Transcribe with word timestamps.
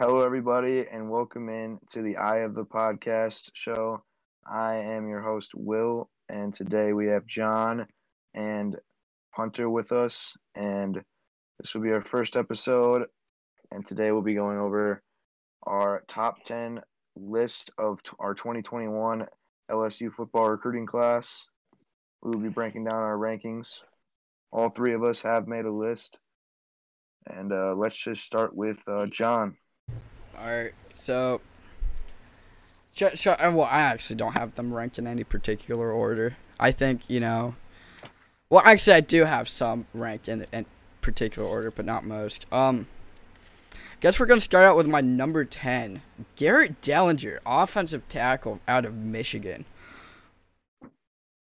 Hello, 0.00 0.24
everybody, 0.24 0.86
and 0.90 1.10
welcome 1.10 1.50
in 1.50 1.78
to 1.90 2.00
the 2.00 2.16
Eye 2.16 2.38
of 2.38 2.54
the 2.54 2.64
Podcast 2.64 3.50
show. 3.52 4.02
I 4.50 4.76
am 4.76 5.06
your 5.06 5.20
host, 5.20 5.50
Will, 5.54 6.08
and 6.30 6.54
today 6.54 6.94
we 6.94 7.08
have 7.08 7.26
John 7.26 7.86
and 8.32 8.78
Hunter 9.32 9.68
with 9.68 9.92
us, 9.92 10.32
and 10.54 10.94
this 11.58 11.74
will 11.74 11.82
be 11.82 11.92
our 11.92 12.00
first 12.00 12.38
episode. 12.38 13.08
And 13.72 13.86
today 13.86 14.10
we'll 14.10 14.22
be 14.22 14.32
going 14.32 14.56
over 14.56 15.02
our 15.64 16.02
top 16.08 16.44
10 16.46 16.80
list 17.16 17.70
of 17.76 18.02
t- 18.02 18.12
our 18.18 18.32
2021 18.32 19.26
LSU 19.70 20.10
football 20.14 20.48
recruiting 20.48 20.86
class. 20.86 21.44
We 22.22 22.30
will 22.30 22.40
be 22.40 22.48
breaking 22.48 22.84
down 22.84 22.94
our 22.94 23.18
rankings. 23.18 23.80
All 24.50 24.70
three 24.70 24.94
of 24.94 25.04
us 25.04 25.20
have 25.20 25.46
made 25.46 25.66
a 25.66 25.70
list. 25.70 26.18
And 27.26 27.52
uh, 27.52 27.74
let's 27.74 27.98
just 27.98 28.24
start 28.24 28.56
with 28.56 28.78
uh, 28.88 29.04
John. 29.04 29.58
All 30.40 30.46
right, 30.46 30.72
so. 30.94 31.40
Sh- 32.92 33.14
sh- 33.14 33.26
well, 33.26 33.62
I 33.70 33.80
actually 33.80 34.16
don't 34.16 34.32
have 34.36 34.54
them 34.56 34.72
ranked 34.74 34.98
in 34.98 35.06
any 35.06 35.22
particular 35.24 35.92
order. 35.92 36.36
I 36.58 36.72
think 36.72 37.02
you 37.08 37.20
know. 37.20 37.54
Well, 38.48 38.62
actually, 38.64 38.94
I 38.94 39.00
do 39.00 39.24
have 39.24 39.48
some 39.48 39.86
ranked 39.94 40.28
in 40.28 40.46
in 40.52 40.66
particular 41.02 41.48
order, 41.48 41.70
but 41.70 41.84
not 41.84 42.04
most. 42.04 42.46
Um. 42.52 42.88
Guess 44.00 44.18
we're 44.18 44.24
gonna 44.26 44.40
start 44.40 44.64
out 44.64 44.76
with 44.78 44.86
my 44.86 45.02
number 45.02 45.44
ten, 45.44 46.00
Garrett 46.36 46.80
Dellinger, 46.80 47.38
offensive 47.44 48.02
tackle 48.08 48.58
out 48.66 48.86
of 48.86 48.94
Michigan. 48.94 49.66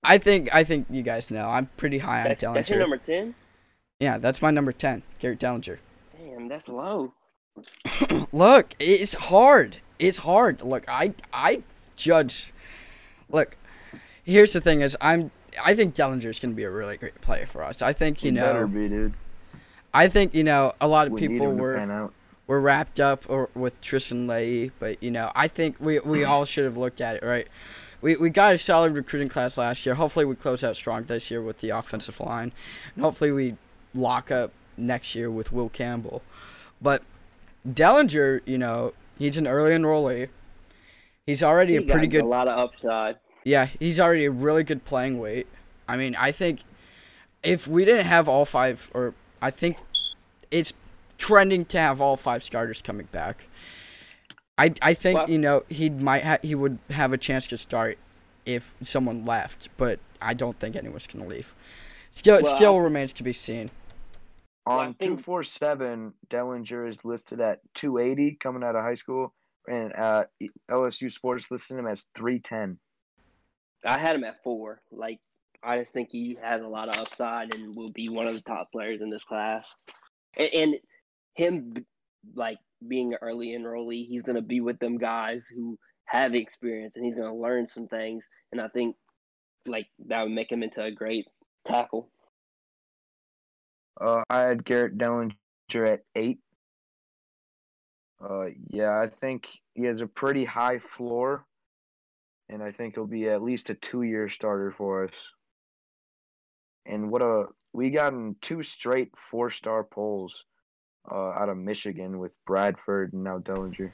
I 0.03 0.17
think 0.17 0.53
I 0.53 0.63
think 0.65 0.87
you 0.89 1.01
guys 1.01 1.31
know 1.31 1.47
I'm 1.47 1.67
pretty 1.77 1.99
high 1.99 2.23
That's, 2.23 2.43
on 2.43 2.51
Dellinger. 2.51 2.55
that's 2.55 2.69
your 2.69 2.79
number 2.79 2.97
10? 2.97 3.35
yeah, 4.01 4.17
that's 4.17 4.41
my 4.41 4.51
number 4.51 4.73
ten, 4.73 5.03
Garrett 5.19 5.39
Dellinger. 5.39 5.77
Damn, 6.17 6.49
that's 6.49 6.67
low. 6.67 7.13
look, 8.31 8.75
it's 8.79 9.13
hard. 9.13 9.77
It's 9.99 10.19
hard. 10.19 10.61
Look, 10.61 10.83
I 10.87 11.13
I 11.33 11.63
judge. 11.95 12.53
Look, 13.29 13.57
here's 14.23 14.53
the 14.53 14.61
thing: 14.61 14.81
is 14.81 14.97
I'm 15.01 15.31
I 15.63 15.75
think 15.75 15.95
Dellinger's 15.95 16.39
gonna 16.39 16.53
be 16.53 16.63
a 16.63 16.71
really 16.71 16.97
great 16.97 17.21
player 17.21 17.45
for 17.45 17.63
us. 17.63 17.81
I 17.81 17.93
think 17.93 18.23
you 18.23 18.31
He 18.31 18.37
better 18.37 18.67
know. 18.67 18.73
be, 18.73 18.87
dude. 18.87 19.13
I 19.93 20.07
think 20.07 20.33
you 20.33 20.43
know 20.43 20.73
a 20.79 20.87
lot 20.87 21.07
of 21.07 21.13
We 21.13 21.27
people 21.27 21.51
were 21.51 22.09
were 22.47 22.61
wrapped 22.61 22.99
up 22.99 23.29
or, 23.29 23.49
with 23.53 23.79
Tristan 23.81 24.27
Leigh, 24.27 24.71
but 24.79 25.01
you 25.03 25.11
know 25.11 25.31
I 25.35 25.47
think 25.47 25.75
we 25.79 25.99
we 25.99 26.19
mm. 26.19 26.27
all 26.27 26.45
should 26.45 26.65
have 26.65 26.77
looked 26.77 27.01
at 27.01 27.17
it 27.17 27.23
right. 27.23 27.47
We, 28.01 28.15
we 28.15 28.31
got 28.31 28.55
a 28.55 28.57
solid 28.57 28.95
recruiting 28.95 29.29
class 29.29 29.59
last 29.59 29.85
year. 29.85 29.93
Hopefully 29.93 30.25
we 30.25 30.33
close 30.35 30.63
out 30.63 30.75
strong 30.75 31.03
this 31.03 31.29
year 31.29 31.39
with 31.39 31.61
the 31.61 31.69
offensive 31.69 32.19
line, 32.19 32.51
and 32.95 33.03
hopefully 33.03 33.31
we 33.31 33.57
lock 33.93 34.31
up 34.31 34.53
next 34.75 35.13
year 35.13 35.29
with 35.29 35.51
Will 35.51 35.69
Campbell. 35.69 36.23
But 36.81 37.03
Dellinger, 37.67 38.41
you 38.45 38.57
know, 38.57 38.93
he's 39.17 39.37
an 39.37 39.47
early 39.47 39.71
enrollee. 39.71 40.29
He's 41.25 41.43
already 41.43 41.75
a 41.75 41.81
pretty 41.81 42.07
good 42.07 42.23
A 42.23 42.27
lot 42.27 42.47
of 42.47 42.57
upside. 42.57 43.17
yeah, 43.45 43.67
he's 43.79 43.99
already 43.99 44.25
a 44.25 44.31
really 44.31 44.63
good 44.63 44.83
playing 44.85 45.19
weight. 45.19 45.47
I 45.87 45.95
mean, 45.97 46.15
I 46.15 46.31
think 46.31 46.61
if 47.43 47.67
we 47.67 47.85
didn't 47.85 48.05
have 48.05 48.27
all 48.27 48.45
five, 48.45 48.89
or 48.93 49.13
I 49.41 49.51
think 49.51 49.77
it's 50.49 50.73
trending 51.17 51.65
to 51.65 51.77
have 51.77 52.01
all 52.01 52.17
five 52.17 52.43
starters 52.43 52.81
coming 52.81 53.07
back. 53.11 53.45
I, 54.57 54.73
I 54.81 54.93
think 54.93 55.17
Well- 55.19 55.29
you 55.29 55.37
know 55.37 55.63
he 55.69 55.89
might 55.89 56.23
ha- 56.23 56.37
he 56.41 56.55
would 56.55 56.79
have 56.89 57.13
a 57.13 57.17
chance 57.17 57.47
to 57.47 57.57
start 57.57 57.97
if 58.45 58.75
someone 58.81 59.23
left, 59.25 59.69
but 59.77 59.99
I 60.21 60.33
don't 60.33 60.59
think 60.59 60.75
anyone's 60.75 61.07
gonna 61.07 61.27
leave. 61.27 61.53
Still, 62.11 62.35
it 62.37 62.45
still 62.45 62.79
remains 62.79 63.13
to 63.13 63.23
be 63.23 63.33
seen. 63.33 63.69
Well, 64.71 64.79
I 64.79 64.85
On 64.85 64.93
247, 64.93 66.13
Dellinger 66.29 66.87
is 66.87 67.03
listed 67.03 67.41
at 67.41 67.59
280 67.75 68.37
coming 68.41 68.63
out 68.63 68.77
of 68.77 68.83
high 68.83 68.95
school, 68.95 69.33
and 69.67 69.91
uh, 69.93 70.23
LSU 70.69 71.11
Sports 71.11 71.51
listed 71.51 71.77
him 71.77 71.87
as 71.87 72.07
310. 72.15 72.79
I 73.85 73.97
had 73.99 74.15
him 74.15 74.23
at 74.23 74.41
four. 74.43 74.81
Like, 74.89 75.19
I 75.61 75.77
just 75.77 75.91
think 75.91 76.09
he 76.09 76.37
has 76.41 76.61
a 76.61 76.67
lot 76.67 76.87
of 76.87 77.01
upside 77.01 77.53
and 77.53 77.75
will 77.75 77.91
be 77.91 78.07
one 78.07 78.27
of 78.27 78.33
the 78.33 78.41
top 78.41 78.71
players 78.71 79.01
in 79.01 79.09
this 79.09 79.25
class. 79.25 79.67
And, 80.37 80.49
and 80.53 80.75
him, 81.35 81.73
like, 82.33 82.59
being 82.87 83.11
an 83.11 83.19
early 83.21 83.49
enrollee, 83.49 84.07
he's 84.07 84.23
going 84.23 84.37
to 84.37 84.41
be 84.41 84.61
with 84.61 84.79
them 84.79 84.97
guys 84.97 85.45
who 85.53 85.77
have 86.05 86.33
experience 86.33 86.93
and 86.95 87.03
he's 87.03 87.15
going 87.15 87.29
to 87.29 87.41
learn 87.41 87.67
some 87.67 87.87
things. 87.87 88.23
And 88.53 88.61
I 88.61 88.69
think, 88.69 88.95
like, 89.65 89.87
that 90.07 90.23
would 90.23 90.31
make 90.31 90.49
him 90.49 90.63
into 90.63 90.81
a 90.81 90.91
great 90.91 91.27
tackle. 91.65 92.09
Uh, 94.01 94.23
I 94.29 94.41
had 94.41 94.65
Garrett 94.65 94.97
Dellinger 94.97 95.33
at 95.87 96.01
eight. 96.15 96.39
Uh, 98.23 98.47
yeah, 98.69 98.99
I 98.99 99.07
think 99.07 99.47
he 99.73 99.83
has 99.83 100.01
a 100.01 100.07
pretty 100.07 100.45
high 100.45 100.79
floor, 100.79 101.45
and 102.49 102.63
I 102.63 102.71
think 102.71 102.95
he'll 102.95 103.05
be 103.05 103.29
at 103.29 103.43
least 103.43 103.69
a 103.69 103.75
two-year 103.75 104.29
starter 104.29 104.71
for 104.71 105.05
us. 105.05 105.13
And 106.85 107.11
what 107.11 107.21
a 107.21 107.45
we 107.73 107.89
got 107.91 108.13
in 108.13 108.35
two 108.41 108.63
straight 108.63 109.11
four-star 109.29 109.83
polls 109.83 110.45
uh, 111.09 111.29
out 111.31 111.49
of 111.49 111.57
Michigan 111.57 112.19
with 112.19 112.31
Bradford 112.45 113.13
and 113.13 113.23
now 113.23 113.39
Dellinger. 113.39 113.91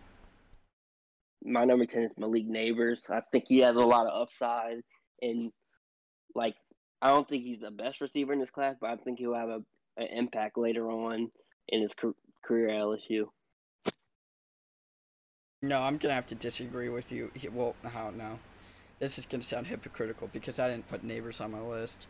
my 1.43 1.65
number 1.65 1.85
10 1.85 2.03
is 2.03 2.11
Malik 2.17 2.47
Nabers. 2.47 2.97
I 3.09 3.21
think 3.31 3.45
he 3.47 3.59
has 3.59 3.75
a 3.75 3.79
lot 3.79 4.07
of 4.07 4.21
upside. 4.21 4.77
And, 5.21 5.51
like, 6.33 6.55
I 7.01 7.09
don't 7.09 7.27
think 7.27 7.43
he's 7.43 7.61
the 7.61 7.71
best 7.71 8.01
receiver 8.01 8.33
in 8.33 8.39
this 8.39 8.49
class, 8.49 8.75
but 8.79 8.89
I 8.89 8.95
think 8.97 9.19
he'll 9.19 9.35
have 9.35 9.49
a, 9.49 9.59
an 9.97 10.07
impact 10.07 10.57
later 10.57 10.89
on 10.89 11.29
in 11.69 11.81
his 11.81 11.91
career 12.43 12.69
at 12.69 12.81
LSU. 12.81 13.25
No, 15.61 15.81
I'm 15.81 15.97
gonna 15.97 16.13
have 16.13 16.27
to 16.27 16.35
disagree 16.35 16.89
with 16.89 17.11
you. 17.11 17.31
He- 17.33 17.49
Well, 17.49 17.75
how 17.83 18.11
no? 18.11 18.39
This 18.99 19.17
is 19.19 19.25
gonna 19.25 19.43
sound 19.43 19.67
hypocritical 19.67 20.29
because 20.31 20.59
I 20.59 20.69
didn't 20.69 20.87
put 20.87 21.05
Nabers 21.05 21.41
on 21.41 21.51
my 21.51 21.61
list. 21.61 22.07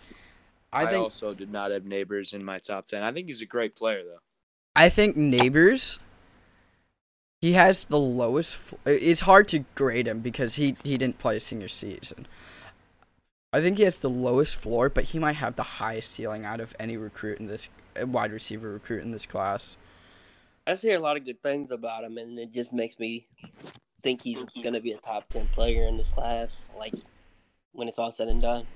I, 0.74 0.84
I 0.84 0.86
think 0.88 1.04
also 1.04 1.34
did 1.34 1.52
not 1.52 1.72
have 1.72 1.84
Nabers 1.84 2.34
in 2.34 2.44
my 2.44 2.60
top 2.60 2.86
ten. 2.88 3.04
I 3.04 3.12
think 3.12 3.28
he's 3.28 3.42
a 3.42 3.46
great 3.46 3.76
player 3.76 4.04
though. 4.04 4.20
I 4.76 4.90
think 4.90 5.16
Nabers. 5.16 6.00
He 7.42 7.54
has 7.54 7.86
the 7.86 8.00
lowest. 8.00 8.56
Fl- 8.56 8.76
it's 8.86 9.22
hard 9.22 9.48
to 9.50 9.60
grade 9.76 10.08
him 10.08 10.20
because 10.20 10.56
he 10.56 10.76
he 10.84 10.98
didn't 10.98 11.20
play 11.20 11.38
a 11.38 11.40
senior 11.40 11.68
season. 11.68 12.28
I 13.54 13.62
think 13.62 13.78
he 13.78 13.84
has 13.84 13.98
the 13.98 14.10
lowest 14.10 14.56
floor, 14.56 14.90
but 14.90 15.06
he 15.06 15.20
might 15.20 15.38
have 15.38 15.56
the 15.56 15.64
highest 15.64 16.12
ceiling 16.12 16.46
out 16.46 16.60
of 16.60 16.76
any 16.80 16.98
recruit 16.98 17.40
in 17.40 17.48
this 17.48 17.70
uh, 18.00 18.06
wide 18.06 18.32
receiver 18.32 18.72
recruit 18.72 19.04
in 19.04 19.12
this 19.12 19.26
class. 19.26 19.78
I 20.66 20.72
just 20.72 20.84
hear 20.84 20.98
a 20.98 21.02
lot 21.02 21.16
of 21.16 21.26
good 21.26 21.42
things 21.42 21.72
about 21.72 22.04
him, 22.04 22.18
and 22.18 22.38
it 22.38 22.52
just 22.52 22.74
makes 22.74 23.00
me 23.00 23.26
think 24.04 24.22
he's 24.22 24.44
going 24.56 24.74
to 24.74 24.82
be 24.82 24.92
a 24.92 24.98
top 24.98 25.30
10 25.30 25.48
player 25.48 25.88
in 25.88 25.98
this 25.98 26.10
class, 26.10 26.68
like, 26.78 26.94
when 27.72 27.88
it's 27.88 27.98
all 27.98 28.12
said 28.12 28.28
and 28.28 28.42
done. 28.42 28.68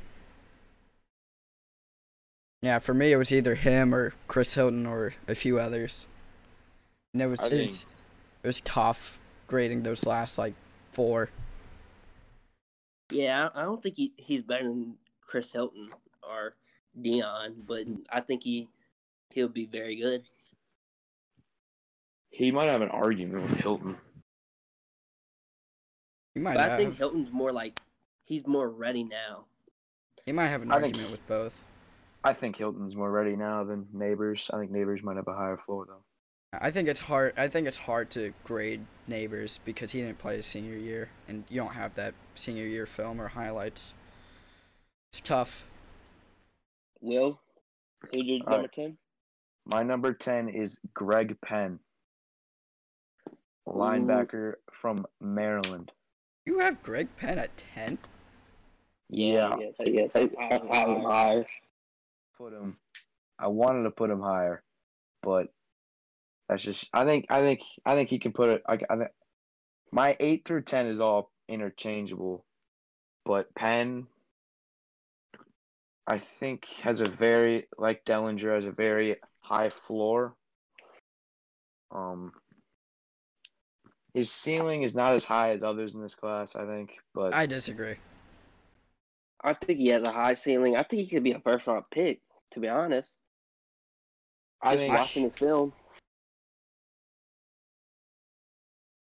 Yeah, 2.61 2.77
for 2.77 2.93
me 2.93 3.11
it 3.11 3.17
was 3.17 3.33
either 3.33 3.55
him 3.55 3.93
or 3.93 4.13
Chris 4.27 4.53
Hilton 4.53 4.85
or 4.85 5.13
a 5.27 5.33
few 5.33 5.57
others. 5.57 6.05
And 7.13 7.21
it 7.21 7.25
was 7.25 7.45
it's, 7.47 7.85
it 8.43 8.47
was 8.47 8.61
tough 8.61 9.17
grading 9.47 9.83
those 9.83 10.05
last 10.05 10.37
like 10.37 10.53
four. 10.91 11.29
Yeah, 13.11 13.49
I 13.53 13.61
I 13.61 13.63
don't 13.63 13.81
think 13.81 13.95
he, 13.97 14.13
he's 14.17 14.43
better 14.43 14.63
than 14.63 14.95
Chris 15.21 15.51
Hilton 15.51 15.89
or 16.23 16.55
Deion, 16.99 17.55
but 17.67 17.85
I 18.09 18.21
think 18.21 18.43
he 18.43 18.67
he'll 19.31 19.47
be 19.49 19.65
very 19.65 19.95
good. 19.97 20.23
He 22.29 22.51
might 22.51 22.67
have 22.69 22.81
an 22.81 22.89
argument 22.89 23.49
with 23.49 23.59
Hilton. 23.59 23.97
He 26.33 26.39
might 26.39 26.55
But 26.55 26.69
I 26.69 26.77
think 26.77 26.95
Hilton's 26.97 27.31
more 27.31 27.51
like 27.51 27.77
he's 28.23 28.47
more 28.47 28.69
ready 28.69 29.03
now. 29.03 29.45
he 30.25 30.31
might 30.31 30.47
have 30.47 30.61
an 30.61 30.71
I 30.71 30.75
think- 30.79 30.95
argument 30.95 31.11
with 31.11 31.27
both. 31.27 31.63
I 32.23 32.33
think 32.33 32.55
Hilton's 32.55 32.95
more 32.95 33.09
ready 33.11 33.35
now 33.35 33.63
than 33.63 33.85
Nabers. 33.95 34.53
I 34.53 34.59
think 34.59 34.71
Nabers 34.71 35.01
might 35.01 35.15
have 35.17 35.27
a 35.27 35.33
higher 35.33 35.57
floor 35.57 35.85
though. 35.87 36.03
I 36.53 36.69
think 36.69 36.89
it's 36.89 37.01
hard. 37.01 37.33
I 37.37 37.47
think 37.47 37.65
it's 37.65 37.77
hard 37.77 38.09
to 38.11 38.33
grade 38.43 38.85
Nabers 39.09 39.59
because 39.63 39.91
he 39.93 40.01
didn't 40.01 40.17
play 40.17 40.35
his 40.35 40.45
senior 40.45 40.77
year, 40.77 41.09
and 41.27 41.45
you 41.49 41.61
don't 41.61 41.73
have 41.73 41.95
that 41.95 42.13
senior 42.35 42.65
year 42.65 42.85
film 42.85 43.21
or 43.21 43.29
highlights. 43.29 43.93
It's 45.11 45.21
tough. 45.21 45.65
Will, 46.99 47.39
who's 48.11 48.25
your 48.25 48.39
All 48.47 48.51
number 48.57 48.69
right. 48.77 48.93
My 49.65 49.83
number 49.83 50.13
10 50.13 50.49
is 50.49 50.79
Greg 50.93 51.37
Penn, 51.41 51.79
linebacker 53.67 54.55
from 54.71 55.05
Maryland. 55.21 55.91
You 56.45 56.59
have 56.59 56.81
Greg 56.83 57.07
Penn 57.17 57.37
at 57.37 57.55
ten. 57.55 57.97
Yeah. 59.09 59.55
yes, 59.59 59.73
yes. 59.85 60.09
I, 60.15 60.29
I, 60.39 60.59
I 60.69 60.75
have 60.75 60.89
him 60.89 61.03
higher. 61.03 61.45
Put 62.37 62.53
him. 62.53 62.77
I 63.37 63.47
wanted 63.47 63.83
to 63.83 63.91
put 63.91 64.09
him 64.09 64.21
higher, 64.21 64.63
but 65.21 65.53
that's 66.51 66.63
just. 66.63 66.89
I 66.93 67.05
think. 67.05 67.27
I 67.29 67.39
think. 67.39 67.61
I 67.85 67.95
think 67.95 68.09
he 68.09 68.19
can 68.19 68.33
put 68.33 68.49
it. 68.49 68.63
I, 68.67 68.73
I 68.89 68.97
think 68.97 69.09
my 69.89 70.17
eight 70.19 70.43
through 70.43 70.63
ten 70.63 70.85
is 70.87 70.99
all 70.99 71.31
interchangeable, 71.47 72.43
but 73.23 73.55
Penn, 73.55 74.07
I 76.05 76.17
think, 76.17 76.65
has 76.83 76.99
a 76.99 77.05
very 77.05 77.67
like 77.77 78.03
Dellinger 78.03 78.53
has 78.53 78.65
a 78.65 78.71
very 78.71 79.15
high 79.39 79.69
floor. 79.69 80.35
Um, 81.89 82.33
his 84.13 84.29
ceiling 84.29 84.83
is 84.83 84.93
not 84.93 85.13
as 85.13 85.23
high 85.23 85.51
as 85.51 85.63
others 85.63 85.95
in 85.95 86.01
this 86.01 86.15
class, 86.15 86.57
I 86.57 86.65
think. 86.65 86.97
But 87.15 87.33
I 87.33 87.45
disagree. 87.45 87.95
I 89.41 89.53
think 89.53 89.79
he 89.79 89.87
has 89.87 90.03
a 90.05 90.11
high 90.11 90.33
ceiling. 90.33 90.75
I 90.75 90.83
think 90.83 91.03
he 91.03 91.07
could 91.07 91.23
be 91.23 91.31
a 91.31 91.39
first 91.39 91.65
round 91.65 91.85
pick. 91.89 92.19
To 92.51 92.59
be 92.59 92.67
honest, 92.67 93.09
I 94.61 94.73
just 94.73 94.81
think 94.81 94.93
watching 94.93 95.23
his 95.23 95.37
film. 95.37 95.71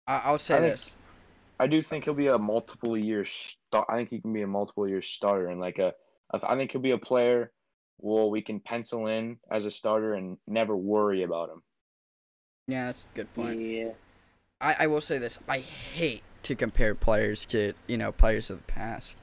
I, 0.08 0.22
I'll 0.26 0.40
say 0.40 0.56
I 0.58 0.60
think- 0.60 0.74
this. 0.74 0.96
I 1.60 1.68
do 1.68 1.84
think 1.84 2.06
he'll 2.06 2.16
be 2.16 2.26
a 2.26 2.40
multiple 2.40 2.98
year 2.98 3.24
start. 3.24 3.86
I 3.88 3.96
think 3.96 4.10
he 4.10 4.20
can 4.20 4.34
be 4.34 4.42
a 4.42 4.48
multiple 4.48 4.88
year 4.88 5.04
starter 5.04 5.50
and 5.50 5.62
like 5.62 5.78
a. 5.78 5.94
I 6.34 6.56
think 6.56 6.72
he'll 6.72 6.82
be 6.82 6.92
a 6.92 6.98
player. 6.98 7.52
Well, 8.00 8.32
we 8.32 8.42
can 8.42 8.60
pencil 8.60 9.06
in 9.06 9.38
as 9.52 9.66
a 9.66 9.72
starter 9.72 10.16
and 10.16 10.38
never 10.48 10.76
worry 10.76 11.22
about 11.22 11.50
him. 11.50 11.62
Yeah, 12.68 12.88
that's 12.88 13.04
a 13.04 13.16
good 13.16 13.32
point. 13.36 13.60
Yeah. 13.62 13.90
I, 14.60 14.76
I 14.80 14.88
will 14.88 15.02
say 15.02 15.20
this. 15.20 15.38
I 15.48 15.60
hate 15.60 16.24
to 16.44 16.56
compare 16.56 16.96
players 16.96 17.46
to, 17.48 17.74
you 17.86 17.98
know, 17.98 18.12
players 18.12 18.50
of 18.50 18.58
the 18.58 18.64
past. 18.64 19.18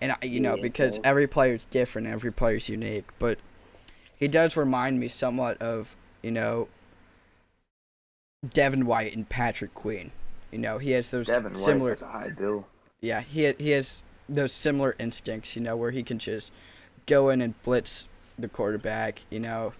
And, 0.00 0.12
I, 0.12 0.26
you 0.26 0.40
know, 0.40 0.56
Yeah, 0.56 0.62
because 0.62 0.96
same. 0.96 1.04
every 1.06 1.24
is 1.24 1.64
different, 1.66 2.06
every 2.06 2.32
player's 2.32 2.68
unique. 2.68 3.06
But 3.18 3.38
he 4.14 4.28
does 4.28 4.58
remind 4.58 5.00
me 5.00 5.08
somewhat 5.08 5.60
of, 5.62 5.96
you 6.22 6.32
know, 6.32 6.68
Devin 8.48 8.86
White 8.86 9.14
and 9.14 9.28
Patrick 9.28 9.74
Queen. 9.74 10.10
You 10.50 10.58
know, 10.58 10.78
he 10.78 10.90
has 10.92 11.10
those 11.10 11.28
Devin 11.28 11.52
White 11.52 11.56
similar. 11.56 11.90
has 11.90 12.02
a 12.02 12.08
high 12.08 12.30
bill. 12.30 12.66
Yeah, 13.00 13.20
he 13.20 13.52
he 13.58 13.70
has 13.70 14.02
those 14.28 14.52
similar 14.52 14.94
instincts, 14.98 15.56
you 15.56 15.62
know, 15.62 15.76
where 15.76 15.90
he 15.90 16.02
can 16.02 16.18
just 16.18 16.52
go 17.06 17.30
in 17.30 17.40
and 17.40 17.60
blitz 17.62 18.06
the 18.38 18.48
quarterback. 18.48 19.22
You 19.30 19.40
know, 19.40 19.72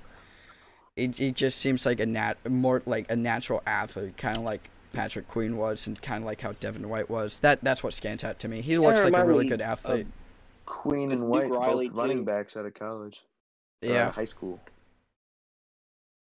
he 0.96 1.08
he 1.08 1.32
just 1.32 1.58
seems 1.58 1.84
like 1.86 2.00
a 2.00 2.06
nat 2.06 2.34
more 2.48 2.82
like 2.86 3.10
a 3.10 3.16
natural 3.16 3.62
athlete, 3.66 4.16
kind 4.16 4.38
of 4.38 4.44
like 4.44 4.70
Patrick 4.92 5.28
Queen 5.28 5.56
was, 5.56 5.86
and 5.86 6.00
kind 6.00 6.22
of 6.22 6.26
like 6.26 6.40
how 6.40 6.52
Devin 6.52 6.88
White 6.88 7.10
was. 7.10 7.38
That 7.40 7.62
that's 7.62 7.82
what 7.82 7.94
stands 7.94 8.24
out 8.24 8.38
to 8.40 8.48
me. 8.48 8.60
He 8.60 8.78
looks 8.78 9.04
like 9.04 9.14
a 9.14 9.24
really 9.24 9.48
good 9.48 9.60
athlete. 9.60 10.06
Queen 10.64 11.12
and 11.12 11.28
White, 11.28 11.48
both 11.48 11.92
running 11.92 12.18
too. 12.18 12.24
backs 12.24 12.56
out 12.56 12.64
of 12.64 12.74
college. 12.74 13.22
or 13.82 13.88
yeah, 13.88 14.10
high 14.12 14.24
school. 14.24 14.60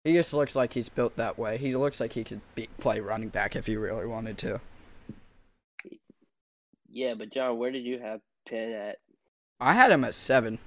He 0.03 0.13
just 0.13 0.33
looks 0.33 0.55
like 0.55 0.73
he's 0.73 0.89
built 0.89 1.15
that 1.17 1.37
way. 1.37 1.57
He 1.57 1.75
looks 1.75 1.99
like 1.99 2.13
he 2.13 2.23
could 2.23 2.41
be, 2.55 2.67
play 2.79 2.99
running 2.99 3.29
back 3.29 3.55
if 3.55 3.67
he 3.67 3.75
really 3.77 4.05
wanted 4.05 4.37
to. 4.39 4.59
Yeah, 6.89 7.13
but 7.13 7.31
John, 7.31 7.57
where 7.57 7.71
did 7.71 7.85
you 7.85 7.99
have 7.99 8.19
Penn 8.47 8.71
at? 8.71 8.97
I 9.59 9.73
had 9.73 9.91
him 9.91 10.03
at 10.03 10.15
seven. 10.15 10.57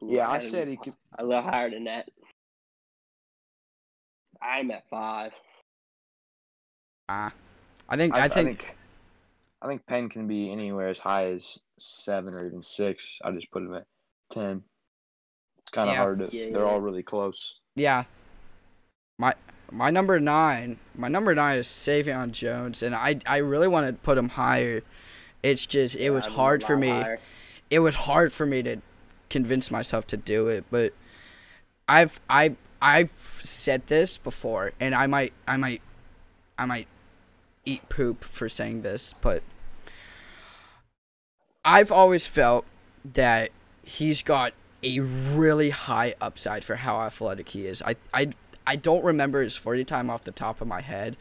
Yeah, 0.00 0.28
I 0.28 0.34
had 0.34 0.44
him 0.44 0.50
said 0.50 0.68
he 0.68 0.76
could. 0.76 0.94
A 1.18 1.24
little 1.24 1.42
higher 1.42 1.70
than 1.70 1.84
that. 1.84 2.08
I'm 4.42 4.70
at 4.70 4.88
five. 4.88 5.32
Ah, 7.08 7.32
I 7.88 7.96
think 7.96 8.14
I, 8.14 8.24
I 8.24 8.28
think 8.28 8.76
I 9.62 9.68
think 9.68 9.86
Penn 9.86 10.08
can 10.08 10.26
be 10.26 10.50
anywhere 10.50 10.88
as 10.88 10.98
high 10.98 11.30
as 11.30 11.58
seven 11.78 12.34
or 12.34 12.46
even 12.46 12.62
six. 12.62 13.18
I 13.24 13.30
just 13.32 13.50
put 13.50 13.62
him 13.62 13.74
at 13.74 13.86
ten. 14.30 14.62
It's 15.58 15.70
kind 15.70 15.88
of 15.88 15.94
Yeah. 15.94 15.98
hard 15.98 16.18
to. 16.18 16.36
Yeah, 16.36 16.50
they're 16.52 16.62
yeah. 16.64 16.68
all 16.68 16.80
really 16.80 17.02
close. 17.02 17.60
Yeah. 17.76 18.04
My 19.18 19.34
my 19.70 19.90
number 19.90 20.20
nine, 20.20 20.78
my 20.94 21.08
number 21.08 21.34
nine 21.34 21.58
is 21.58 21.68
Savion 21.68 22.32
Jones, 22.32 22.82
and 22.82 22.94
I 22.94 23.18
I 23.26 23.38
really 23.38 23.68
want 23.68 23.88
to 23.88 23.94
put 24.02 24.18
him 24.18 24.30
higher. 24.30 24.82
It's 25.42 25.66
just 25.66 25.96
it 25.96 26.10
Yeah, 26.10 26.10
was 26.10 26.26
I 26.26 26.30
mean, 26.30 26.36
hard 26.36 26.64
for 26.64 26.76
me. 26.76 26.88
higher. 26.90 27.20
It 27.70 27.80
was 27.80 27.96
hard 27.96 28.32
for 28.32 28.46
me 28.46 28.62
to 28.64 28.78
convince 29.30 29.70
myself 29.70 30.06
to 30.08 30.18
do 30.18 30.48
it, 30.48 30.64
but 30.70 30.94
I've 31.88 32.20
I 32.30 32.56
I've 32.82 33.12
said 33.44 33.88
this 33.88 34.18
before, 34.18 34.72
and 34.80 34.94
I 34.94 35.06
might 35.06 35.34
I 35.48 35.56
might 35.58 35.82
I 36.58 36.66
might 36.66 36.88
eat 37.66 37.88
poop 37.90 38.24
for 38.24 38.48
saying 38.50 38.82
this, 38.82 39.14
but 39.22 39.42
I've 41.64 41.90
always 41.92 42.26
felt 42.26 42.64
that 43.04 43.50
he's 43.84 44.22
got 44.22 44.52
a 44.82 45.00
really 45.00 45.70
high 45.70 46.14
upside 46.20 46.64
for 46.64 46.76
how 46.76 47.00
athletic 47.00 47.50
he 47.50 47.66
is. 47.66 47.82
I 47.82 47.96
I 48.14 48.32
I 48.66 48.76
don't 48.76 49.04
remember 49.04 49.42
his 49.42 49.56
40 49.56 49.84
time 49.84 50.10
off 50.10 50.24
the 50.24 50.32
top 50.32 50.60
of 50.60 50.68
my 50.68 50.80
head, 50.80 51.16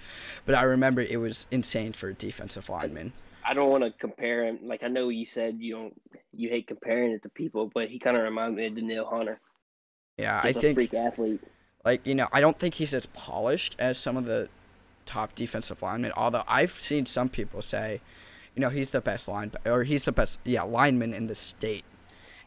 but 0.45 0.55
I 0.55 0.63
remember 0.63 1.01
it 1.01 1.17
was 1.19 1.47
insane 1.51 1.93
for 1.93 2.09
a 2.09 2.13
defensive 2.13 2.69
lineman. 2.69 3.13
I 3.43 3.53
don't 3.53 3.69
want 3.69 3.83
to 3.83 3.91
compare 3.91 4.45
him. 4.45 4.59
Like 4.63 4.83
I 4.83 4.87
know 4.87 5.09
you 5.09 5.25
said 5.25 5.57
you 5.59 5.73
don't, 5.75 6.01
you 6.33 6.49
hate 6.49 6.67
comparing 6.67 7.11
it 7.11 7.23
to 7.23 7.29
people, 7.29 7.71
but 7.73 7.89
he 7.89 7.99
kind 7.99 8.17
of 8.17 8.23
reminds 8.23 8.57
me 8.57 8.67
of 8.67 8.75
Danielle 8.75 9.07
Hunter. 9.09 9.39
Yeah, 10.17 10.41
I 10.43 10.53
Just 10.53 10.57
a 10.57 10.61
think 10.61 10.75
freak 10.75 10.93
athlete. 10.93 11.41
like 11.83 12.05
you 12.07 12.15
know 12.15 12.27
I 12.31 12.41
don't 12.41 12.57
think 12.59 12.75
he's 12.75 12.93
as 12.93 13.05
polished 13.07 13.75
as 13.79 13.97
some 13.97 14.17
of 14.17 14.25
the 14.25 14.49
top 15.05 15.35
defensive 15.35 15.81
linemen. 15.81 16.11
Although 16.15 16.43
I've 16.47 16.71
seen 16.73 17.05
some 17.05 17.29
people 17.29 17.61
say, 17.61 18.01
you 18.55 18.61
know, 18.61 18.69
he's 18.69 18.91
the 18.91 19.01
best 19.01 19.27
line 19.27 19.51
or 19.65 19.83
he's 19.83 20.05
the 20.05 20.11
best 20.11 20.39
yeah 20.45 20.63
lineman 20.63 21.13
in 21.13 21.27
the 21.27 21.35
state, 21.35 21.85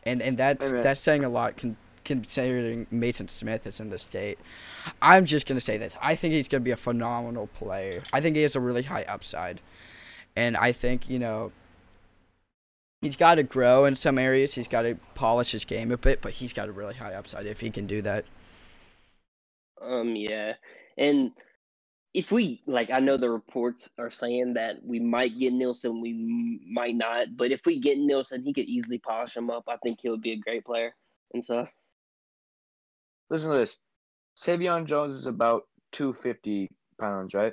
and 0.04 0.22
and 0.22 0.36
that's 0.36 0.72
man. 0.72 0.82
that's 0.82 1.00
saying 1.00 1.24
a 1.24 1.28
lot. 1.28 1.56
Con- 1.56 1.76
considering 2.04 2.86
Mason 2.90 3.28
Smith 3.28 3.66
is 3.66 3.80
in 3.80 3.90
the 3.90 3.98
state, 3.98 4.38
I'm 5.02 5.26
just 5.26 5.46
gonna 5.46 5.60
say 5.60 5.76
this. 5.76 5.96
I 6.00 6.14
think 6.14 6.32
he's 6.32 6.48
gonna 6.48 6.62
be 6.62 6.70
a 6.70 6.76
phenomenal 6.76 7.48
player. 7.48 8.02
I 8.12 8.20
think 8.20 8.36
he 8.36 8.42
has 8.42 8.56
a 8.56 8.60
really 8.60 8.82
high 8.82 9.04
upside, 9.04 9.60
and 10.36 10.56
I 10.56 10.72
think 10.72 11.08
you 11.08 11.18
know. 11.18 11.52
He's 13.00 13.16
got 13.16 13.36
to 13.36 13.44
grow 13.44 13.84
in 13.84 13.94
some 13.94 14.18
areas. 14.18 14.54
He's 14.56 14.66
got 14.66 14.82
to 14.82 14.96
polish 15.14 15.52
his 15.52 15.64
game 15.64 15.92
a 15.92 15.96
bit, 15.96 16.20
but 16.20 16.32
he's 16.32 16.52
got 16.52 16.68
a 16.68 16.72
really 16.72 16.94
high 16.94 17.14
upside 17.14 17.46
if 17.46 17.60
he 17.60 17.70
can 17.70 17.86
do 17.86 18.02
that. 18.02 18.24
Um, 19.80 20.16
yeah, 20.16 20.54
and 20.96 21.30
if 22.14 22.32
we 22.32 22.62
like, 22.66 22.90
I 22.92 23.00
know 23.00 23.16
the 23.16 23.30
reports 23.30 23.88
are 23.98 24.10
saying 24.10 24.54
that 24.54 24.82
we 24.84 24.98
might 24.98 25.38
get 25.38 25.52
Nielsen, 25.52 26.00
we 26.00 26.10
m- 26.10 26.60
might 26.72 26.94
not, 26.96 27.36
but 27.36 27.52
if 27.52 27.66
we 27.66 27.78
get 27.78 27.98
Nielsen, 27.98 28.42
he 28.42 28.52
could 28.52 28.64
easily 28.64 28.98
polish 28.98 29.36
him 29.36 29.50
up. 29.50 29.64
I 29.68 29.76
think 29.76 30.00
he'll 30.00 30.16
be 30.16 30.32
a 30.32 30.36
great 30.36 30.64
player 30.64 30.94
and 31.34 31.44
stuff. 31.44 31.68
Listen 33.30 33.50
to 33.52 33.58
this. 33.58 33.78
Savion 34.36 34.86
Jones 34.86 35.16
is 35.16 35.26
about 35.26 35.64
two 35.92 36.12
fifty 36.12 36.70
pounds, 36.98 37.34
right? 37.34 37.52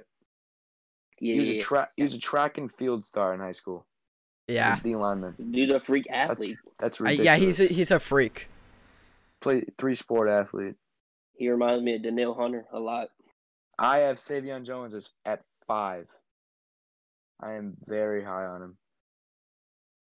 Yeah, 1.20 1.34
he 1.34 1.40
was 1.40 1.50
yeah, 1.50 1.56
a 1.56 1.60
track. 1.60 1.92
He 1.98 2.04
was 2.04 2.14
a 2.14 2.20
track 2.20 2.58
and 2.58 2.72
field 2.72 3.06
star 3.06 3.34
in 3.34 3.40
high 3.40 3.52
school. 3.52 3.86
Yeah, 4.48 4.80
D 4.84 4.96
lineman. 4.96 5.36
yeah. 5.40 5.46
dude, 5.64 5.72
a 5.76 5.80
freak 5.80 6.06
athlete. 6.12 6.58
that's 6.78 7.02
Uh, 7.02 7.06
ridiculous. 7.06 7.26
yeah, 7.26 7.36
he's 7.36 7.60
a, 7.60 7.66
he's 7.66 7.92
a 7.92 8.00
freak. 8.00 8.48
play 9.42 9.66
three 9.78 9.96
sport 9.96 10.30
athlete. 10.30 10.76
He 11.38 11.50
reminds 11.50 11.84
me 11.84 11.96
of 11.96 12.04
Danielle 12.04 12.36
Hunter 12.36 12.66
a 12.72 12.80
lot. 12.80 13.10
I 13.78 14.00
have 14.00 14.18
Savion 14.18 14.66
Jones 14.66 14.94
as 14.94 15.10
at 15.26 15.42
five. 15.68 16.08
I 17.42 17.54
am 17.54 17.74
very 17.86 18.24
high 18.24 18.46
on 18.46 18.62
him. 18.62 18.78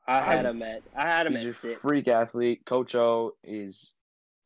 I 0.08 0.22
had 0.22 0.46
I'm- 0.46 0.56
him 0.56 0.64
at, 0.64 0.82
I 0.96 1.06
had 1.06 1.28
him 1.28 1.34
He's 1.36 1.46
a 1.46 1.50
at 1.50 1.56
six. 1.56 1.82
freak 1.82 2.08
athlete. 2.08 2.66
Coach 2.66 2.96
O 2.96 3.34
is 3.44 3.92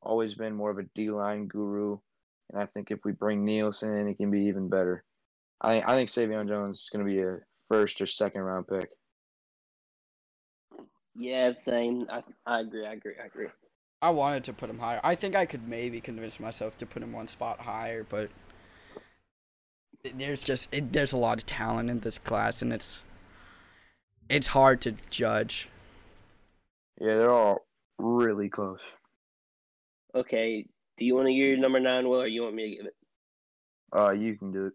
always 0.01 0.33
been 0.33 0.55
more 0.55 0.71
of 0.71 0.79
a 0.79 0.83
D 0.95 1.11
line 1.11 1.47
guru, 1.47 1.99
and 2.51 2.61
I 2.61 2.65
think 2.65 2.89
if 2.89 3.05
we 3.05 3.11
bring 3.11 3.45
Nielsen 3.45 3.93
in, 3.95 4.07
he 4.07 4.15
can 4.15 4.31
be 4.31 4.45
even 4.45 4.69
better. 4.69 5.03
I 5.61 5.81
I 5.81 5.95
think 5.95 6.09
Savion 6.09 6.47
Jones 6.47 6.79
is 6.81 6.89
going 6.91 7.05
to 7.05 7.11
be 7.11 7.21
a 7.21 7.37
first 7.69 8.01
or 8.01 8.07
second 8.07 8.41
round 8.41 8.67
pick. 8.67 8.89
Yeah, 11.13 11.51
same. 11.63 12.07
I, 12.09 12.23
I 12.45 12.61
agree. 12.61 12.85
I 12.87 12.93
agree. 12.93 13.13
I 13.21 13.25
agree. 13.27 13.47
I 14.01 14.09
wanted 14.09 14.43
to 14.45 14.53
put 14.53 14.69
him 14.69 14.79
higher. 14.79 14.99
I 15.03 15.13
think 15.13 15.35
I 15.35 15.45
could 15.45 15.67
maybe 15.67 16.01
convince 16.01 16.39
myself 16.39 16.77
to 16.79 16.85
put 16.87 17.03
him 17.03 17.11
one 17.13 17.27
spot 17.27 17.59
higher, 17.59 18.03
but 18.03 18.29
th- 18.29 18.31
there's 20.03 20.43
just 20.43 20.73
it, 20.73 20.93
there's 20.93 21.13
a 21.13 21.17
lot 21.17 21.37
of 21.37 21.45
talent 21.45 21.89
in 21.89 21.99
this 21.99 22.17
class, 22.17 22.61
and 22.61 22.73
it's 22.73 23.01
it's 24.29 24.47
hard 24.47 24.81
to 24.81 24.93
judge. 25.09 25.69
Yeah, 26.99 27.17
they're 27.17 27.33
all 27.33 27.65
really 27.97 28.49
close. 28.49 28.81
Okay. 30.15 30.65
Do 30.97 31.05
you 31.05 31.15
want 31.15 31.27
to 31.27 31.33
hear 31.33 31.57
number 31.57 31.79
nine, 31.79 32.07
Will, 32.07 32.21
or 32.21 32.27
you 32.27 32.43
want 32.43 32.55
me 32.55 32.69
to 32.69 32.75
give 32.75 32.85
it? 32.85 32.95
Uh, 33.95 34.11
you 34.11 34.37
can 34.37 34.51
do 34.51 34.67
it. 34.67 34.73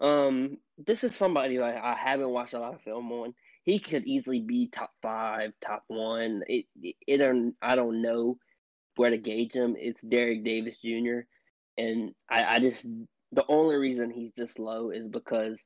Um, 0.00 0.58
this 0.78 1.04
is 1.04 1.14
somebody 1.14 1.56
who 1.56 1.62
I, 1.62 1.92
I 1.92 1.96
haven't 1.96 2.30
watched 2.30 2.54
a 2.54 2.60
lot 2.60 2.74
of 2.74 2.82
film 2.82 3.10
on. 3.12 3.34
He 3.64 3.78
could 3.78 4.06
easily 4.06 4.40
be 4.40 4.68
top 4.68 4.92
five, 5.02 5.52
top 5.64 5.84
one. 5.88 6.42
It, 6.46 6.66
it, 6.82 6.96
it 7.06 7.54
I 7.62 7.74
don't 7.74 8.02
know 8.02 8.38
where 8.96 9.10
to 9.10 9.18
gauge 9.18 9.52
him. 9.52 9.76
It's 9.78 10.00
Derek 10.02 10.44
Davis 10.44 10.76
Jr. 10.84 11.20
And 11.78 12.14
I, 12.28 12.54
I 12.54 12.58
just 12.58 12.86
the 13.32 13.44
only 13.48 13.76
reason 13.76 14.10
he's 14.10 14.32
this 14.36 14.58
low 14.58 14.90
is 14.90 15.08
because 15.08 15.58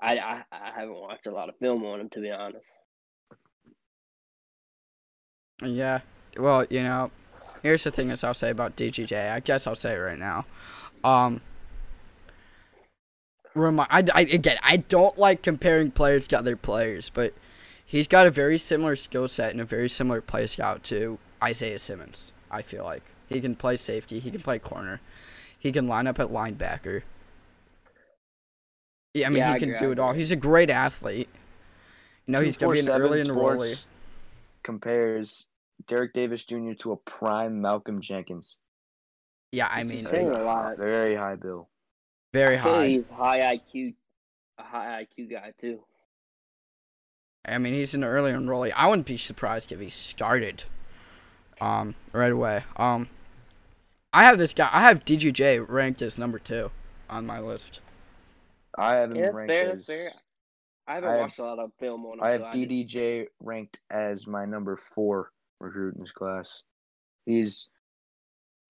I, 0.00 0.18
I 0.18 0.42
I 0.52 0.70
haven't 0.74 1.00
watched 1.00 1.26
a 1.26 1.32
lot 1.32 1.48
of 1.48 1.56
film 1.58 1.84
on 1.84 2.00
him 2.00 2.10
to 2.10 2.20
be 2.20 2.30
honest. 2.30 2.70
Yeah. 5.62 6.00
Well, 6.38 6.66
you 6.68 6.82
know, 6.82 7.10
here's 7.62 7.84
the 7.84 7.90
thing 7.90 8.10
is 8.10 8.24
I'll 8.24 8.34
say 8.34 8.50
about 8.50 8.76
DGJ. 8.76 9.32
I 9.32 9.40
guess 9.40 9.66
I'll 9.66 9.76
say 9.76 9.94
it 9.94 9.98
right 9.98 10.18
now. 10.18 10.46
Um. 11.02 11.40
Remi- 13.54 13.86
I, 13.88 14.04
I, 14.12 14.20
again, 14.22 14.58
I 14.62 14.78
don't 14.78 15.16
like 15.16 15.42
comparing 15.42 15.92
players 15.92 16.26
to 16.28 16.38
other 16.38 16.56
players, 16.56 17.08
but 17.08 17.34
he's 17.86 18.08
got 18.08 18.26
a 18.26 18.30
very 18.30 18.58
similar 18.58 18.96
skill 18.96 19.28
set 19.28 19.52
and 19.52 19.60
a 19.60 19.64
very 19.64 19.88
similar 19.88 20.20
play 20.20 20.46
scout 20.48 20.82
to 20.84 21.18
Isaiah 21.42 21.78
Simmons. 21.78 22.32
I 22.50 22.62
feel 22.62 22.84
like 22.84 23.02
he 23.28 23.40
can 23.40 23.54
play 23.54 23.76
safety, 23.76 24.18
he 24.18 24.30
can 24.30 24.40
play 24.40 24.58
corner, 24.58 25.00
he 25.64 25.72
can 25.72 25.88
line 25.88 26.06
up 26.06 26.20
at 26.20 26.28
linebacker. 26.28 27.02
Yeah, 29.14 29.26
I 29.26 29.30
mean 29.30 29.38
Yeah, 29.38 29.48
he 29.48 29.54
I 29.54 29.58
can 29.58 29.78
do 29.78 29.90
it 29.92 29.98
all. 29.98 30.12
He's 30.12 30.30
a 30.30 30.36
great 30.36 30.68
athlete. 30.68 31.28
You 32.26 32.32
know, 32.32 32.40
he's 32.40 32.58
gonna 32.58 32.74
be 32.74 32.80
an 32.80 32.90
early 32.90 33.20
enrollee. 33.20 33.82
Compares 34.62 35.48
Derek 35.88 36.12
Davis 36.12 36.44
Jr. 36.44 36.72
to 36.80 36.92
a 36.92 36.96
prime 36.96 37.62
Malcolm 37.62 38.02
Jenkins. 38.02 38.58
Yeah, 39.52 39.68
I 39.70 39.84
mean 39.84 40.00
insane. 40.00 40.10
Saying 40.10 40.30
a 40.30 40.42
lot. 40.42 40.76
Very 40.76 41.14
high 41.14 41.36
bill. 41.36 41.70
very 42.34 42.56
I 42.56 42.58
high. 42.58 42.86
He's 42.88 43.04
high 43.10 43.56
IQ, 43.56 43.94
a 44.58 44.62
high 44.62 45.06
IQ 45.06 45.30
guy 45.30 45.52
too. 45.58 45.80
I 47.46 47.56
mean, 47.56 47.72
he's 47.72 47.94
an 47.94 48.04
early 48.04 48.32
enrollee. 48.32 48.72
I 48.76 48.86
wouldn't 48.86 49.06
be 49.06 49.16
surprised 49.16 49.72
if 49.72 49.80
he 49.80 49.88
started 49.88 50.64
um 51.58 51.94
right 52.12 52.32
away. 52.32 52.64
Um 52.76 53.08
I 54.14 54.24
have 54.24 54.38
this 54.38 54.54
guy 54.54 54.68
I 54.72 54.82
have 54.82 55.04
DGJ 55.04 55.66
ranked 55.68 56.00
as 56.00 56.18
number 56.18 56.38
2 56.38 56.70
on 57.10 57.26
my 57.26 57.40
list. 57.40 57.80
I 58.78 58.94
have 58.94 59.10
him 59.10 59.16
Yeah, 59.16 59.22
that's 59.24 59.34
ranked 59.34 59.52
fair. 59.52 59.70
as 59.72 59.86
That's 59.86 60.00
fair. 60.00 60.10
I 60.86 60.94
haven't 60.94 61.08
I 61.10 61.12
have- 61.14 61.20
watched 61.22 61.38
a 61.38 61.44
lot 61.44 61.58
of 61.58 61.72
film 61.80 62.06
on 62.06 62.18
him. 62.18 62.24
I 62.24 62.30
have 62.30 62.40
so 62.42 62.52
didn't- 62.52 62.68
DDJ 62.68 63.26
ranked 63.40 63.80
as 63.90 64.26
my 64.26 64.44
number 64.44 64.76
four 64.76 65.32
recruit 65.60 65.94
in 65.96 66.00
this 66.02 66.12
class. 66.12 66.62
He's 67.26 67.68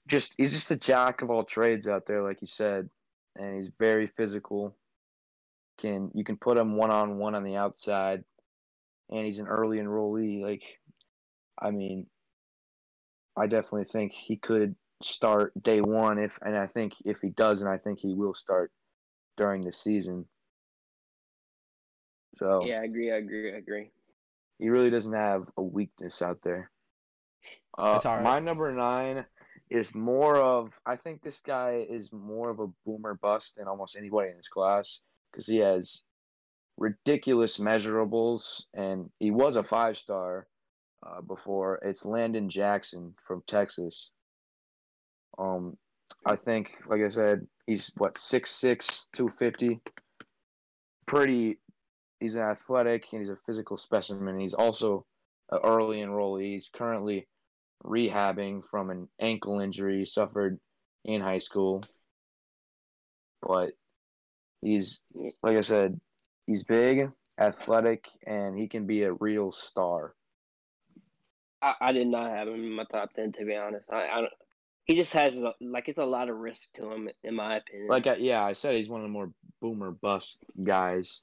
just 0.06 0.34
he's 0.38 0.52
just 0.52 0.70
a 0.70 0.76
jack 0.76 1.22
of 1.22 1.30
all 1.30 1.44
trades 1.44 1.88
out 1.88 2.06
there, 2.06 2.22
like 2.22 2.40
you 2.40 2.46
said, 2.46 2.88
and 3.36 3.56
he's 3.56 3.70
very 3.78 4.06
physical. 4.06 4.76
Can 5.78 6.10
you 6.14 6.24
can 6.24 6.36
put 6.36 6.56
him 6.56 6.76
one 6.76 6.90
on 6.90 7.18
one 7.18 7.34
on 7.34 7.42
the 7.42 7.56
outside, 7.56 8.22
and 9.10 9.26
he's 9.26 9.40
an 9.40 9.48
early 9.48 9.78
enrollee. 9.78 10.42
Like, 10.42 10.62
I 11.60 11.70
mean, 11.70 12.06
I 13.36 13.46
definitely 13.46 13.86
think 13.86 14.12
he 14.12 14.36
could 14.36 14.76
start 15.04 15.52
day 15.62 15.80
one 15.80 16.18
if, 16.18 16.38
and 16.42 16.56
I 16.56 16.66
think 16.66 16.94
if 17.04 17.20
he 17.20 17.30
doesn't, 17.30 17.66
I 17.66 17.78
think 17.78 18.00
he 18.00 18.14
will 18.14 18.34
start 18.34 18.72
during 19.36 19.62
the 19.62 19.72
season. 19.72 20.26
So 22.36 22.64
Yeah, 22.64 22.80
I 22.80 22.84
agree. 22.84 23.12
I 23.12 23.16
agree. 23.16 23.52
I 23.52 23.56
agree. 23.58 23.90
he 24.58 24.68
really 24.68 24.90
doesn't 24.90 25.14
have 25.14 25.48
a 25.56 25.62
weakness 25.62 26.22
out 26.22 26.40
there. 26.42 26.70
Uh, 27.76 27.92
That's 27.92 28.06
all 28.06 28.16
right. 28.16 28.24
My 28.24 28.38
number 28.40 28.72
nine 28.72 29.24
is 29.70 29.92
more 29.94 30.36
of. 30.36 30.72
I 30.86 30.96
think 30.96 31.22
this 31.22 31.40
guy 31.40 31.86
is 31.88 32.12
more 32.12 32.50
of 32.50 32.60
a 32.60 32.68
boomer 32.86 33.14
bust 33.14 33.56
than 33.56 33.68
almost 33.68 33.96
anybody 33.96 34.30
in 34.30 34.36
his 34.36 34.48
class 34.48 35.00
because 35.30 35.46
he 35.46 35.58
has 35.58 36.02
ridiculous 36.76 37.58
measurables, 37.58 38.64
and 38.74 39.10
he 39.18 39.30
was 39.30 39.56
a 39.56 39.62
five 39.62 39.98
star 39.98 40.46
uh, 41.06 41.20
before. 41.20 41.80
It's 41.82 42.04
Landon 42.04 42.48
Jackson 42.48 43.14
from 43.26 43.42
Texas. 43.46 44.10
Um, 45.38 45.76
I 46.26 46.36
think, 46.36 46.72
like 46.86 47.02
I 47.02 47.08
said, 47.08 47.46
he's 47.66 47.92
what 47.96 48.14
6'6", 48.14 49.06
250. 49.12 49.80
Pretty 51.06 51.58
he's 52.24 52.34
an 52.36 52.42
athletic 52.42 53.04
and 53.12 53.20
he's 53.20 53.30
a 53.30 53.36
physical 53.36 53.76
specimen. 53.76 54.40
He's 54.40 54.54
also 54.54 55.04
an 55.50 55.60
early 55.62 55.98
enrollee. 55.98 56.54
He's 56.54 56.70
currently 56.74 57.28
rehabbing 57.84 58.62
from 58.70 58.88
an 58.90 59.08
ankle 59.20 59.60
injury 59.60 59.98
he 59.98 60.06
suffered 60.06 60.58
in 61.04 61.20
high 61.20 61.38
school. 61.38 61.84
But 63.42 63.72
he's 64.62 65.00
like 65.42 65.58
I 65.58 65.60
said, 65.60 66.00
he's 66.46 66.64
big, 66.64 67.10
athletic, 67.38 68.08
and 68.26 68.58
he 68.58 68.68
can 68.68 68.86
be 68.86 69.02
a 69.02 69.12
real 69.12 69.52
star. 69.52 70.14
I, 71.60 71.74
I 71.80 71.92
did 71.92 72.06
not 72.06 72.30
have 72.30 72.48
him 72.48 72.54
in 72.54 72.72
my 72.72 72.84
top 72.84 73.12
ten 73.12 73.32
to 73.32 73.44
be 73.44 73.54
honest. 73.54 73.84
I, 73.92 74.06
I. 74.06 74.20
He 74.84 74.96
just 74.96 75.12
has 75.12 75.34
like 75.60 75.88
it's 75.88 75.98
a 75.98 76.04
lot 76.04 76.28
of 76.28 76.36
risk 76.36 76.68
to 76.74 76.90
him 76.90 77.08
in 77.22 77.34
my 77.34 77.56
opinion. 77.56 77.88
Like 77.88 78.06
I, 78.06 78.16
yeah, 78.16 78.44
I 78.44 78.52
said 78.52 78.74
he's 78.74 78.88
one 78.88 79.00
of 79.00 79.06
the 79.06 79.12
more 79.12 79.30
boomer 79.60 79.90
bust 79.90 80.44
guys. 80.62 81.22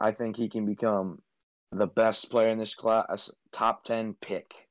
I 0.00 0.12
think 0.12 0.36
he 0.36 0.48
can 0.48 0.66
become 0.66 1.20
the 1.70 1.86
best 1.86 2.30
player 2.30 2.48
in 2.48 2.58
this 2.58 2.74
class, 2.74 3.30
top 3.52 3.84
10 3.84 4.16
pick, 4.20 4.68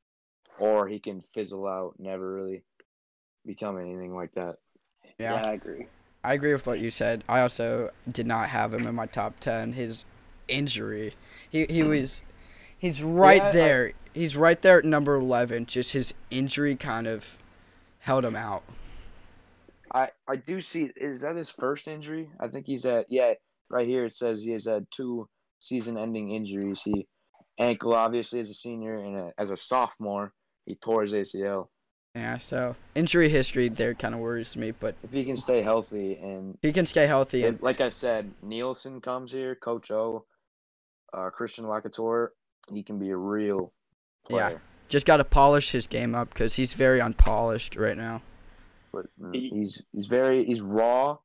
or 0.59 0.87
he 0.87 0.99
can 0.99 1.21
fizzle 1.21 1.67
out, 1.67 1.95
never 1.99 2.33
really 2.33 2.63
become 3.45 3.77
anything 3.79 4.15
like 4.15 4.33
that. 4.33 4.57
yeah. 5.19 5.35
I 5.35 5.53
agree. 5.53 5.87
I 6.23 6.33
agree 6.33 6.53
with 6.53 6.65
what 6.65 6.79
you 6.79 6.89
said. 6.89 7.23
I 7.27 7.41
also 7.41 7.91
did 8.09 8.25
not 8.25 8.49
have 8.49 8.73
him 8.73 8.87
in 8.87 8.95
my 8.95 9.05
top 9.05 9.39
ten. 9.39 9.73
His 9.73 10.05
injury, 10.47 11.15
he 11.49 11.65
he 11.65 11.81
hmm. 11.81 11.89
was, 11.89 12.21
he's 12.77 13.03
right 13.03 13.41
Yeah, 13.41 13.49
I- 13.49 13.51
there. 13.51 13.93
he's 14.13 14.37
right 14.37 14.61
there 14.61 14.79
at 14.79 14.85
number 14.85 15.15
eleven. 15.15 15.65
Just 15.65 15.91
his 15.91 16.13
injury 16.31 16.75
kind 16.75 17.07
of 17.07 17.37
held 18.03 18.25
him 18.25 18.35
out. 18.35 18.63
I, 19.93 20.09
I 20.27 20.35
do 20.35 20.59
see, 20.59 20.91
is 20.97 21.21
that 21.21 21.37
his 21.37 21.49
first 21.49 21.87
injury? 21.87 22.29
I 22.37 22.49
think 22.49 22.65
he's 22.65 22.85
at, 22.85 23.05
yeah, 23.09 23.33
right 23.69 23.87
here 23.87 24.05
it 24.05 24.13
says 24.13 24.43
he 24.43 24.51
has 24.51 24.65
had 24.65 24.85
two 24.91 25.29
season 25.59 25.97
ending 25.97 26.31
injuries. 26.31 26.81
He, 26.83 27.07
ankle 27.59 27.93
obviously 27.93 28.41
as 28.41 28.49
a 28.49 28.53
senior, 28.53 28.97
and 28.97 29.15
a, 29.15 29.31
as 29.37 29.51
a 29.51 29.57
sophomore, 29.57 30.33
he 30.65 30.75
tore 30.75 31.03
his 31.03 31.13
ACL. 31.13 31.67
Yeah, 32.13 32.37
so 32.39 32.75
injury 32.93 33.29
history 33.29 33.69
there 33.69 33.93
kind 33.93 34.13
of 34.13 34.19
worries 34.19 34.57
me, 34.57 34.71
but 34.71 34.95
If 35.01 35.11
he 35.11 35.23
can 35.23 35.37
stay 35.37 35.61
healthy 35.61 36.19
and 36.21 36.57
he 36.61 36.73
can 36.73 36.85
stay 36.85 37.07
healthy. 37.07 37.45
And, 37.45 37.61
like 37.61 37.79
I 37.79 37.89
said, 37.89 38.29
Nielsen 38.41 38.99
comes 38.99 39.31
here, 39.31 39.55
Coach 39.55 39.91
O, 39.91 40.25
uh, 41.13 41.29
Christian 41.29 41.65
Lacouture, 41.65 42.29
he 42.71 42.83
can 42.83 42.99
be 42.99 43.11
a 43.11 43.17
real 43.17 43.71
player. 44.27 44.49
Yeah. 44.51 44.72
Player. 44.83 44.89
just 44.89 45.05
got 45.05 45.17
to 45.17 45.23
polish 45.23 45.71
his 45.71 45.87
game 45.87 46.15
up 46.15 46.29
because 46.29 46.55
he's 46.55 46.73
very 46.73 47.01
unpolished 47.01 47.75
right 47.75 47.97
now. 47.97 48.21
But 48.91 49.05
mm, 49.19 49.33
he's 49.33 49.81
he's 49.91 50.05
very 50.05 50.45
he's 50.45 50.61
raw, 50.61 51.17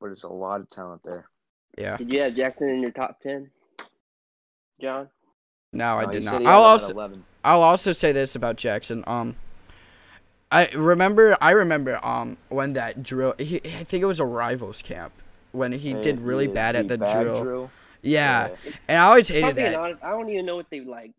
but 0.00 0.06
there's 0.06 0.24
a 0.24 0.28
lot 0.28 0.60
of 0.60 0.70
talent 0.70 1.02
there. 1.04 1.26
Yeah. 1.78 1.96
Did 1.96 2.12
you 2.12 2.22
have 2.22 2.34
Jackson 2.34 2.68
in 2.68 2.80
your 2.80 2.90
top 2.90 3.20
ten, 3.20 3.50
John? 4.80 5.08
No, 5.72 5.98
I 5.98 6.06
he 6.06 6.12
did 6.12 6.24
not. 6.24 6.46
I'll 6.46 6.62
also 6.62 7.12
I'll 7.44 7.62
also 7.62 7.92
say 7.92 8.12
this 8.12 8.34
about 8.34 8.56
Jackson. 8.56 9.04
Um, 9.06 9.36
I 10.50 10.68
remember 10.74 11.36
I 11.40 11.50
remember 11.50 12.04
um 12.04 12.36
when 12.48 12.74
that 12.74 13.02
drill. 13.02 13.34
He, 13.38 13.56
I 13.56 13.84
think 13.84 14.02
it 14.02 14.06
was 14.06 14.20
a 14.20 14.26
rivals 14.26 14.82
camp 14.82 15.12
when 15.52 15.72
he 15.72 15.94
did 15.94 16.20
really 16.20 16.46
the- 16.46 16.52
bad 16.54 16.76
at 16.76 16.88
the 16.88 16.98
bag 16.98 17.42
drill. 17.42 17.70
Yeah, 18.02 18.48
and 18.88 18.98
I 18.98 19.04
always 19.04 19.28
hated 19.28 19.56
that. 19.56 19.76
honest, 19.76 20.02
I 20.02 20.10
don't 20.10 20.28
even 20.28 20.44
know 20.44 20.56
what 20.56 20.68
they 20.70 20.80
like. 20.80 21.12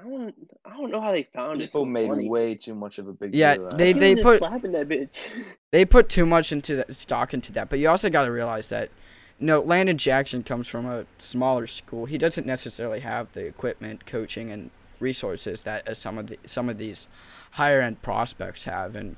I 0.00 0.08
don't. 0.08 0.34
I 0.64 0.70
don't 0.76 0.90
know 0.90 1.00
how 1.00 1.12
they 1.12 1.24
found 1.34 1.60
it. 1.60 1.66
People 1.66 1.82
so 1.82 1.86
made 1.86 2.08
funny. 2.08 2.28
way 2.28 2.54
too 2.54 2.74
much 2.74 2.98
of 2.98 3.08
a 3.08 3.12
big 3.12 3.34
Yeah, 3.34 3.56
deal. 3.56 3.66
out 3.66 3.78
they- 3.78 3.92
they 3.92 4.16
put- 4.16 4.38
slapping 4.38 4.72
that 4.72 4.88
bitch. 4.88 5.16
They 5.72 5.84
put 5.84 6.08
too 6.08 6.26
much 6.26 6.50
into 6.50 6.74
that 6.76 6.96
stock 6.96 7.32
into 7.32 7.52
that, 7.52 7.68
but 7.68 7.78
you 7.78 7.88
also 7.88 8.10
got 8.10 8.24
to 8.24 8.32
realize 8.32 8.70
that. 8.70 8.90
No, 9.38 9.60
Landon 9.60 9.96
Jackson 9.98 10.42
comes 10.42 10.66
from 10.68 10.84
a 10.84 11.06
smaller 11.16 11.66
school. 11.68 12.06
He 12.06 12.18
doesn't 12.18 12.46
necessarily 12.46 13.00
have 13.00 13.32
the 13.32 13.46
equipment, 13.46 14.04
coaching, 14.04 14.50
and 14.50 14.70
resources 14.98 15.62
that 15.62 15.88
uh, 15.88 15.94
some 15.94 16.18
of 16.18 16.26
the 16.26 16.38
some 16.44 16.68
of 16.68 16.76
these 16.76 17.06
higher 17.52 17.80
end 17.80 18.02
prospects 18.02 18.64
have. 18.64 18.96
And 18.96 19.16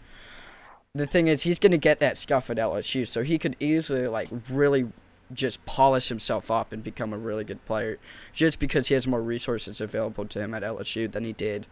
the 0.94 1.06
thing 1.06 1.26
is, 1.26 1.42
he's 1.42 1.58
going 1.58 1.72
to 1.72 1.78
get 1.78 1.98
that 2.00 2.16
stuff 2.18 2.50
at 2.50 2.56
LSU, 2.58 3.08
so 3.08 3.22
he 3.22 3.38
could 3.38 3.56
easily 3.58 4.06
like 4.06 4.28
really 4.50 4.92
just 5.34 5.64
polish 5.66 6.08
himself 6.08 6.50
up 6.50 6.72
and 6.72 6.82
become 6.82 7.12
a 7.12 7.18
really 7.18 7.44
good 7.44 7.64
player, 7.66 7.98
just 8.32 8.58
because 8.58 8.88
he 8.88 8.94
has 8.94 9.06
more 9.06 9.22
resources 9.22 9.80
available 9.80 10.26
to 10.26 10.40
him 10.40 10.54
at 10.54 10.62
LSU 10.62 11.10
than 11.10 11.24
he 11.24 11.32
did 11.32 11.66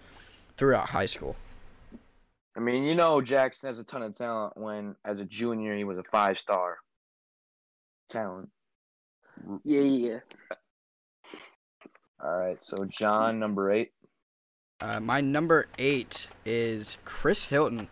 throughout 0.56 0.90
high 0.90 1.06
school. 1.06 1.36
I 2.56 2.60
mean, 2.60 2.84
you 2.84 2.94
know, 2.94 3.20
Jackson 3.20 3.68
has 3.68 3.78
a 3.78 3.84
ton 3.84 4.02
of 4.02 4.14
talent. 4.14 4.56
When 4.56 4.96
as 5.04 5.20
a 5.20 5.24
junior, 5.24 5.76
he 5.76 5.84
was 5.84 5.98
a 5.98 6.04
five 6.04 6.38
star 6.38 6.78
talent. 8.08 8.48
yeah, 9.64 9.80
yeah. 9.80 10.18
All 12.22 12.36
right, 12.36 12.62
so 12.62 12.84
John, 12.84 13.38
number 13.38 13.70
eight. 13.70 13.92
Uh, 14.80 15.00
my 15.00 15.20
number 15.20 15.68
eight 15.78 16.26
is 16.44 16.98
Chris 17.04 17.46
Hilton, 17.46 17.88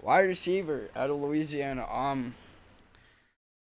wide 0.00 0.20
receiver 0.20 0.90
out 0.94 1.10
of 1.10 1.16
Louisiana. 1.16 1.86
Um, 1.90 2.34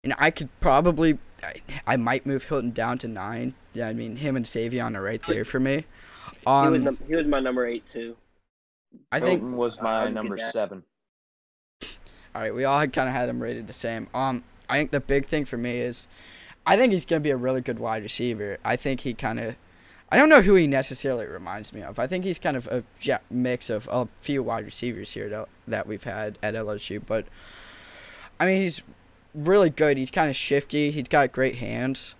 and 0.05 0.13
I 0.17 0.31
could 0.31 0.47
probably, 0.61 1.17
I, 1.43 1.55
I 1.85 1.97
might 1.97 2.25
move 2.25 2.45
Hilton 2.45 2.71
down 2.71 2.97
to 2.99 3.07
nine. 3.09 3.53
Yeah, 3.73 3.89
I 3.89 3.93
mean 3.93 4.15
him 4.15 4.37
and 4.37 4.45
Savion 4.45 4.95
are 4.95 5.01
right 5.01 5.21
there 5.27 5.43
for 5.43 5.59
me. 5.59 5.73
he 6.29 6.31
was 6.45 6.67
Um, 6.67 6.83
num- 6.83 6.99
he 7.07 7.15
was 7.15 7.27
my 7.27 7.39
number 7.39 7.65
eight 7.67 7.83
too. 7.91 8.15
I 9.11 9.19
think. 9.19 9.41
Hilton 9.41 9.57
was 9.57 9.81
my 9.81 10.05
would 10.05 10.13
number 10.13 10.37
seven. 10.37 10.83
All 12.33 12.41
right, 12.41 12.53
we 12.53 12.63
all 12.65 12.85
kind 12.87 13.09
of 13.09 13.15
had 13.15 13.27
him 13.29 13.41
rated 13.41 13.67
the 13.67 13.73
same. 13.73 14.07
Um, 14.13 14.43
I 14.69 14.77
think 14.77 14.91
the 14.91 14.99
big 14.99 15.25
thing 15.25 15.45
for 15.45 15.57
me 15.57 15.77
is, 15.79 16.07
I 16.65 16.75
think 16.77 16.93
he's 16.93 17.05
gonna 17.05 17.19
be 17.21 17.29
a 17.31 17.37
really 17.37 17.61
good 17.61 17.79
wide 17.79 18.03
receiver. 18.03 18.57
I 18.63 18.75
think 18.75 19.01
he 19.01 19.13
kind 19.13 19.39
of, 19.39 19.55
I 20.11 20.17
don't 20.17 20.29
know 20.29 20.41
who 20.41 20.55
he 20.55 20.67
necessarily 20.67 21.25
reminds 21.25 21.73
me 21.73 21.81
of. 21.81 21.97
I 21.99 22.07
think 22.07 22.23
he's 22.25 22.39
kind 22.39 22.55
of 22.57 22.67
a 22.67 22.83
ja- 23.01 23.19
mix 23.29 23.69
of 23.69 23.87
a 23.91 24.07
few 24.21 24.43
wide 24.43 24.65
receivers 24.65 25.11
here 25.11 25.29
that, 25.29 25.47
that 25.67 25.87
we've 25.87 26.03
had 26.03 26.37
at 26.43 26.53
LSU. 26.55 27.01
But 27.05 27.25
I 28.39 28.45
mean, 28.45 28.61
he's 28.61 28.81
really 29.35 29.69
good. 29.69 29.97
He's 29.97 30.11
kind 30.11 30.29
of 30.29 30.35
shifty. 30.35 30.91
He's 30.91 31.07
got 31.07 31.31
great 31.31 31.55
hands. 31.55 32.15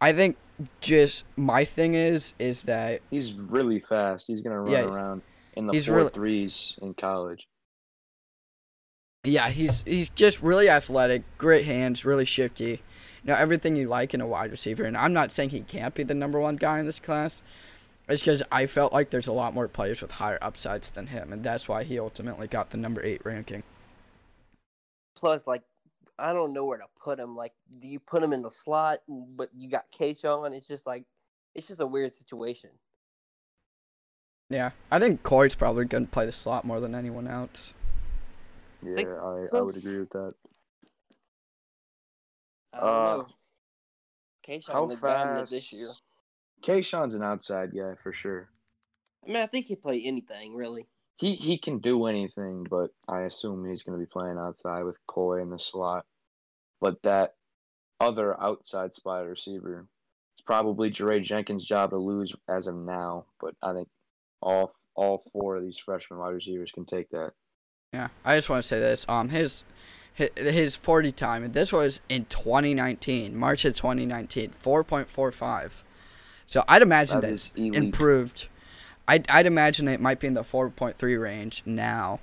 I 0.00 0.12
think 0.12 0.36
just 0.80 1.24
my 1.36 1.64
thing 1.64 1.94
is 1.94 2.34
is 2.38 2.62
that 2.62 3.00
He's 3.10 3.32
really 3.34 3.80
fast. 3.80 4.26
He's 4.26 4.42
gonna 4.42 4.60
run 4.60 4.72
Yeah, 4.72 4.84
around 4.84 5.22
in 5.54 5.66
the 5.66 5.72
he's 5.72 5.86
four 5.86 5.96
really- 5.96 6.10
threes 6.10 6.76
in 6.80 6.94
college. 6.94 7.48
Yeah, 9.24 9.48
he's 9.48 9.80
he's 9.82 10.10
just 10.10 10.40
really 10.42 10.68
athletic, 10.68 11.22
great 11.36 11.64
hands, 11.66 12.04
really 12.04 12.24
shifty. 12.24 12.82
You 13.24 13.32
know 13.32 13.34
everything 13.34 13.74
you 13.74 13.88
like 13.88 14.14
in 14.14 14.20
a 14.20 14.26
wide 14.26 14.50
receiver. 14.52 14.84
And 14.84 14.96
I'm 14.96 15.12
not 15.12 15.32
saying 15.32 15.50
he 15.50 15.60
can't 15.60 15.94
be 15.94 16.04
the 16.04 16.14
number 16.14 16.38
one 16.38 16.56
guy 16.56 16.78
in 16.78 16.86
this 16.86 17.00
class. 17.00 17.42
It's 18.08 18.22
because 18.22 18.42
I 18.52 18.66
felt 18.66 18.92
like 18.92 19.10
there's 19.10 19.26
a 19.26 19.32
lot 19.32 19.52
more 19.52 19.66
players 19.66 20.00
with 20.00 20.12
higher 20.12 20.38
upsides 20.40 20.90
than 20.90 21.08
him, 21.08 21.32
and 21.32 21.42
that's 21.42 21.68
why 21.68 21.82
he 21.82 21.98
ultimately 21.98 22.46
got 22.46 22.70
the 22.70 22.76
number 22.76 23.02
eight 23.02 23.20
ranking. 23.24 23.64
Plus, 25.16 25.48
like, 25.48 25.62
I 26.18 26.32
don't 26.32 26.52
know 26.52 26.64
where 26.64 26.78
to 26.78 26.86
put 27.02 27.18
him. 27.20 27.34
Like, 27.34 27.52
do 27.78 27.86
you 27.88 28.00
put 28.00 28.22
him 28.22 28.32
in 28.32 28.42
the 28.42 28.50
slot, 28.50 28.98
but 29.08 29.50
you 29.54 29.68
got 29.68 29.90
Kayshon? 29.92 30.54
It's 30.54 30.68
just 30.68 30.86
like, 30.86 31.04
it's 31.54 31.68
just 31.68 31.80
a 31.80 31.86
weird 31.86 32.14
situation. 32.14 32.70
Yeah, 34.48 34.70
I 34.90 34.98
think 34.98 35.22
Corey's 35.22 35.54
probably 35.54 35.84
gonna 35.86 36.06
play 36.06 36.26
the 36.26 36.32
slot 36.32 36.64
more 36.64 36.80
than 36.80 36.94
anyone 36.94 37.26
else. 37.26 37.72
Yeah, 38.82 38.94
Think 38.94 39.08
I, 39.08 39.46
I 39.52 39.60
would 39.60 39.76
agree 39.76 39.98
with 39.98 40.10
that. 40.10 40.34
I 42.72 42.80
don't 42.80 42.88
Uh, 42.88 43.16
know. 43.18 43.28
Kayshon 44.46 44.72
How 44.72 44.84
looked 44.84 45.02
bad 45.02 45.28
in 45.28 45.36
it 45.38 45.40
fast? 45.40 45.50
this 45.50 45.72
year. 45.72 45.88
Kayshon's 46.62 47.14
an 47.14 47.22
outside 47.22 47.74
guy 47.74 47.94
for 47.94 48.12
sure. 48.12 48.50
I 49.24 49.26
mean, 49.26 49.36
I 49.36 49.46
think 49.46 49.66
he'd 49.66 49.82
play 49.82 50.02
anything, 50.04 50.54
really. 50.54 50.88
He 51.18 51.34
he 51.34 51.58
can 51.58 51.78
do 51.78 52.06
anything, 52.06 52.66
but 52.68 52.90
I 53.08 53.22
assume 53.22 53.64
he's 53.64 53.82
going 53.82 53.98
to 53.98 54.04
be 54.04 54.10
playing 54.10 54.36
outside 54.38 54.82
with 54.82 54.98
Koy 55.06 55.40
in 55.40 55.50
the 55.50 55.58
slot. 55.58 56.04
But 56.80 57.02
that 57.02 57.34
other 58.00 58.38
outside 58.40 58.94
spot 58.94 59.26
receiver, 59.26 59.86
it's 60.34 60.42
probably 60.42 60.90
Jaray 60.90 61.22
Jenkins' 61.22 61.64
job 61.64 61.90
to 61.90 61.96
lose 61.96 62.34
as 62.48 62.66
of 62.66 62.74
now. 62.76 63.24
But 63.40 63.54
I 63.62 63.72
think 63.72 63.88
all 64.42 64.72
all 64.94 65.22
four 65.32 65.56
of 65.56 65.64
these 65.64 65.78
freshman 65.78 66.18
wide 66.20 66.34
receivers 66.34 66.70
can 66.70 66.84
take 66.84 67.08
that. 67.10 67.32
Yeah, 67.94 68.08
I 68.24 68.36
just 68.36 68.50
want 68.50 68.62
to 68.62 68.68
say 68.68 68.78
this. 68.78 69.06
Um, 69.08 69.30
his 69.30 69.64
his, 70.12 70.30
his 70.36 70.76
40 70.76 71.12
time, 71.12 71.44
and 71.44 71.54
this 71.54 71.72
was 71.72 72.00
in 72.08 72.26
2019, 72.26 73.36
March 73.36 73.64
of 73.64 73.74
2019, 73.74 74.52
4.45. 74.62 75.72
So 76.46 76.64
I'd 76.68 76.82
imagine 76.82 77.20
That 77.20 77.30
that's 77.30 77.52
elite. 77.56 77.74
improved. 77.74 78.48
I'd, 79.08 79.26
I'd 79.30 79.46
imagine 79.46 79.88
it 79.88 80.00
might 80.00 80.20
be 80.20 80.26
in 80.26 80.34
the 80.34 80.42
4.3 80.42 81.20
range 81.20 81.62
now. 81.64 82.20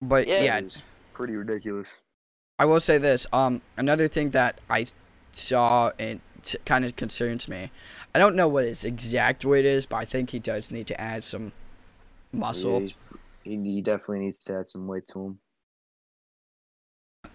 But 0.00 0.26
Yeah. 0.26 0.42
yeah, 0.42 0.60
pretty 1.12 1.34
ridiculous. 1.36 2.00
I 2.58 2.64
will 2.64 2.80
say 2.80 2.98
this. 2.98 3.26
Um, 3.32 3.62
another 3.76 4.08
thing 4.08 4.30
that 4.30 4.60
I 4.68 4.86
saw 5.32 5.92
and 5.98 6.20
t- 6.42 6.58
kind 6.64 6.84
of 6.84 6.96
concerns 6.96 7.48
me. 7.48 7.70
I 8.14 8.18
don't 8.18 8.34
know 8.36 8.48
what 8.48 8.64
his 8.64 8.84
exact 8.84 9.44
weight 9.44 9.64
is, 9.64 9.86
but 9.86 9.96
I 9.96 10.04
think 10.04 10.30
he 10.30 10.38
does 10.38 10.70
need 10.70 10.86
to 10.88 11.00
add 11.00 11.24
some 11.24 11.52
muscle. 12.32 12.82
Yeah, 12.82 12.88
he, 13.44 13.56
he 13.56 13.82
definitely 13.82 14.20
needs 14.20 14.38
to 14.38 14.54
add 14.58 14.70
some 14.70 14.86
weight 14.86 15.06
to 15.08 15.20
him. 15.24 15.38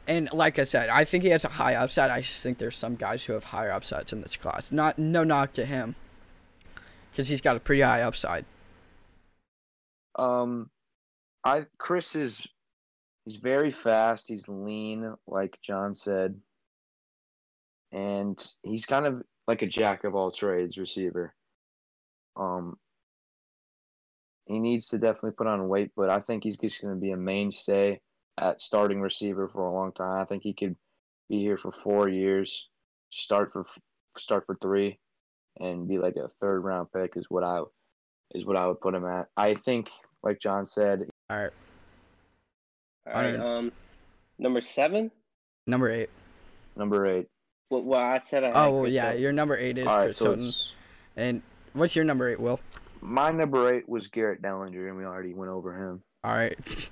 And 0.08 0.32
like 0.34 0.60
I 0.60 0.64
said, 0.64 0.90
I 0.90 1.04
think 1.04 1.24
he 1.24 1.30
has 1.30 1.46
a 1.46 1.50
high 1.50 1.76
upside. 1.76 2.12
I 2.12 2.22
just 2.22 2.42
think 2.44 2.58
there's 2.60 2.78
some 2.78 2.96
guys 2.96 3.26
who 3.26 3.34
have 3.34 3.46
higher 3.46 3.72
upsides 3.72 4.14
in 4.14 4.22
this 4.22 4.36
class. 4.36 4.72
Not 4.72 5.00
no 5.00 5.24
knock 5.24 5.54
to 5.54 5.66
him, 5.66 5.96
because 7.16 7.30
he's 7.30 7.40
got 7.40 7.56
a 7.56 7.62
pretty 7.62 7.82
high 7.82 8.02
upside. 8.02 8.44
Um, 10.20 10.70
I 11.46 11.66
Chris 11.78 12.16
is 12.16 12.46
he's 13.24 13.38
very 13.38 13.72
fast. 13.72 14.28
He's 14.28 14.50
lean, 14.50 15.16
like 15.26 15.58
John 15.62 15.96
said, 15.96 16.36
and 17.94 18.46
he's 18.64 18.86
kind 18.86 19.06
of 19.06 19.24
like 19.48 19.62
a 19.62 19.68
jack 19.68 20.04
of 20.04 20.14
all 20.14 20.30
trades 20.30 20.78
receiver. 20.78 21.34
Um, 22.36 22.78
he 24.46 24.60
needs 24.60 24.90
to 24.90 24.98
definitely 24.98 25.32
put 25.32 25.48
on 25.48 25.70
weight, 25.70 25.92
but 25.96 26.10
I 26.10 26.20
think 26.20 26.44
he's 26.44 26.58
just 26.58 26.82
going 26.82 26.94
to 26.94 27.00
be 27.00 27.12
a 27.12 27.18
mainstay 27.18 28.02
at 28.38 28.62
starting 28.62 29.00
receiver 29.00 29.48
for 29.48 29.66
a 29.66 29.74
long 29.74 29.94
time. 29.94 30.20
I 30.20 30.26
think 30.26 30.44
he 30.44 30.54
could 30.54 30.76
be 31.30 31.40
here 31.40 31.58
for 31.58 31.72
four 31.72 32.10
years, 32.10 32.70
start 33.10 33.54
for 33.54 33.66
start 34.18 34.46
for 34.46 34.58
three, 34.62 35.00
and 35.60 35.88
be 35.88 35.98
like 35.98 36.16
a 36.16 36.28
third 36.42 36.64
round 36.64 36.90
pick 36.94 37.14
is 37.16 37.26
what 37.30 37.44
I 37.44 37.62
is 38.34 38.46
what 38.46 38.58
I 38.58 38.68
would 38.68 38.82
put 38.82 38.96
him 38.96 39.06
at. 39.06 39.28
I 39.38 39.54
think, 39.54 39.90
like 40.24 40.40
John 40.40 40.66
said, 40.66 41.08
All 41.30 41.42
right, 41.42 41.52
All 43.14 43.22
right. 43.22 43.36
Um, 43.36 43.72
number 44.40 44.62
seven. 44.62 45.12
number 45.68 45.90
eight. 45.92 46.10
number 46.76 47.06
eight. 47.08 47.28
Well, 47.70 47.84
well 47.84 48.02
I 48.02 48.22
said 48.24 48.44
I. 48.44 48.52
Oh 48.54 48.82
well, 48.82 48.88
yeah, 48.88 49.14
your 49.14 49.32
number 49.32 49.58
eight 49.58 49.78
is 49.78 49.88
All 49.88 49.98
right, 49.98 50.16
Chris 50.16 50.18
so 50.18 50.76
And 51.16 51.42
what's 51.74 51.96
your 51.96 52.06
number 52.06 52.30
eight, 52.30 52.40
Will? 52.40 52.60
my 53.02 53.32
number 53.32 53.74
eight 53.74 53.88
was 53.88 54.08
Garrett 54.08 54.42
Dellinger, 54.42 54.88
and 54.88 54.98
we 54.98 55.06
already 55.06 55.34
went 55.34 55.52
over 55.52 55.76
him. 55.76 56.02
All 56.24 56.36
right, 56.36 56.58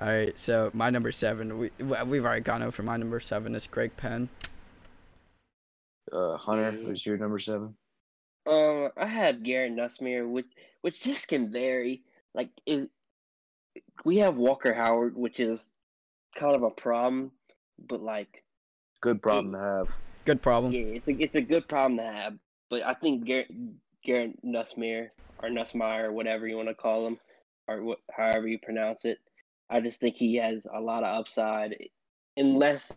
all 0.00 0.08
right. 0.08 0.38
So 0.38 0.70
my 0.74 0.90
number 0.90 1.12
seven, 1.12 1.58
we 1.58 1.70
we've 2.06 2.24
already 2.24 2.42
gone 2.42 2.62
over 2.62 2.82
my 2.82 2.96
number 2.96 3.20
seven. 3.20 3.54
It's 3.54 3.66
Greg 3.66 3.96
Penn. 3.96 4.28
Uh, 6.12 6.36
Hunter 6.36 6.72
who's 6.72 7.06
your 7.06 7.16
number 7.16 7.38
seven. 7.38 7.74
Um, 8.46 8.90
I 8.96 9.06
had 9.06 9.44
Garrett 9.44 9.74
Nussmeier, 9.74 10.28
which 10.28 10.46
which 10.80 11.00
just 11.00 11.28
can 11.28 11.52
vary. 11.52 12.02
Like, 12.34 12.50
it, 12.64 12.88
we 14.04 14.18
have 14.18 14.36
Walker 14.36 14.72
Howard, 14.72 15.16
which 15.16 15.40
is 15.40 15.68
kind 16.34 16.54
of 16.54 16.62
a 16.62 16.70
problem, 16.70 17.32
but 17.78 18.02
like, 18.02 18.44
Good 19.00 19.22
problem 19.22 19.52
to 19.52 19.58
have. 19.58 19.96
Good 20.24 20.42
problem. 20.42 20.72
yeah, 20.72 20.80
it's 20.80 21.08
a 21.08 21.12
it's 21.12 21.34
a 21.34 21.40
good 21.40 21.68
problem 21.68 21.98
to 21.98 22.04
have. 22.04 22.34
But 22.68 22.82
I 22.82 22.94
think 22.94 23.24
Garrett 23.24 23.50
Garrett 24.04 24.44
Nussmeier 24.44 25.08
or 25.42 25.48
Nussmeier, 25.48 26.12
whatever 26.12 26.46
you 26.46 26.56
want 26.56 26.68
to 26.68 26.74
call 26.74 27.06
him, 27.06 27.18
or 27.66 27.82
what, 27.82 27.98
however 28.10 28.46
you 28.46 28.58
pronounce 28.58 29.04
it, 29.04 29.18
I 29.68 29.80
just 29.80 30.00
think 30.00 30.16
he 30.16 30.36
has 30.36 30.62
a 30.72 30.80
lot 30.80 31.04
of 31.04 31.18
upside. 31.18 31.76
Unless 32.36 32.92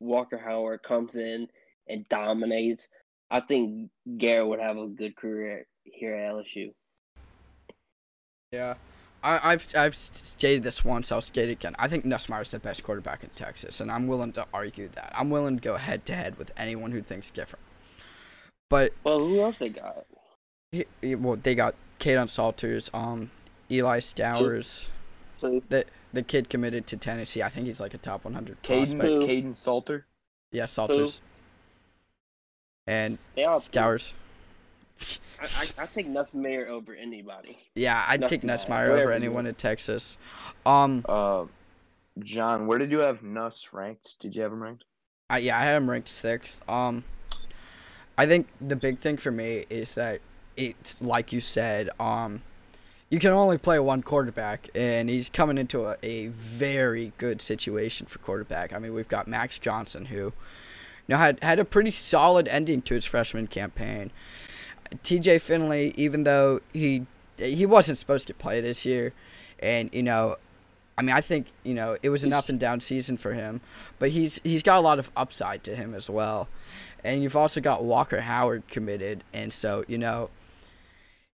Walker 0.00 0.38
Howard 0.38 0.82
comes 0.82 1.14
in 1.14 1.48
and 1.88 2.08
dominates, 2.08 2.88
I 3.30 3.40
think 3.40 3.90
Garrett 4.18 4.46
would 4.48 4.60
have 4.60 4.76
a 4.78 4.86
good 4.86 5.16
career 5.16 5.66
here 5.84 6.14
at 6.14 6.32
LSU. 6.32 6.72
Yeah. 8.52 8.74
I, 9.22 9.40
I've 9.42 9.66
I've 9.76 9.94
stated 9.96 10.62
this 10.62 10.84
once. 10.84 11.10
I'll 11.10 11.20
state 11.20 11.48
it 11.48 11.52
again. 11.52 11.74
I 11.78 11.88
think 11.88 12.04
Nussmeier 12.04 12.42
is 12.42 12.52
the 12.52 12.58
best 12.60 12.84
quarterback 12.84 13.24
in 13.24 13.30
Texas, 13.30 13.80
and 13.80 13.90
I'm 13.90 14.06
willing 14.06 14.32
to 14.32 14.46
argue 14.54 14.88
that. 14.94 15.12
I'm 15.16 15.30
willing 15.30 15.56
to 15.56 15.62
go 15.62 15.76
head 15.76 16.06
to 16.06 16.14
head 16.14 16.38
with 16.38 16.52
anyone 16.56 16.92
who 16.92 17.00
thinks 17.02 17.30
different. 17.30 17.64
But 18.70 18.92
Well, 19.02 19.18
who 19.18 19.40
else 19.40 19.58
they 19.58 19.70
got? 19.70 20.06
he, 20.70 20.84
he- 21.00 21.14
well, 21.16 21.36
they 21.36 21.54
got 21.54 21.74
Kaidon 21.98 22.28
Salters, 22.28 22.90
um, 22.94 23.30
Eli 23.70 23.98
Stowers, 23.98 24.88
So 25.38 25.60
the 25.70 25.86
the 26.12 26.22
kid 26.22 26.48
committed 26.48 26.86
to 26.88 26.96
Tennessee. 26.96 27.42
I 27.42 27.48
think 27.48 27.66
he's 27.66 27.80
like 27.80 27.94
a 27.94 27.98
top 27.98 28.24
100 28.24 28.62
Kaidon, 28.62 28.78
prospect. 28.78 29.02
Kaidon 29.02 29.56
Salter. 29.56 30.06
Yeah, 30.52 30.66
Salters. 30.66 31.20
And 32.86 33.18
they 33.34 33.44
all. 33.44 33.58
Stowers. 33.60 34.12
I, 35.40 35.44
I, 35.44 35.82
I 35.82 35.86
take 35.86 36.08
Nussmeier 36.08 36.68
over 36.68 36.94
anybody. 36.94 37.58
Yeah, 37.74 38.04
I'd 38.08 38.26
take 38.26 38.42
Nussmeier, 38.42 38.88
Nussmeier 38.88 39.00
over 39.00 39.12
anyone 39.12 39.46
in 39.46 39.54
Texas. 39.54 40.16
Um, 40.64 41.04
Uh, 41.08 41.44
John, 42.18 42.66
where 42.66 42.78
did 42.78 42.90
you 42.90 43.00
have 43.00 43.22
Nuss 43.22 43.72
ranked? 43.72 44.18
Did 44.20 44.34
you 44.34 44.42
have 44.42 44.52
him 44.52 44.62
ranked? 44.62 44.84
I, 45.28 45.38
yeah, 45.38 45.58
I 45.58 45.62
had 45.62 45.76
him 45.76 45.90
ranked 45.90 46.08
sixth. 46.08 46.62
Um, 46.68 47.04
I 48.16 48.26
think 48.26 48.48
the 48.60 48.76
big 48.76 49.00
thing 49.00 49.18
for 49.18 49.30
me 49.30 49.66
is 49.68 49.94
that 49.96 50.20
it's 50.56 51.02
like 51.02 51.32
you 51.32 51.40
said. 51.40 51.90
Um, 52.00 52.42
you 53.10 53.18
can 53.18 53.30
only 53.32 53.58
play 53.58 53.78
one 53.78 54.02
quarterback, 54.02 54.70
and 54.74 55.10
he's 55.10 55.28
coming 55.28 55.58
into 55.58 55.86
a, 55.86 55.96
a 56.02 56.28
very 56.28 57.12
good 57.18 57.42
situation 57.42 58.06
for 58.06 58.18
quarterback. 58.20 58.72
I 58.72 58.78
mean, 58.78 58.94
we've 58.94 59.08
got 59.08 59.28
Max 59.28 59.58
Johnson, 59.58 60.06
who 60.06 60.16
you 60.16 60.32
know 61.14 61.18
had 61.18 61.42
had 61.42 61.58
a 61.58 61.64
pretty 61.64 61.90
solid 61.90 62.48
ending 62.48 62.82
to 62.82 62.94
his 62.94 63.04
freshman 63.04 63.46
campaign. 63.46 64.10
T.J. 65.02 65.38
Finley, 65.38 65.94
even 65.96 66.24
though 66.24 66.60
he 66.72 67.06
he 67.38 67.66
wasn't 67.66 67.98
supposed 67.98 68.26
to 68.28 68.34
play 68.34 68.60
this 68.60 68.86
year, 68.86 69.12
and 69.58 69.90
you 69.92 70.02
know, 70.02 70.36
I 70.96 71.02
mean, 71.02 71.14
I 71.14 71.20
think 71.20 71.48
you 71.64 71.74
know 71.74 71.96
it 72.02 72.10
was 72.10 72.24
an 72.24 72.32
up 72.32 72.48
and 72.48 72.58
down 72.58 72.80
season 72.80 73.16
for 73.16 73.34
him, 73.34 73.60
but 73.98 74.10
he's 74.10 74.40
he's 74.44 74.62
got 74.62 74.78
a 74.78 74.80
lot 74.80 74.98
of 74.98 75.10
upside 75.16 75.64
to 75.64 75.76
him 75.76 75.94
as 75.94 76.08
well, 76.08 76.48
and 77.04 77.22
you've 77.22 77.36
also 77.36 77.60
got 77.60 77.84
Walker 77.84 78.22
Howard 78.22 78.68
committed, 78.68 79.24
and 79.32 79.52
so 79.52 79.84
you 79.88 79.98
know. 79.98 80.30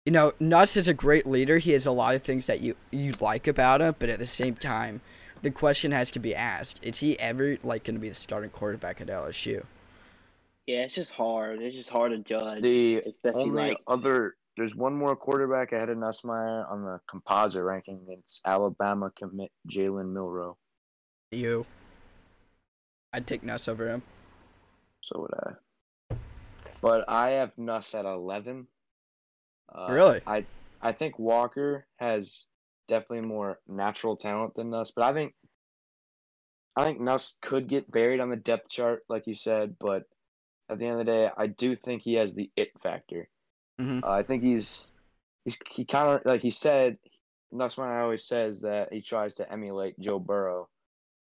You 0.04 0.12
know, 0.12 0.34
Nuss 0.40 0.78
is 0.78 0.88
a 0.88 0.96
great 0.96 1.28
leader. 1.28 1.60
He 1.60 1.74
has 1.74 1.86
a 1.86 1.92
lot 1.92 2.16
of 2.16 2.24
things 2.24 2.48
that 2.48 2.60
you 2.60 2.76
you 2.90 3.14
like 3.20 3.46
about 3.46 3.82
him, 3.82 3.94
but 4.00 4.10
at 4.10 4.18
the 4.18 4.26
same 4.26 4.56
time, 4.56 5.02
the 5.42 5.52
question 5.52 5.92
has 5.92 6.12
to 6.12 6.20
be 6.20 6.36
asked: 6.36 6.80
Is 6.82 7.00
he 7.00 7.20
ever 7.20 7.58
like 7.64 7.84
going 7.84 7.96
to 7.96 8.02
be 8.02 8.10
the 8.10 8.16
starting 8.16 8.50
quarterback 8.50 9.02
at 9.02 9.08
LSU? 9.08 9.64
Yeah, 10.68 10.84
it's 10.84 10.96
just 10.96 11.12
hard. 11.12 11.62
It's 11.62 11.76
just 11.76 11.90
hard 11.90 12.12
to 12.12 12.20
judge. 12.20 12.62
The 12.62 13.04
only 13.34 13.70
like 13.70 13.78
other 13.88 14.36
there's 14.58 14.76
one 14.76 14.94
more 14.94 15.16
quarterback 15.16 15.72
ahead 15.72 15.90
of 15.90 15.98
Nussmeier 15.98 16.70
on 16.72 16.84
the 16.84 17.00
composite 17.10 17.64
ranking. 17.64 18.00
It's 18.10 18.42
Alabama 18.46 19.12
commit 19.18 19.52
Jalen 19.70 20.14
Milroe. 20.14 20.58
You. 21.32 21.66
I'd 23.14 23.28
take 23.28 23.44
Nuss 23.44 23.68
over 23.68 23.88
him. 23.88 24.02
So 25.02 25.22
would 25.22 25.34
I. 25.34 26.16
But 26.82 27.06
I 27.08 27.32
have 27.32 27.58
Nuss 27.58 27.94
at 27.96 28.06
eleven. 28.06 28.68
Uh, 29.74 29.88
Really? 29.90 30.22
I 30.28 30.46
I 30.82 30.92
think 30.92 31.18
Walker 31.18 31.86
has 31.98 32.48
definitely 32.92 33.26
more 33.26 33.58
natural 33.70 34.18
talent 34.18 34.54
than 34.54 34.70
Nuss, 34.70 34.92
but 34.92 35.06
I 35.06 35.14
think 35.14 35.34
I 36.76 36.84
think 36.84 37.00
Nuss 37.00 37.36
could 37.42 37.68
get 37.68 37.90
buried 37.90 38.20
on 38.20 38.30
the 38.30 38.36
depth 38.36 38.70
chart, 38.70 39.04
like 39.08 39.28
you 39.28 39.36
said, 39.36 39.76
but 39.80 40.04
at 40.70 40.78
the 40.78 40.86
end 40.86 41.00
of 41.00 41.06
the 41.06 41.12
day, 41.12 41.30
I 41.36 41.48
do 41.48 41.76
think 41.76 42.02
he 42.02 42.16
has 42.16 42.36
the 42.36 42.52
it 42.58 42.70
factor. 42.82 43.30
Mhm. 43.80 44.04
Uh, 44.04 44.12
I 44.12 44.24
think 44.24 44.44
he's 44.44 44.86
he's 45.46 45.58
he 45.70 45.86
kind 45.86 46.10
of 46.10 46.26
like 46.26 46.42
he 46.42 46.52
said. 46.52 46.98
Nussmeier 47.54 48.02
always 48.02 48.26
says 48.26 48.62
that 48.62 48.94
he 48.94 49.02
tries 49.02 49.36
to 49.36 49.52
emulate 49.52 50.00
Joe 50.00 50.20
Burrow, 50.20 50.70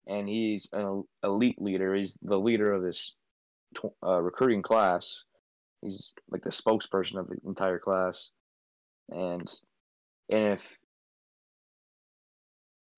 and 0.07 0.29
he's 0.29 0.69
an 0.73 1.05
elite 1.23 1.61
leader. 1.61 1.95
He's 1.95 2.17
the 2.21 2.39
leader 2.39 2.73
of 2.73 2.83
this 2.83 3.15
tw- 3.75 3.97
uh, 4.03 4.21
recruiting 4.21 4.61
class. 4.61 5.25
He's 5.81 6.15
like 6.31 6.43
the 6.43 6.51
spokesperson 6.51 7.19
of 7.19 7.29
the 7.29 7.39
entire 7.47 7.79
class, 7.79 8.31
and 9.09 9.51
and 10.29 10.53
if 10.55 10.80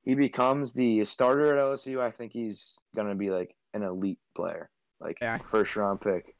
he 0.05 0.15
becomes 0.15 0.73
the 0.73 1.05
starter 1.05 1.57
at 1.57 1.63
LSU, 1.63 2.01
I 2.01 2.11
think 2.11 2.33
he's 2.33 2.79
gonna 2.95 3.15
be 3.15 3.31
like 3.31 3.55
an 3.75 3.83
elite 3.83 4.19
player, 4.37 4.69
like 5.01 5.19
Yeah. 5.21 5.39
first 5.39 5.77
round 5.77 6.01
pick. 6.01 6.35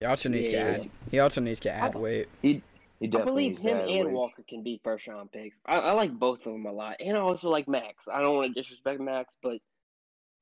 He 0.00 0.06
also 0.06 0.28
needs 0.28 0.48
Yeah. 0.48 0.76
to 0.76 0.82
add. 0.82 0.90
He 1.10 1.18
also 1.20 1.40
needs 1.40 1.60
to 1.60 1.72
add 1.72 1.94
I- 1.96 1.98
weight. 1.98 2.28
He 2.42 2.62
I 3.02 3.06
definitely 3.06 3.24
believe 3.32 3.50
needs 3.52 3.62
to 3.64 3.68
him 3.68 3.76
add 3.76 3.88
and 3.90 4.06
weight. 4.06 4.14
Walker 4.14 4.42
can 4.48 4.62
be 4.62 4.80
first 4.82 5.06
round 5.06 5.30
picks. 5.32 5.56
I, 5.66 5.76
I 5.78 5.92
like 5.92 6.12
both 6.18 6.46
of 6.46 6.52
them 6.52 6.64
a 6.66 6.72
lot, 6.72 6.96
and 7.00 7.16
I 7.16 7.20
also 7.20 7.50
like 7.50 7.68
Max. 7.68 8.08
I 8.10 8.22
don't 8.22 8.34
want 8.36 8.54
to 8.54 8.60
disrespect 8.60 9.00
Max, 9.00 9.32
but 9.42 9.58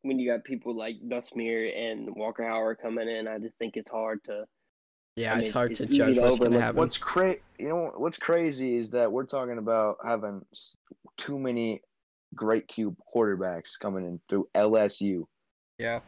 when 0.03 0.19
you 0.19 0.31
got 0.31 0.45
people 0.45 0.75
like 0.75 0.97
Nussmeier 1.01 1.75
and 1.77 2.15
Walker 2.15 2.45
Howard 2.45 2.79
coming 2.81 3.09
in, 3.09 3.27
I 3.27 3.39
just 3.39 3.57
think 3.57 3.77
it's 3.77 3.91
hard 3.91 4.23
to. 4.25 4.47
Yeah, 5.17 5.35
I 5.35 5.39
it's 5.39 5.51
hard 5.53 5.71
it's 5.73 5.79
to 5.79 5.87
judge 5.87 6.19
what's 6.19 6.39
gonna 6.39 6.61
happen. 6.61 6.77
What's 6.77 6.99
cra- 6.99 7.37
You 7.59 7.69
know 7.69 7.93
what's 7.97 8.19
crazy 8.19 8.77
is 8.77 8.91
that 8.91 9.11
we're 9.11 9.27
talking 9.27 9.59
about 9.59 9.99
having 10.05 10.45
too 11.17 11.39
many 11.39 11.83
great 12.35 12.69
cube 12.69 12.97
quarterbacks 13.15 13.79
coming 13.79 14.05
in 14.05 14.21
through 14.29 14.49
LSU. 14.55 15.25
Yeah. 15.79 16.01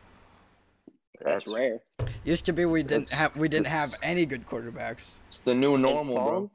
That's, 1.25 1.49
rare. 1.49 1.81
Used 2.25 2.45
to 2.47 2.53
be 2.53 2.65
we 2.67 2.83
didn't 2.83 3.11
have 3.11 3.35
we 3.37 3.49
didn't 3.49 3.69
have 3.69 3.95
any 4.03 4.27
good 4.27 4.47
quarterbacks. 4.47 5.19
It's 5.29 5.41
the 5.41 5.55
new 5.55 5.75
And 5.75 5.83
normal, 5.83 6.17
bro. 6.17 6.51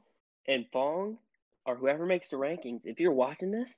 And 0.46 0.66
Fong, 0.72 1.18
or 1.66 1.74
whoever 1.74 2.06
makes 2.06 2.30
the 2.30 2.36
rankings, 2.36 2.80
if 2.84 3.00
you're 3.00 3.12
watching 3.12 3.50
this, 3.50 3.70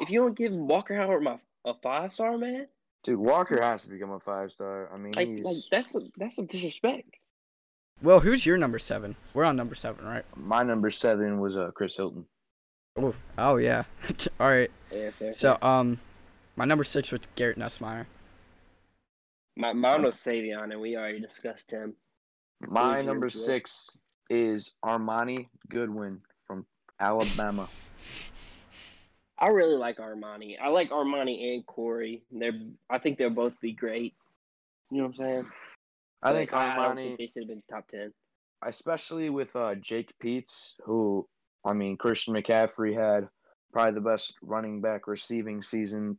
if 0.00 0.10
you 0.10 0.20
don't 0.20 0.36
give 0.36 0.52
Walker 0.52 0.94
Howard 0.94 1.22
my 1.22 1.38
a 1.64 1.74
five 1.82 2.12
star 2.12 2.38
man, 2.38 2.66
Dude, 3.02 3.18
Walker 3.18 3.60
has 3.60 3.84
to 3.84 3.90
become 3.90 4.10
a 4.10 4.20
five 4.20 4.52
star. 4.52 4.90
I 4.92 4.98
mean, 4.98 5.12
like, 5.16 5.28
he's 5.28 5.44
like 5.44 5.56
that's 5.70 5.94
a, 5.94 6.00
that's 6.18 6.36
some 6.36 6.46
disrespect. 6.46 7.16
Well, 8.02 8.20
who's 8.20 8.44
your 8.44 8.58
number 8.58 8.78
seven? 8.78 9.16
We're 9.34 9.44
on 9.44 9.56
number 9.56 9.74
seven, 9.74 10.04
right? 10.04 10.24
my 10.36 10.62
number 10.62 10.90
seven 10.90 11.40
was 11.40 11.56
uh, 11.56 11.70
Chris 11.74 11.96
Hilton. 11.96 12.26
Oh, 12.96 13.14
oh 13.38 13.56
yeah. 13.56 13.84
All 14.40 14.48
right. 14.48 14.70
Yeah, 14.92 15.10
fair, 15.18 15.32
So 15.32 15.54
fair. 15.54 15.64
um, 15.70 16.00
my 16.56 16.64
number 16.64 16.84
six 16.84 17.12
was 17.12 17.20
Garrett 17.36 17.58
Nussmeier. 17.58 18.06
my 19.56 19.72
mine 19.72 20.02
was 20.02 20.16
Savion, 20.16 20.72
and 20.72 20.80
we 20.80 20.96
already 20.96 21.20
discussed 21.20 21.70
him. 21.70 21.94
My 22.60 22.96
Who's 22.98 23.06
number 23.06 23.28
six 23.30 23.96
is 24.28 24.74
Armoni 24.84 25.48
Goodwin 25.68 26.20
from 26.46 26.66
Alabama. 26.98 27.68
I 29.38 29.48
really 29.48 29.76
like 29.76 29.96
Armoni. 29.98 30.56
I 30.60 30.68
like 30.68 30.90
Armoni 30.90 31.54
and 31.54 31.64
Corey. 31.66 32.22
They're 32.30 32.52
I 32.90 32.98
think 32.98 33.18
they'll 33.18 33.30
both 33.30 33.58
be 33.60 33.72
great. 33.72 34.14
You 34.90 34.98
know 34.98 35.04
what 35.04 35.14
I'm 35.20 35.26
saying? 35.26 35.46
I 36.22 36.32
But 36.32 36.34
think 36.34 36.52
I, 36.52 36.74
don't 36.74 36.96
Armoni, 36.96 37.02
think 37.04 37.18
they 37.18 37.26
should 37.28 37.42
have 37.44 37.48
been 37.48 37.62
top 37.70 37.88
ten. 37.88 38.12
especially 38.62 39.30
with 39.30 39.56
uh, 39.56 39.74
Jake 39.76 40.12
Peetz, 40.22 40.74
who 40.84 41.26
I 41.64 41.72
mean 41.72 41.96
Christian 41.96 42.34
McCaffrey 42.34 42.94
had 42.94 43.28
probably 43.72 43.94
the 43.94 44.00
best 44.00 44.36
running 44.42 44.80
back 44.80 45.06
receiving 45.06 45.62
season 45.62 46.18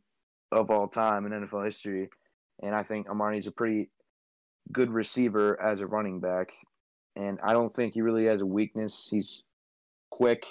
of 0.50 0.70
all 0.70 0.88
time 0.88 1.26
in 1.26 1.32
NFL 1.32 1.64
history, 1.64 2.08
and 2.62 2.74
I 2.74 2.82
think 2.82 3.08
Armoni's 3.08 3.46
a 3.46 3.52
pretty 3.52 3.90
good 4.70 4.90
receiver 4.90 5.60
as 5.60 5.80
a 5.80 5.86
running 5.86 6.20
back, 6.20 6.52
and 7.16 7.38
I 7.42 7.52
don't 7.52 7.74
think 7.74 7.94
he 7.94 8.02
really 8.02 8.26
has 8.26 8.40
a 8.40 8.46
weakness. 8.46 9.08
He's 9.10 9.42
quick, 10.10 10.44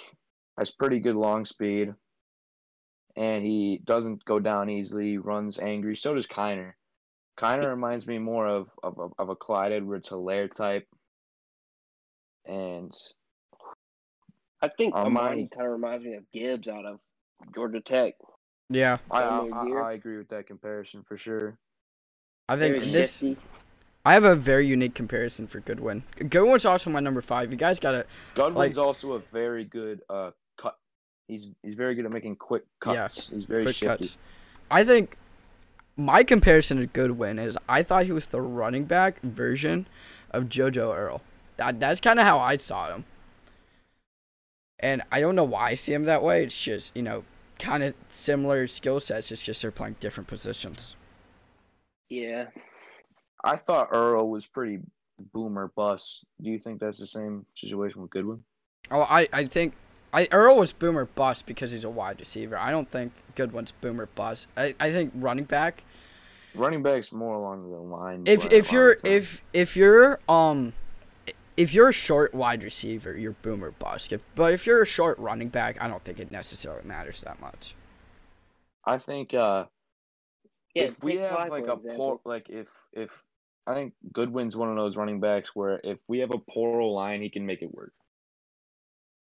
has 0.58 0.70
pretty 0.70 1.00
good 1.00 1.16
long 1.16 1.44
speed, 1.44 1.94
and 3.16 3.44
he 3.44 3.80
doesn't 3.84 4.24
go 4.24 4.38
down 4.38 4.70
easily. 4.70 5.18
Runs 5.18 5.58
angry. 5.58 5.96
So 5.96 6.14
does 6.14 6.26
Kiner. 6.26 6.72
Kiner 7.38 7.70
reminds 7.70 8.06
me 8.06 8.18
more 8.18 8.46
of 8.46 8.70
of, 8.82 8.98
of, 8.98 9.12
of 9.18 9.28
a 9.28 9.36
Clyde 9.36 9.72
Edwards 9.72 10.08
Helaire 10.08 10.52
type. 10.52 10.86
And 12.44 12.92
I 14.62 14.68
think 14.68 14.94
Armoni- 14.94 15.16
Armoni 15.16 15.50
kind 15.50 15.66
of 15.66 15.72
reminds 15.72 16.04
me 16.04 16.14
of 16.14 16.24
Gibbs 16.32 16.68
out 16.68 16.86
of 16.86 17.00
Georgia 17.54 17.80
Tech. 17.80 18.14
Yeah, 18.70 18.98
I, 19.10 19.22
I, 19.22 19.68
I, 19.68 19.92
agree 19.92 20.16
with 20.16 20.28
that 20.28 20.46
comparison 20.46 21.02
for 21.06 21.16
sure. 21.18 21.58
I 22.48 22.56
think 22.56 22.78
Very 22.78 22.92
this. 22.92 23.18
shifty. 23.18 23.36
I 24.04 24.14
have 24.14 24.24
a 24.24 24.34
very 24.34 24.66
unique 24.66 24.94
comparison 24.94 25.46
for 25.46 25.60
Goodwin. 25.60 26.02
Goodwin's 26.16 26.64
also 26.64 26.88
my 26.90 27.00
number 27.00 27.20
five. 27.20 27.50
You 27.50 27.58
guys 27.58 27.78
gotta. 27.78 28.06
Goodwin's 28.34 28.56
Like- 28.56 28.78
also 28.78 29.12
a 29.12 29.18
very 29.32 29.64
good 29.64 30.00
uh 30.08 30.30
cut. 30.56 30.78
He's 31.28 31.48
he's 31.62 31.74
very 31.74 31.94
good 31.94 32.06
at 32.06 32.12
making 32.12 32.36
quick 32.36 32.64
cuts. 32.80 32.94
Yeah, 32.94 33.02
cuts. 33.02 33.28
he's 33.28 33.44
very 33.44 33.64
quick 33.64 33.76
shifty. 33.76 34.04
cuts. 34.04 34.16
I 34.70 34.84
think 34.84 35.16
my 35.96 36.22
comparison 36.24 36.78
to 36.78 36.86
Goodwin 36.86 37.38
is 37.38 37.58
I 37.68 37.82
thought 37.82 38.06
he 38.06 38.12
was 38.12 38.26
the 38.28 38.40
running 38.40 38.84
back 38.84 39.20
version 39.22 39.86
of 40.30 40.44
JoJo 40.44 40.96
Earle. 40.96 41.20
That 41.58 41.78
that's 41.78 42.00
kind 42.00 42.18
of 42.18 42.24
how 42.24 42.38
I 42.38 42.56
saw 42.56 42.94
him. 42.94 43.04
And 44.82 45.02
I 45.12 45.20
don't 45.20 45.36
know 45.36 45.44
why 45.44 45.70
I 45.70 45.74
see 45.74 45.92
him 45.92 46.04
that 46.04 46.22
way. 46.22 46.44
It's 46.44 46.62
just 46.62 46.94
you 46.96 47.02
know 47.02 47.24
kind 47.58 47.82
of 47.82 47.94
similar 48.10 48.66
skill 48.66 49.00
sets. 49.00 49.30
It's 49.32 49.44
just 49.44 49.62
they're 49.62 49.70
playing 49.70 49.96
different 50.00 50.28
positions. 50.28 50.96
Yeah. 52.08 52.46
I 53.44 53.56
thought 53.56 53.88
Earle 53.92 54.30
was 54.30 54.46
pretty 54.46 54.80
boomer 55.32 55.72
bust. 55.74 56.24
Do 56.40 56.50
you 56.50 56.58
think 56.58 56.80
that's 56.80 56.98
the 56.98 57.06
same 57.06 57.46
situation 57.54 58.02
with 58.02 58.10
Goodwin? 58.10 58.42
Oh, 58.90 59.06
I 59.08 59.28
I 59.32 59.44
think 59.44 59.74
I 60.12 60.28
Earle 60.30 60.58
was 60.58 60.72
boomer 60.72 61.06
bust 61.06 61.46
because 61.46 61.72
he's 61.72 61.84
a 61.84 61.90
wide 61.90 62.20
receiver. 62.20 62.58
I 62.58 62.70
don't 62.70 62.90
think 62.90 63.12
Goodwin's 63.34 63.72
boomer 63.72 64.06
bust. 64.06 64.46
I, 64.56 64.74
I 64.78 64.90
think 64.90 65.12
running 65.14 65.44
back. 65.44 65.84
Running 66.54 66.82
back's 66.82 67.12
more 67.12 67.34
along 67.34 67.70
the 67.70 67.78
line. 67.78 68.24
If 68.26 68.52
if 68.52 68.72
you're 68.72 68.98
if 69.04 69.42
if 69.54 69.74
you're 69.74 70.20
um 70.28 70.74
if 71.56 71.74
you're 71.74 71.88
a 71.88 71.92
short 71.92 72.34
wide 72.34 72.62
receiver, 72.64 73.16
you're 73.16 73.32
boomer 73.42 73.70
bust. 73.72 74.12
If, 74.12 74.22
but 74.34 74.52
if 74.52 74.66
you're 74.66 74.82
a 74.82 74.86
short 74.86 75.18
running 75.18 75.48
back, 75.48 75.76
I 75.80 75.88
don't 75.88 76.02
think 76.02 76.18
it 76.18 76.30
necessarily 76.30 76.86
matters 76.86 77.20
that 77.22 77.40
much. 77.40 77.74
I 78.84 78.98
think 78.98 79.32
uh 79.34 79.66
Yeah. 80.74 80.84
if 80.84 81.02
we 81.02 81.16
have 81.16 81.48
like 81.50 81.66
a 81.68 81.72
example. 81.74 81.94
poor 81.96 82.20
like 82.24 82.48
if 82.48 82.68
if 82.92 83.24
I 83.66 83.74
think 83.74 83.94
Goodwin's 84.12 84.56
one 84.56 84.70
of 84.70 84.76
those 84.76 84.96
running 84.96 85.20
backs 85.20 85.50
where 85.54 85.80
if 85.84 85.98
we 86.08 86.18
have 86.18 86.32
a 86.34 86.38
poor 86.38 86.82
line, 86.82 87.22
he 87.22 87.30
can 87.30 87.46
make 87.46 87.62
it 87.62 87.72
work. 87.72 87.92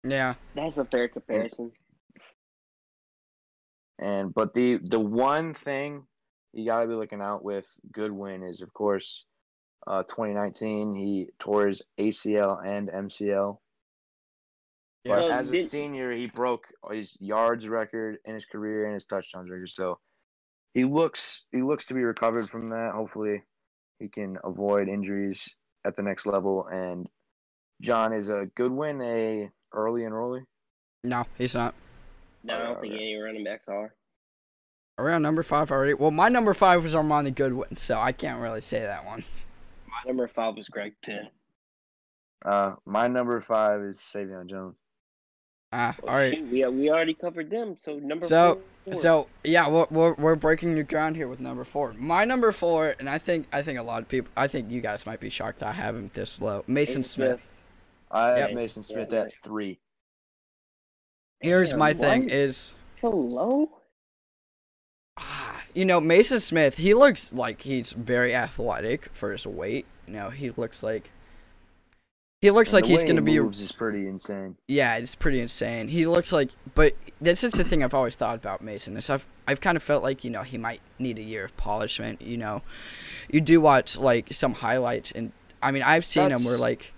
Yeah, 0.03 0.33
That's 0.55 0.75
a 0.77 0.85
fair 0.85 1.07
comparison. 1.07 1.71
And 3.99 4.33
but 4.33 4.53
the 4.53 4.79
the 4.83 4.99
one 4.99 5.53
thing 5.53 6.03
you 6.51 6.65
got 6.65 6.81
to 6.81 6.87
be 6.87 6.93
looking 6.95 7.21
out 7.21 7.43
with 7.43 7.67
Goodwin 7.91 8.43
is 8.43 8.61
of 8.61 8.73
course, 8.73 9.25
uh, 9.87 10.03
2019 10.03 10.93
he 10.93 11.29
tore 11.39 11.67
his 11.67 11.81
ACL 11.99 12.65
and 12.65 12.89
MCL. 12.89 13.57
Yeah. 15.03 15.19
But 15.19 15.31
as 15.31 15.51
a 15.51 15.63
senior, 15.63 16.11
he 16.13 16.27
broke 16.27 16.67
his 16.91 17.17
yards 17.19 17.67
record 17.67 18.19
in 18.23 18.35
his 18.35 18.45
career 18.45 18.85
and 18.85 18.93
his 18.93 19.05
touchdowns 19.05 19.49
record. 19.49 19.69
So 19.69 19.99
he 20.73 20.85
looks 20.85 21.45
he 21.51 21.61
looks 21.61 21.87
to 21.87 21.93
be 21.93 22.03
recovered 22.03 22.49
from 22.49 22.69
that. 22.69 22.91
Hopefully, 22.93 23.43
he 23.99 24.07
can 24.07 24.37
avoid 24.43 24.87
injuries 24.87 25.57
at 25.85 25.97
the 25.97 26.03
next 26.03 26.25
level. 26.25 26.67
And 26.71 27.07
John 27.81 28.13
is 28.13 28.29
a 28.29 28.47
Goodwin 28.55 29.01
a 29.01 29.49
early 29.73 30.03
enrollee. 30.03 30.45
no, 31.03 31.25
he's 31.37 31.55
not. 31.55 31.75
No, 32.45 32.55
I 32.55 32.59
don't 32.59 32.81
think 32.81 32.93
any 32.93 33.15
running 33.15 33.43
backs 33.43 33.67
are. 33.67 33.93
Around 34.97 35.23
number 35.23 35.43
five 35.43 35.71
already? 35.71 35.95
Well, 35.95 36.11
my 36.11 36.29
number 36.29 36.53
five 36.53 36.83
was 36.83 36.93
Armoni 36.93 37.33
Goodwin, 37.33 37.75
so 37.77 37.97
I 37.97 38.11
can't 38.11 38.41
really 38.41 38.61
say 38.61 38.79
that 38.81 39.05
one. 39.05 39.23
My 40.03 40.09
number 40.09 40.27
five 40.27 40.55
was 40.55 40.69
Greg 40.69 40.93
Penn. 41.03 41.29
Uh, 42.45 42.75
my 42.85 43.07
number 43.07 43.39
five 43.41 43.81
is 43.81 43.99
Savion 43.99 44.49
Jones. 44.49 44.75
Ah, 45.71 45.95
all 46.03 46.09
right. 46.15 46.35
shoot, 46.35 46.47
we 46.51 46.65
we 46.67 46.89
already 46.89 47.13
covered 47.13 47.49
them. 47.49 47.75
So 47.79 47.95
number 47.97 48.25
So- 48.25 48.55
four. 48.83 48.93
So 48.95 49.27
yeah, 49.45 49.69
we're, 49.69 49.87
we're 49.89 50.13
we're 50.15 50.35
breaking 50.35 50.73
new 50.75 50.83
ground 50.83 51.15
here 51.15 51.29
with 51.29 51.39
number 51.39 51.63
four. 51.63 51.93
My 51.93 52.25
number 52.25 52.51
four, 52.51 52.95
and 52.99 53.09
I 53.09 53.17
think 53.17 53.47
I 53.53 53.61
think 53.61 53.79
a 53.79 53.83
lot 53.83 54.01
of 54.01 54.09
people, 54.09 54.29
I 54.35 54.47
think 54.47 54.69
you 54.69 54.81
guys 54.81 55.05
might 55.05 55.21
be 55.21 55.29
shocked 55.29 55.59
that 55.59 55.69
I 55.69 55.71
have 55.71 55.95
him 55.95 56.11
this 56.13 56.41
low. 56.41 56.65
Mason 56.67 56.99
Mason 56.99 57.03
Smith. 57.03 57.49
I 58.11 58.27
have 58.31 58.37
Yep. 58.49 58.53
Mason 58.53 58.83
Smith 58.83 59.07
Yeah, 59.09 59.21
at 59.21 59.33
three. 59.41 59.79
Here's 61.39 61.69
Damn, 61.69 61.79
my 61.79 61.93
why 61.93 62.09
thing: 62.09 62.23
is- 62.29 62.33
is 62.33 62.75
so 63.01 63.09
low. 63.09 63.69
ah, 65.17 65.61
you 65.73 65.85
know 65.85 66.01
Mason 66.01 66.41
Smith. 66.41 66.75
He 66.77 66.93
looks 66.93 67.31
like 67.31 67.61
he's 67.61 67.93
very 67.93 68.35
athletic 68.35 69.09
for 69.13 69.31
his 69.31 69.47
weight. 69.47 69.85
You 70.07 70.13
know, 70.13 70.29
he 70.29 70.51
looks 70.51 70.83
like 70.83 71.09
he 72.41 72.51
looks 72.51 72.71
And 72.71 72.75
like 72.75 72.83
the 72.83 72.89
he's 72.91 73.01
way 73.03 73.07
gonna 73.07 73.21
he 73.21 73.25
be. 73.37 73.39
moves 73.39 73.61
is 73.61 73.71
pretty 73.71 74.07
insane. 74.07 74.57
Yeah, 74.67 74.95
it's 74.97 75.15
pretty 75.15 75.39
insane. 75.39 75.87
He 75.87 76.05
looks 76.05 76.31
like, 76.33 76.49
but 76.75 76.93
this 77.21 77.43
is 77.43 77.53
the 77.53 77.63
thing 77.63 77.83
I've 77.83 77.93
always 77.93 78.15
thought 78.15 78.35
about 78.35 78.61
Mason. 78.61 78.97
Is 78.97 79.09
I've 79.09 79.25
I've 79.47 79.61
kind 79.61 79.77
of 79.77 79.83
felt 79.83 80.03
like 80.03 80.23
you 80.25 80.29
know 80.29 80.41
he 80.41 80.57
might 80.57 80.81
need 80.99 81.17
a 81.19 81.23
year 81.23 81.45
of 81.45 81.55
polishment. 81.55 82.21
You 82.21 82.37
know, 82.37 82.61
you 83.31 83.39
do 83.39 83.61
watch 83.61 83.97
like 83.97 84.33
some 84.33 84.53
highlights, 84.55 85.11
and 85.13 85.31
I 85.61 85.71
mean 85.71 85.83
I've 85.83 86.03
seen 86.05 86.31
him 86.31 86.43
where 86.43 86.57
like 86.57 86.93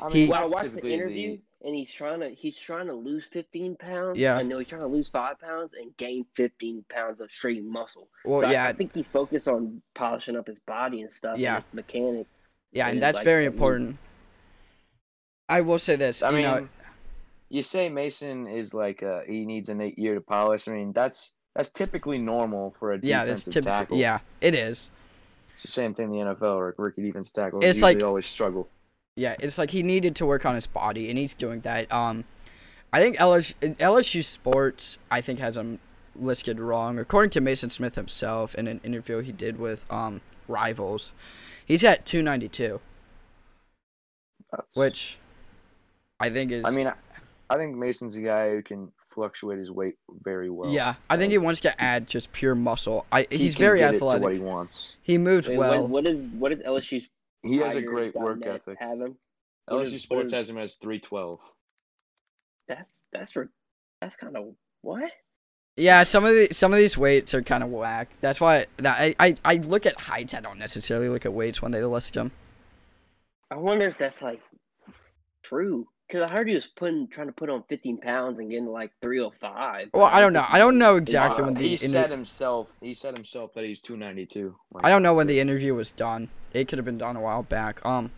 I 0.00 0.10
He- 0.10 0.28
Well, 0.28 0.38
I 0.38 0.40
that's 0.42 0.52
watched 0.54 0.74
the 0.76 0.92
interview, 0.92 1.38
and 1.64 1.74
he's 1.74 1.92
trying 1.92 2.20
to 2.20 2.28
he's 2.30 2.56
trying 2.56 2.86
to 2.86 2.94
lose 2.94 3.24
15 3.26 3.74
pounds. 3.74 4.16
Yeah. 4.16 4.36
I 4.36 4.42
know 4.44 4.60
he's 4.60 4.68
trying 4.68 4.82
to 4.82 4.86
lose 4.86 5.08
five 5.08 5.40
pounds 5.40 5.72
and 5.76 5.96
gain 5.96 6.24
15 6.36 6.84
pounds 6.88 7.20
of 7.20 7.32
straight 7.32 7.64
muscle. 7.64 8.06
well 8.24 8.42
So 8.42 8.46
I- 8.46 8.52
yeah 8.52 8.66
I, 8.68 8.72
think 8.72 8.94
he's 8.94 9.08
focused 9.08 9.48
on 9.48 9.82
polishing 9.94 10.36
up 10.36 10.46
his 10.46 10.60
body 10.60 11.02
and 11.02 11.12
stuff. 11.12 11.36
Yeah. 11.36 11.56
and 11.56 11.64
his 11.64 11.74
mechanics. 11.74 12.30
Yeah, 12.74 12.86
and 12.86 12.94
and, 12.94 13.02
that's 13.02 13.16
like, 13.16 13.24
very 13.24 13.46
important. 13.46 13.96
I 15.48 15.62
will 15.62 15.78
say 15.78 15.96
this. 15.96 16.22
I 16.22 16.30
you 16.30 16.36
mean, 16.36 16.44
know, 16.44 16.68
you 17.48 17.62
say 17.62 17.88
Mason 17.88 18.46
is 18.46 18.74
like 18.74 19.02
uh, 19.02 19.20
he 19.26 19.46
needs 19.46 19.68
an 19.68 19.80
eight 19.80 19.98
year 19.98 20.14
to 20.14 20.20
polish. 20.20 20.68
I 20.68 20.72
mean, 20.72 20.92
that's 20.92 21.32
that's 21.54 21.70
typically 21.70 22.18
normal 22.18 22.74
for 22.78 22.92
a 22.92 22.98
yeah, 23.02 23.24
that's 23.24 23.44
typical. 23.44 23.62
tackle. 23.70 23.96
Yeah, 23.96 24.18
it 24.40 24.54
is. 24.54 24.90
it's 25.54 25.62
the 25.62 25.68
same 25.68 25.94
thing 25.94 26.14
in 26.14 26.26
the 26.26 26.34
NFL 26.34 26.56
or 26.56 26.74
rookie 26.76 27.02
defense 27.02 27.30
tackles 27.30 27.64
It's 27.64 27.80
like- 27.80 28.02
always 28.02 28.26
struggle. 28.26 28.68
Yeah, 29.16 29.36
it's 29.38 29.58
like 29.58 29.70
he 29.70 29.84
needed 29.84 30.16
to 30.16 30.26
work 30.26 30.44
on 30.44 30.56
his 30.56 30.66
body, 30.66 31.08
and 31.08 31.16
he's 31.16 31.34
doing 31.34 31.60
that. 31.60 31.92
Um, 31.92 32.24
I 32.92 33.00
think 33.00 33.16
LSU, 33.18 33.54
LSU 33.76 34.24
Sports, 34.24 34.98
I 35.08 35.20
think, 35.20 35.38
has 35.38 35.56
him 35.56 35.78
listed 36.16 36.58
wrong. 36.58 36.98
According 36.98 37.30
to 37.30 37.40
Mason 37.40 37.70
Smith 37.70 37.94
himself 37.94 38.56
in 38.56 38.66
an 38.66 38.80
interview 38.82 39.20
he 39.20 39.30
did 39.30 39.58
with 39.58 39.84
um 39.88 40.20
Rivals, 40.48 41.12
he's 41.64 41.84
at 41.84 42.04
292, 42.06 42.80
That's- 44.50 44.76
which 44.76 45.18
I 46.20 46.30
think 46.30 46.52
is. 46.52 46.64
I 46.64 46.70
mean, 46.70 46.86
I, 46.86 46.94
I 47.50 47.56
think 47.56 47.76
Mason's 47.76 48.16
a 48.16 48.20
guy 48.22 48.50
who 48.50 48.62
can 48.62 48.92
fluctuate 48.98 49.58
his 49.58 49.70
weight 49.70 49.94
very 50.22 50.50
well. 50.50 50.70
yeah, 50.70 50.94
I 51.10 51.16
think 51.16 51.30
he 51.32 51.38
wants 51.38 51.60
to 51.60 51.80
add 51.82 52.06
just 52.06 52.32
pure 52.32 52.54
muscle. 52.54 53.06
I 53.12 53.26
He 53.30 53.38
he's 53.38 53.54
can 53.56 53.64
very 53.64 53.78
get 53.80 53.94
it 53.94 53.98
to 53.98 54.04
what 54.04 54.32
he 54.32 54.38
wants. 54.38 54.96
He 55.02 55.18
moves 55.18 55.48
Wait, 55.48 55.58
well. 55.58 55.82
what, 55.82 55.90
what 55.90 56.06
is 56.06 56.16
what 56.38 56.52
is 56.52 56.58
LSU's 56.60 57.08
He 57.42 57.58
has 57.58 57.74
a 57.74 57.82
great 57.82 58.14
work 58.14 58.44
ethic. 58.44 58.76
Have 58.80 59.00
him? 59.00 59.16
What 59.66 59.82
is- 59.82 59.90
LSU 59.90 59.92
what 59.94 60.00
Sports 60.00 60.26
is- 60.26 60.32
has 60.32 60.50
him 60.50 60.58
as 60.58 60.74
312. 60.76 61.40
That's 62.68 63.02
that's 63.12 63.32
that's 64.00 64.16
kind 64.16 64.36
of 64.36 64.54
what? 64.82 65.10
Yeah, 65.76 66.04
some 66.04 66.24
of 66.24 66.32
the 66.32 66.48
some 66.52 66.72
of 66.72 66.78
these 66.78 66.96
weights 66.96 67.34
are 67.34 67.42
kind 67.42 67.64
of 67.64 67.70
whack. 67.70 68.08
That's 68.20 68.40
why 68.40 68.66
that 68.76 68.96
I, 69.00 69.14
I 69.18 69.36
I 69.44 69.54
look 69.56 69.86
at 69.86 70.00
heights. 70.00 70.32
I 70.32 70.40
don't 70.40 70.58
necessarily 70.58 71.08
look 71.08 71.26
at 71.26 71.32
weights 71.32 71.60
when 71.60 71.72
they 71.72 71.82
list 71.82 72.14
them. 72.14 72.30
I 73.50 73.56
wonder 73.56 73.86
if 73.86 73.98
that's 73.98 74.22
like 74.22 74.40
true. 75.42 75.88
Because 76.06 76.30
I 76.30 76.34
heard 76.34 76.48
he 76.48 76.54
was 76.54 76.66
putting 76.66 77.08
trying 77.08 77.28
to 77.28 77.32
put 77.32 77.48
on 77.48 77.64
15 77.68 77.98
pounds 77.98 78.38
and 78.38 78.50
getting 78.50 78.66
to 78.66 78.70
like 78.70 78.92
305. 79.00 79.88
Well, 79.94 80.04
I 80.04 80.20
don't 80.20 80.34
know. 80.34 80.44
I 80.48 80.58
don't 80.58 80.76
know 80.78 80.96
exactly 80.96 81.42
when 81.42 81.54
the 81.54 81.60
he 81.60 81.72
inter- 81.72 81.86
said 81.86 82.10
himself. 82.10 82.76
He 82.80 82.92
said 82.92 83.16
himself 83.16 83.54
that 83.54 83.64
he's 83.64 83.80
292. 83.80 84.54
I 84.82 84.90
don't 84.90 85.02
know 85.02 85.14
when 85.14 85.26
the 85.26 85.40
interview 85.40 85.74
was 85.74 85.92
done. 85.92 86.28
It 86.52 86.68
could 86.68 86.78
have 86.78 86.84
been 86.84 86.98
done 86.98 87.16
a 87.16 87.22
while 87.22 87.42
back. 87.42 87.84
Um, 87.86 88.10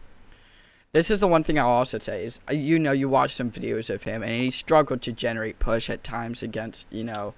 this 0.93 1.11
is 1.11 1.21
the 1.21 1.29
one 1.29 1.45
thing 1.45 1.59
I'll 1.59 1.69
also 1.69 1.99
say 1.99 2.25
is 2.25 2.41
uh, 2.51 2.55
you 2.55 2.79
know 2.79 2.93
you 2.93 3.09
watch 3.09 3.35
some 3.35 3.51
videos 3.51 3.89
of 3.89 4.03
him 4.03 4.23
and 4.23 4.33
he 4.33 4.51
struggled 4.51 5.01
to 5.03 5.13
generate 5.13 5.59
push 5.59 5.89
at 5.89 6.03
times 6.03 6.43
against 6.43 6.93
you 6.93 7.05
know 7.05 7.35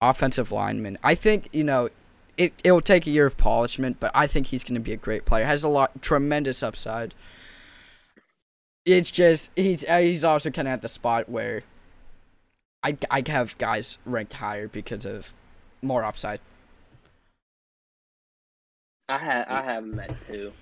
offensive 0.00 0.52
lineman. 0.52 0.98
I 1.02 1.14
think 1.14 1.48
you 1.52 1.64
know 1.64 1.88
it 2.36 2.52
it 2.64 2.72
will 2.72 2.80
take 2.80 3.06
a 3.06 3.10
year 3.10 3.26
of 3.26 3.36
polishment, 3.36 3.98
but 4.00 4.10
I 4.14 4.26
think 4.26 4.48
he's 4.48 4.64
going 4.64 4.74
to 4.74 4.80
be 4.80 4.92
a 4.92 4.96
great 4.96 5.24
player. 5.24 5.44
Has 5.44 5.64
a 5.64 5.68
lot 5.68 6.00
tremendous 6.02 6.62
upside. 6.62 7.14
It's 8.84 9.10
just 9.10 9.50
he's 9.56 9.84
uh, 9.86 9.98
he's 9.98 10.24
also 10.24 10.50
kind 10.50 10.68
of 10.68 10.72
at 10.72 10.82
the 10.82 10.88
spot 10.88 11.28
where 11.28 11.62
I 12.82 12.96
I 13.10 13.22
have 13.26 13.58
guys 13.58 13.98
ranked 14.06 14.34
higher 14.34 14.68
because 14.68 15.04
of 15.04 15.34
more 15.82 16.04
upside. 16.04 16.40
I 19.08 19.18
had 19.18 19.46
I 19.48 19.62
have 19.62 19.84
him 19.84 19.98
at 20.00 20.14
two. 20.26 20.52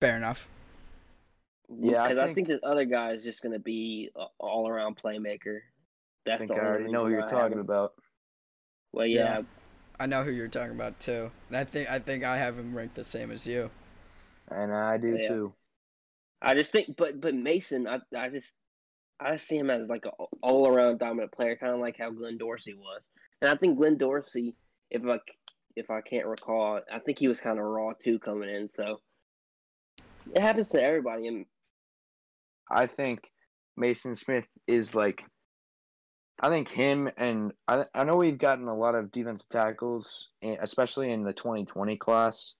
Fair 0.00 0.16
enough. 0.16 0.48
Yeah, 1.68 2.02
I 2.02 2.08
because 2.08 2.18
I, 2.18 2.24
think- 2.26 2.34
think 2.36 2.48
this 2.48 2.60
other 2.62 2.84
guy 2.84 3.12
is 3.12 3.24
just 3.24 3.42
gonna 3.42 3.58
be 3.58 4.10
all 4.38 4.68
around 4.68 4.96
playmaker. 4.96 5.60
I 6.30 6.36
think 6.36 6.50
the 6.50 6.56
I 6.56 6.60
already 6.60 6.90
know 6.92 7.04
who 7.06 7.10
you're 7.12 7.20
why 7.20 7.26
I 7.26 7.30
talking 7.30 7.52
him. 7.54 7.60
about. 7.60 7.94
Well, 8.92 9.06
Yeah. 9.06 9.38
yeah, 9.38 9.42
I 10.00 10.06
know 10.06 10.22
who 10.24 10.30
you're 10.30 10.48
talking 10.48 10.74
about 10.74 11.00
too. 11.00 11.30
And 11.48 11.56
I 11.56 11.64
think 11.64 11.90
I 11.90 11.98
think 11.98 12.24
I 12.24 12.36
have 12.38 12.58
him 12.58 12.76
ranked 12.76 12.94
the 12.94 13.04
same 13.04 13.30
as 13.30 13.46
you. 13.46 13.70
And 14.48 14.72
I 14.72 14.96
do 14.96 15.16
Yeah. 15.16 15.28
too. 15.28 15.54
I 16.40 16.54
just 16.54 16.72
think, 16.72 16.96
but 16.96 17.20
but 17.20 17.34
Mason, 17.34 17.86
I 17.86 18.00
I 18.16 18.28
just 18.28 18.52
I 19.20 19.36
see 19.36 19.56
him 19.56 19.70
as 19.70 19.88
like 19.88 20.06
a 20.06 20.10
all 20.42 20.68
around 20.68 20.98
dominant 20.98 21.32
player, 21.32 21.56
kind 21.56 21.74
of 21.74 21.80
like 21.80 21.96
how 21.98 22.10
Glenn 22.10 22.38
Dorsey 22.38 22.74
was. 22.74 23.02
And 23.42 23.50
I 23.50 23.56
think 23.56 23.76
Glenn 23.76 23.98
Dorsey, 23.98 24.56
if 24.90 25.04
I 25.04 25.18
if 25.76 25.90
I 25.90 26.00
can't 26.00 26.26
recall, 26.26 26.80
I 26.90 26.98
think 27.00 27.18
he 27.18 27.28
was 27.28 27.40
kind 27.40 27.58
of 27.58 27.64
raw 27.64 27.92
too 27.92 28.18
coming 28.18 28.48
in. 28.48 28.70
So 28.76 29.00
it 30.34 30.40
happens 30.40 30.68
to 30.70 30.82
everybody. 30.82 31.26
And 31.26 31.46
I 32.70 32.86
think 32.86 33.32
Mason 33.76 34.16
Smith 34.16 34.46
is 34.66 34.94
like. 34.94 35.24
I 36.40 36.48
think 36.48 36.68
him 36.68 37.10
and 37.16 37.52
I. 37.66 37.84
I 37.94 38.04
know 38.04 38.16
we've 38.16 38.38
gotten 38.38 38.68
a 38.68 38.76
lot 38.76 38.94
of 38.94 39.10
defensive 39.10 39.48
tackles, 39.48 40.30
eh, 40.42 40.56
especially 40.60 41.10
in 41.10 41.24
the 41.24 41.32
2020 41.32 41.96
class. 41.96 42.54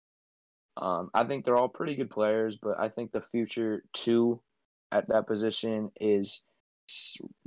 Um, 0.77 1.11
I 1.15 1.25
think 1.25 1.45
they're 1.45 1.57
all 1.57 1.69
pretty 1.69 1.95
good 1.97 2.11
players, 2.11 2.57
but 2.61 2.79
I 2.79 2.89
think 2.89 3.13
the 3.13 3.21
future 3.21 3.85
two 3.93 4.41
at 4.93 5.07
that 5.09 5.27
position 5.27 5.91
is 6.01 6.43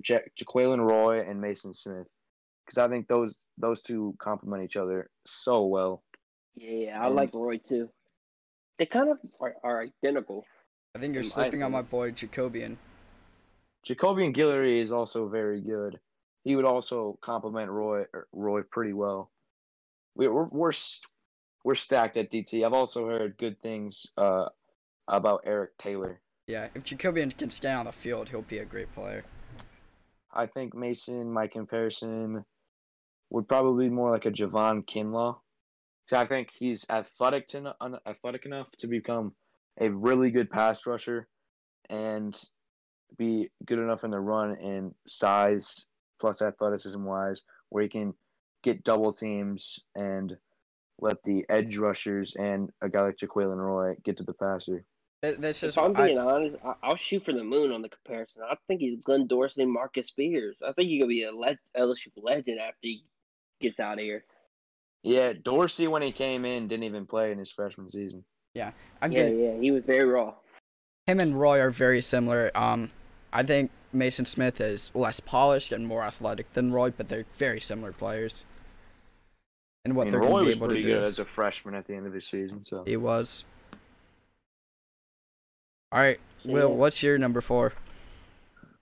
ja- 0.08 0.20
Jaquelin 0.39 0.80
Roy 0.80 1.22
and 1.28 1.39
Mason 1.41 1.74
Smith, 1.74 2.08
because 2.65 2.78
I 2.78 2.88
think 2.88 3.08
those 3.08 3.44
those 3.58 3.82
two 3.82 4.15
complement 4.20 4.63
each 4.63 4.78
other 4.78 5.10
so 5.26 5.65
well. 5.65 6.04
yeah, 6.56 7.02
I 7.02 7.08
And- 7.08 7.15
like 7.15 7.34
Roy 7.34 7.58
too. 7.58 7.89
They 8.78 8.86
kind 8.86 9.10
of 9.10 9.17
are, 9.41 9.56
are 9.63 9.82
identical. 9.82 10.44
I 10.96 11.00
think 11.00 11.13
you're 11.13 11.24
In 11.24 11.28
my 11.28 11.32
sleeping 11.34 11.62
on 11.63 11.72
my 11.72 11.82
boy 11.84 12.12
Jacobian. 12.12 12.78
Jacobian 13.86 14.36
Guillory 14.36 14.80
is 14.82 14.91
also 14.91 15.28
very 15.28 15.62
good. 15.62 16.00
He 16.43 16.56
would 16.56 16.65
also 16.65 17.17
complement 17.21 17.69
Roy 17.69 18.06
Roy 18.32 18.62
pretty 18.63 18.93
well. 18.93 19.32
We, 20.15 20.27
we're 20.27 20.45
we're 20.45 20.71
we're 21.63 21.75
stacked 21.75 22.17
at 22.17 22.32
DT. 22.32 22.65
I've 22.65 22.73
also 22.73 23.06
heard 23.08 23.38
good 23.38 23.62
things 23.62 24.08
uh, 24.17 24.45
about 25.08 25.43
Eric 25.45 25.77
Taylor. 25.77 26.19
Yeah, 26.47 26.67
if 26.73 26.84
Jacobian 26.84 27.38
can 27.38 27.49
stay 27.49 27.71
on 27.71 27.86
the 27.86 27.91
field, 27.91 28.30
he'll 28.30 28.41
be 28.41 28.58
a 28.58 28.65
great 28.65 28.91
player. 28.93 29.23
I 30.34 30.47
think 30.47 30.73
Mason, 30.73 31.32
my 31.32 31.47
comparison, 31.47 32.43
would 33.30 33.47
probably 33.47 33.88
be 33.88 33.93
more 33.93 34.12
like 34.12 34.25
a 34.25 34.32
Javon 34.32 34.86
Kinlaw. 34.86 35.38
So 36.08 36.17
I 36.17 36.25
think 36.25 36.49
he's 36.51 36.86
athletic 36.89 37.47
to 37.49 37.75
athletic 38.06 38.45
enough 38.45 38.67
to 38.80 38.88
become 38.88 39.34
a 39.80 39.89
really 39.89 40.32
good 40.32 40.49
pass 40.49 40.86
rusher, 40.86 41.27
and 41.89 42.38
be 43.17 43.49
good 43.65 43.80
enough 43.80 44.04
in 44.04 44.12
the 44.12 44.19
run 44.19 44.58
and 44.62 44.93
size 45.08 45.86
plus 46.22 46.42
athleticism 46.42 47.04
wise, 47.04 47.42
where 47.70 47.84
he 47.84 47.90
can 47.90 48.14
get 48.64 48.84
double 48.84 49.12
teams 49.12 49.80
and 49.96 50.38
let 51.00 51.22
the 51.24 51.44
edge 51.50 51.78
rushers 51.78 52.36
and 52.36 52.70
a 52.82 52.88
guy 52.88 53.02
like 53.02 53.18
Jaquelin 53.18 53.58
Roy 53.58 53.96
get 54.04 54.16
to 54.18 54.24
the 54.24 54.34
passer. 54.34 54.86
Th- 55.24 55.38
This 55.38 55.64
is 55.64 55.76
If 55.76 55.84
I'm 55.84 55.98
I- 55.98 56.06
being 56.08 56.20
honest, 56.20 56.56
I, 56.64 56.74
I'll 56.84 56.96
shoot 56.96 57.24
for 57.26 57.34
the 57.34 57.44
moon 57.44 57.72
on 57.72 57.82
the 57.82 57.90
comparison. 57.90 58.44
I 58.50 58.56
think 58.68 58.82
he's 58.82 59.04
Glenn 59.04 59.26
Dorsey, 59.28 59.64
and 59.64 59.72
Marcus 59.72 60.08
Spears. 60.08 60.58
I 60.66 60.72
think 60.74 60.90
he's 60.90 61.02
gonna 61.02 61.10
be 61.10 61.24
a 61.24 61.32
le- 61.32 61.58
LSU 61.76 62.08
legend 62.18 62.60
after 62.60 62.78
he 62.82 63.04
gets 63.60 63.80
out 63.80 63.94
of 63.98 64.00
here. 64.00 64.24
Yeah, 65.04 65.34
Dorsey 65.34 65.88
when 65.88 66.04
he 66.04 66.12
came 66.12 66.46
in 66.46 66.68
didn't 66.68 66.84
even 66.84 67.08
play 67.08 67.32
in 67.32 67.40
his 67.40 67.52
freshman 67.52 67.90
season. 67.90 68.24
Yeah, 68.54 68.72
I'm 69.02 69.12
yeah, 69.12 69.24
getting 69.24 69.40
yeah, 69.40 69.60
he 69.60 69.72
was 69.72 69.84
very 69.86 70.08
raw. 70.08 70.36
him 71.08 71.20
and 71.20 71.40
Roy 71.40 71.60
are 71.60 71.72
very 71.72 72.02
similar. 72.02 72.52
Um, 72.54 72.92
I 73.34 73.42
think 73.42 73.72
Mason 73.93 74.25
Smith 74.25 74.62
is 74.62 74.91
less 74.93 75.19
polished 75.19 75.71
and 75.71 75.88
more 75.88 76.04
athletic 76.04 76.51
than 76.54 76.71
Roy, 76.71 76.91
but 76.91 77.10
they're 77.10 77.25
very 77.38 77.60
similar 77.60 77.91
players. 77.91 78.45
And 79.84 79.95
what 79.95 80.04
I 80.04 80.12
mean, 80.12 80.12
they're 80.19 80.30
gonna 80.30 80.45
be 80.45 80.51
able 80.51 80.67
to 80.67 80.73
pretty 80.73 80.84
do. 80.84 80.93
good 80.93 81.04
as 81.04 81.19
a 81.19 81.25
freshman 81.25 81.73
at 81.75 81.88
the 81.88 81.95
end 81.95 82.06
of 82.06 82.13
his 82.13 82.27
season. 82.27 82.63
So 82.63 82.84
He 82.86 82.97
was. 82.97 83.45
All 85.91 85.99
right, 85.99 86.19
So, 86.45 86.51
Will, 86.51 86.73
what's 86.75 87.04
your 87.04 87.17
number 87.17 87.41
four? 87.41 87.73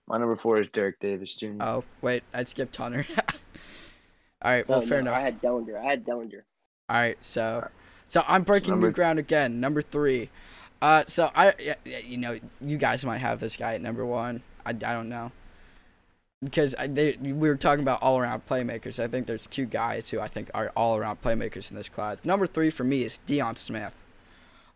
my 0.07 0.17
number 0.17 0.35
four 0.35 0.59
is 0.59 0.67
Derek 0.69 0.99
Davis 0.99 1.35
Jr. 1.35 1.53
Oh, 1.59 1.83
wait, 2.01 2.23
I 2.33 2.43
skipped 2.43 2.75
Hunter. 2.75 3.05
All 4.41 4.51
right, 4.51 4.67
No, 4.67 4.77
well, 4.79 4.87
fair 4.87 5.01
no, 5.01 5.11
enough. 5.11 5.17
I 5.17 5.21
had 5.21 5.41
Dellinger. 5.41 5.79
I 5.79 5.83
had 5.83 6.05
Dellinger. 6.05 6.41
All 6.89 6.97
right, 6.97 7.17
so 7.21 7.67
so 8.07 8.23
I'm 8.27 8.43
breaking 8.43 8.71
new 8.75 8.81
Number- 8.81 8.91
ground 8.91 9.19
again. 9.19 9.59
Number 9.59 9.81
three. 9.81 10.29
Uh, 10.81 11.03
so 11.07 11.29
I, 11.35 11.53
yeah, 11.59 11.75
yeah, 11.85 11.97
you 11.99 12.17
know, 12.17 12.39
you 12.61 12.77
guys 12.77 13.03
might 13.03 13.17
have 13.17 13.39
this 13.39 13.55
guy 13.57 13.73
at 13.75 13.81
number 13.81 14.05
one. 14.05 14.41
I, 14.69 14.91
I 14.91 14.93
don't 14.93 15.09
know 15.09 15.31
because 16.43 16.75
I, 16.75 16.87
they 16.87 17.17
we 17.21 17.33
were 17.33 17.55
talking 17.55 17.83
about 17.83 18.01
all 18.01 18.17
around 18.17 18.45
playmakers. 18.45 19.01
I 19.03 19.07
think 19.07 19.27
there's 19.27 19.47
two 19.47 19.65
guys 19.65 20.09
who 20.09 20.19
I 20.19 20.27
think 20.27 20.49
are 20.53 20.71
all 20.75 20.95
around 20.97 21.21
playmakers 21.21 21.69
in 21.69 21.75
this 21.75 21.89
class. 21.89 22.17
Number 22.23 22.47
three 22.47 22.69
for 22.69 22.83
me 22.83 23.03
is 23.03 23.19
Deion 23.27 23.57
Smith. 23.57 24.01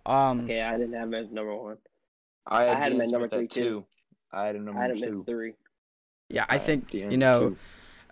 Um, 0.06 0.41
Okay, 0.41 0.62
I 0.62 0.77
didn't 0.77 0.93
have 0.93 1.08
him 1.08 1.13
as 1.13 1.32
number 1.32 1.56
one. 1.56 1.77
I 2.45 2.63
had, 2.63 2.69
I 2.69 2.79
had 2.79 2.91
him 2.91 2.99
Deion 2.99 3.03
at 3.03 3.10
number 3.10 3.27
three, 3.29 3.47
too. 3.47 3.62
two. 3.62 3.86
I 4.32 4.45
had 4.47 4.56
him 4.56 4.65
number 4.65 4.79
I 4.82 4.88
had 4.88 4.91
him 4.91 5.01
two. 5.01 5.19
at 5.21 5.25
three. 5.25 5.53
Yeah, 6.29 6.45
I 6.49 6.53
had 6.53 6.62
think 6.63 6.91
Deion 6.91 7.12
you 7.12 7.17
know. 7.17 7.49
two. 7.51 7.58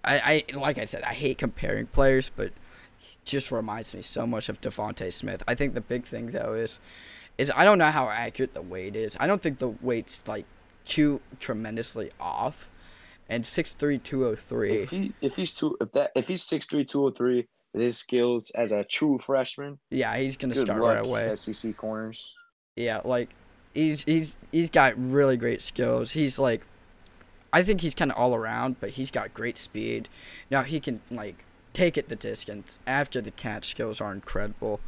I, 0.04 0.44
I 0.54 0.58
like 0.58 0.78
I 0.78 0.86
said, 0.86 1.04
I 1.04 1.14
hate 1.14 1.38
comparing 1.38 1.88
players, 1.88 2.32
but 2.34 2.54
he 2.98 3.18
just 3.26 3.52
reminds 3.52 3.94
me 3.94 4.02
so 4.02 4.26
much 4.26 4.50
of 4.50 4.62
DeVonta 4.62 5.12
Smith. 5.12 5.44
I 5.48 5.56
think 5.56 5.74
the 5.74 5.82
big 5.82 6.06
thing 6.06 6.32
though 6.32 6.54
is 6.54 6.80
is 7.38 7.52
I 7.56 7.64
don't 7.64 7.78
know 7.78 7.92
how 7.92 8.10
accurate 8.10 8.54
the 8.54 8.62
weight 8.62 8.96
is. 8.96 9.18
I 9.20 9.28
don't 9.28 9.42
think 9.42 9.58
the 9.60 9.70
weight's 9.70 10.28
like 10.28 10.46
too 10.86 11.22
tremendously 11.40 12.12
off. 12.20 12.70
And 13.30 13.44
6'3", 13.46 14.04
203. 14.04 14.72
If 14.72 14.90
he 14.90 15.14
if 15.22 15.36
he's 15.38 15.54
two 15.54 15.78
if 15.80 15.92
that 15.94 16.12
if 16.16 16.28
he's 16.28 16.44
six 16.44 16.66
three 16.66 16.84
two 16.84 17.06
oh 17.06 17.12
three 17.12 17.48
with 17.74 17.82
his 17.82 17.98
skills 17.98 18.52
as 18.56 18.74
a 18.74 18.84
true 18.84 19.20
freshman, 19.20 19.80
Yeah, 19.90 20.18
he's 20.18 20.36
gonna 20.36 20.56
start 20.56 20.82
right 20.82 20.98
away. 21.00 21.34
SEC 21.36 21.78
corners. 21.78 22.36
Yeah, 22.76 23.00
like 23.06 23.30
he's 23.74 24.04
he's 24.04 24.38
he's 24.52 24.70
got 24.70 24.94
really 24.98 25.38
great 25.38 25.62
skills. 25.62 26.12
He's 26.12 26.38
like 26.40 26.62
I 27.54 27.64
think 27.64 27.82
he's 27.82 27.96
kind 27.96 28.12
of 28.12 28.18
all 28.18 28.36
around, 28.36 28.80
but 28.80 28.92
he's 28.92 29.12
got 29.12 29.34
great 29.34 29.58
speed. 29.58 30.10
Now 30.50 30.64
he 30.64 30.80
can 30.80 31.02
like 31.10 31.46
take 31.74 31.98
it 31.98 32.10
the 32.10 32.16
distance. 32.18 32.78
After 32.86 33.22
the 33.22 33.32
catch 33.32 33.70
skills 33.70 34.02
are 34.02 34.12
incredible. 34.12 34.82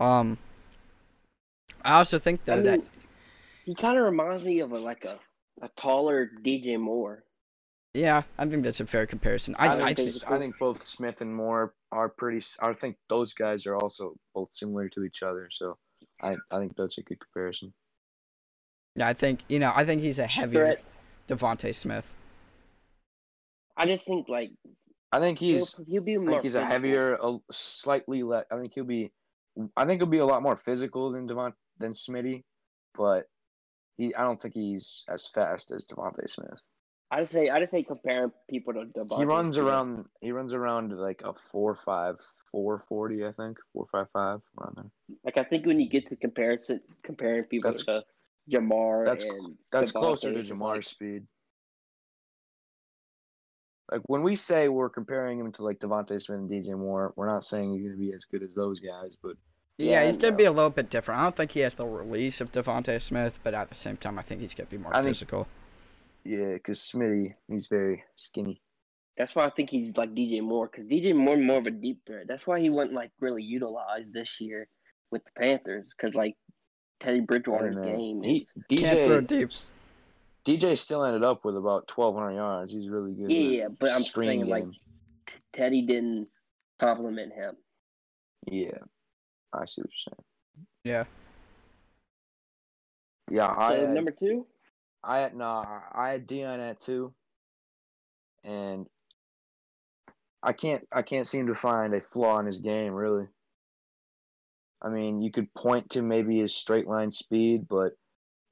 Um 0.00 0.38
I 1.84 1.98
also 1.98 2.18
think 2.18 2.40
I 2.42 2.56
though 2.56 2.62
that 2.62 2.78
mean, 2.78 2.88
he 3.66 3.74
kind 3.74 3.98
of 3.98 4.04
reminds 4.04 4.44
me 4.44 4.60
of 4.60 4.72
a, 4.72 4.78
like 4.78 5.04
a, 5.04 5.18
a 5.60 5.68
taller 5.76 6.30
DJ 6.42 6.78
Moore. 6.78 7.24
yeah, 7.92 8.22
I 8.38 8.46
think 8.46 8.62
that's 8.62 8.80
a 8.80 8.86
fair 8.86 9.06
comparison. 9.06 9.56
I 9.58 9.66
I, 9.66 9.74
I, 9.74 9.94
think, 9.94 10.12
th- 10.12 10.24
I 10.28 10.38
think 10.38 10.56
both 10.58 10.86
Smith 10.86 11.20
and 11.20 11.34
Moore 11.34 11.74
are 11.92 12.08
pretty. 12.08 12.44
I 12.60 12.72
think 12.72 12.96
those 13.08 13.34
guys 13.34 13.66
are 13.66 13.76
also 13.76 14.14
both 14.34 14.50
similar 14.52 14.88
to 14.90 15.02
each 15.02 15.22
other. 15.22 15.48
So 15.50 15.76
I 16.22 16.36
I 16.50 16.58
think 16.60 16.76
that's 16.76 16.96
a 16.98 17.02
good 17.02 17.18
comparison. 17.20 17.74
yeah, 18.94 19.08
I 19.08 19.12
think 19.12 19.40
you 19.48 19.58
know, 19.58 19.72
I 19.74 19.84
think 19.84 20.00
he's 20.00 20.20
a 20.20 20.26
heavier 20.26 20.76
Threat. 20.76 20.84
DeVonta 21.28 21.74
Smith. 21.74 22.14
I 23.76 23.86
just 23.86 24.04
think 24.04 24.28
like 24.28 24.52
I 25.10 25.18
think 25.18 25.38
he'll, 25.38 25.58
he's 25.58 25.74
he'll 25.88 26.02
be 26.02 26.16
I 26.16 26.24
think 26.24 26.42
he's 26.42 26.54
a 26.54 26.64
heavier, 26.64 27.18
a 27.20 27.38
slightly 27.50 28.22
less. 28.22 28.44
I 28.50 28.56
think 28.56 28.74
he'll 28.74 28.84
be. 28.84 29.10
I 29.76 29.86
think 29.86 30.00
he'll 30.00 30.10
be 30.10 30.18
a 30.18 30.26
lot 30.26 30.42
more 30.42 30.56
physical 30.56 31.10
than 31.10 31.26
Devon 31.26 31.52
than 31.78 31.92
Smitty, 31.92 32.44
but 32.94 33.26
he. 33.96 34.14
I 34.14 34.22
don't 34.22 34.40
think 34.40 34.54
he's 34.54 35.04
as 35.08 35.26
fast 35.28 35.70
as 35.72 35.86
DeVonta 35.86 36.28
Smith. 36.28 36.60
I 37.10 37.20
just 37.20 37.32
say 37.32 37.48
I 37.50 37.58
just 37.60 37.70
say 37.70 37.82
comparing 37.84 38.32
people 38.50 38.72
to 38.74 38.80
DeVonta. 38.86 39.18
he 39.18 39.24
runs 39.24 39.56
Smith. 39.56 39.66
around. 39.68 40.04
He 40.20 40.32
runs 40.32 40.52
around 40.54 40.92
like 40.98 41.22
a 41.24 41.32
four 41.32 41.74
five 41.76 42.16
four 42.50 42.80
forty. 42.88 43.24
I 43.24 43.32
think 43.32 43.58
four 43.72 43.86
five 43.92 44.06
five 44.12 44.40
around 44.60 44.74
there. 44.76 44.90
Like 45.24 45.38
I 45.38 45.44
think 45.44 45.66
when 45.66 45.78
you 45.80 45.88
get 45.88 46.06
to 46.08 46.16
comparison 46.16 46.80
comparing 47.02 47.44
people 47.44 47.70
That's- 47.70 47.84
to 47.86 48.02
Ja'Marr 48.50 49.04
that's- 49.04 49.28
That's 49.72 49.92
DeVonta, 49.92 50.00
closer 50.00 50.32
to 50.32 50.40
Ja'Marr's 50.42 50.60
like- 50.76 50.82
speed. 50.84 51.26
Like 53.92 54.02
when 54.06 54.22
we 54.22 54.34
say 54.34 54.68
we're 54.68 54.88
comparing 54.90 55.38
him 55.38 55.52
to 55.52 55.62
like 55.62 55.78
DeVonta 55.78 56.20
Smith 56.20 56.38
and 56.38 56.50
DJ 56.50 56.76
Moore, 56.76 57.12
we're 57.16 57.28
not 57.32 57.44
saying 57.44 57.72
he's 57.72 57.84
gonna 57.84 57.96
be 57.96 58.12
as 58.12 58.24
good 58.24 58.42
as 58.42 58.54
those 58.54 58.80
guys, 58.80 59.16
but 59.22 59.36
Yeah, 59.78 60.00
Yeah, 60.00 60.06
he's 60.06 60.16
gonna 60.16 60.36
be 60.36 60.44
a 60.44 60.52
little 60.52 60.70
bit 60.70 60.88
different. 60.90 61.20
I 61.20 61.24
don't 61.24 61.36
think 61.36 61.52
he 61.52 61.60
has 61.60 61.74
the 61.74 61.86
release 61.86 62.40
of 62.40 62.50
DeVonta 62.52 63.00
Smith, 63.00 63.40
but 63.42 63.52
at 63.54 63.68
the 63.68 63.74
same 63.74 63.96
time, 63.96 64.18
I 64.18 64.22
think 64.22 64.40
he's 64.40 64.54
gonna 64.54 64.68
be 64.68 64.78
more 64.78 64.92
I 64.94 64.98
think- 65.02 65.08
physical. 65.16 65.46
yeah, 66.24 66.54
because 66.54 66.78
Smitty 66.80 67.34
he's 67.48 67.66
very 67.66 68.02
skinny. 68.16 68.62
That's 69.18 69.34
why 69.34 69.44
I 69.46 69.50
think 69.50 69.70
he's 69.70 69.96
like 69.96 70.14
DJ 70.14 70.40
Moore 70.42 70.68
because 70.70 70.86
DJ 70.86 71.14
Moore 71.14 71.36
more 71.36 71.58
of 71.58 71.66
a 71.66 71.70
deep 71.70 72.00
threat. 72.06 72.26
That's 72.28 72.46
why 72.46 72.60
he 72.60 72.70
wasn't 72.70 72.94
like 72.94 73.10
really 73.20 73.42
utilized 73.42 74.12
this 74.12 74.40
year 74.40 74.68
with 75.10 75.24
the 75.24 75.30
Panthers 75.38 75.86
because 75.96 76.14
like 76.14 76.36
Teddy 77.00 77.20
Bridgewater's 77.20 77.76
uh, 77.76 77.80
game. 77.82 78.22
he 78.22 78.38
is- 78.38 78.52
Can't 78.80 79.04
throw 79.06 79.20
DJ 79.20 79.26
deep. 79.26 79.50
DJ 80.46 80.78
still 80.78 81.04
ended 81.04 81.24
up 81.24 81.44
with 81.44 81.56
about 81.56 81.86
twelve 81.86 82.14
hundred 82.14 82.36
yards. 82.36 82.72
He's 82.72 82.88
really 82.88 83.12
good. 83.12 83.30
yeah, 83.30 83.58
yeah, 83.62 83.68
but 83.68 83.90
I'm 83.90 84.02
saying 84.02 84.46
like 84.46 84.64
game. 84.64 84.74
t- 85.26 85.34
Teddy 85.52 85.82
didn't 85.82 86.28
compliment 86.78 87.32
him. 87.34 87.56
yeah, 88.46 88.78
I 89.52 89.66
see 89.66 89.82
what 89.82 89.90
you're 89.90 90.14
saying. 90.14 90.24
Yeah. 90.84 91.04
Yeah, 93.30 93.46
I 93.56 93.70
So 93.70 93.80
had, 93.80 93.90
number 93.90 94.12
two, 94.12 94.46
I 95.02 95.18
had 95.18 95.34
no, 95.34 95.46
I 95.46 96.10
had 96.10 96.28
Deion 96.28 96.58
at 96.58 96.80
two, 96.80 97.12
and 98.44 98.86
I 100.42 100.52
can't 100.52 100.86
I 100.92 101.02
can't 101.02 101.26
seem 101.26 101.48
to 101.48 101.54
find 101.54 101.92
a 101.94 102.00
flaw 102.00 102.38
in 102.38 102.46
his 102.46 102.60
game 102.60 102.92
really. 102.92 103.26
I 104.80 104.90
mean, 104.90 105.20
you 105.20 105.32
could 105.32 105.52
point 105.54 105.90
to 105.90 106.02
maybe 106.02 106.38
his 106.38 106.54
straight 106.54 106.86
line 106.86 107.10
speed, 107.10 107.66
but 107.68 107.92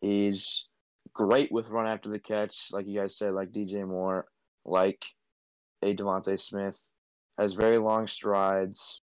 he's 0.01 0.69
great 1.13 1.53
with 1.53 1.69
run 1.69 1.87
after 1.87 2.09
the 2.09 2.19
catch, 2.19 2.69
like 2.73 2.87
you 2.87 2.99
guys 2.99 3.17
said, 3.17 3.35
like 3.35 3.53
DJ 3.53 3.87
Moore, 3.87 4.27
like 4.65 5.05
a 5.83 5.95
DeVonta 5.95 6.41
Smith, 6.41 6.81
has 7.39 7.55
very 7.55 7.79
long 7.79 8.07
strides, 8.07 9.03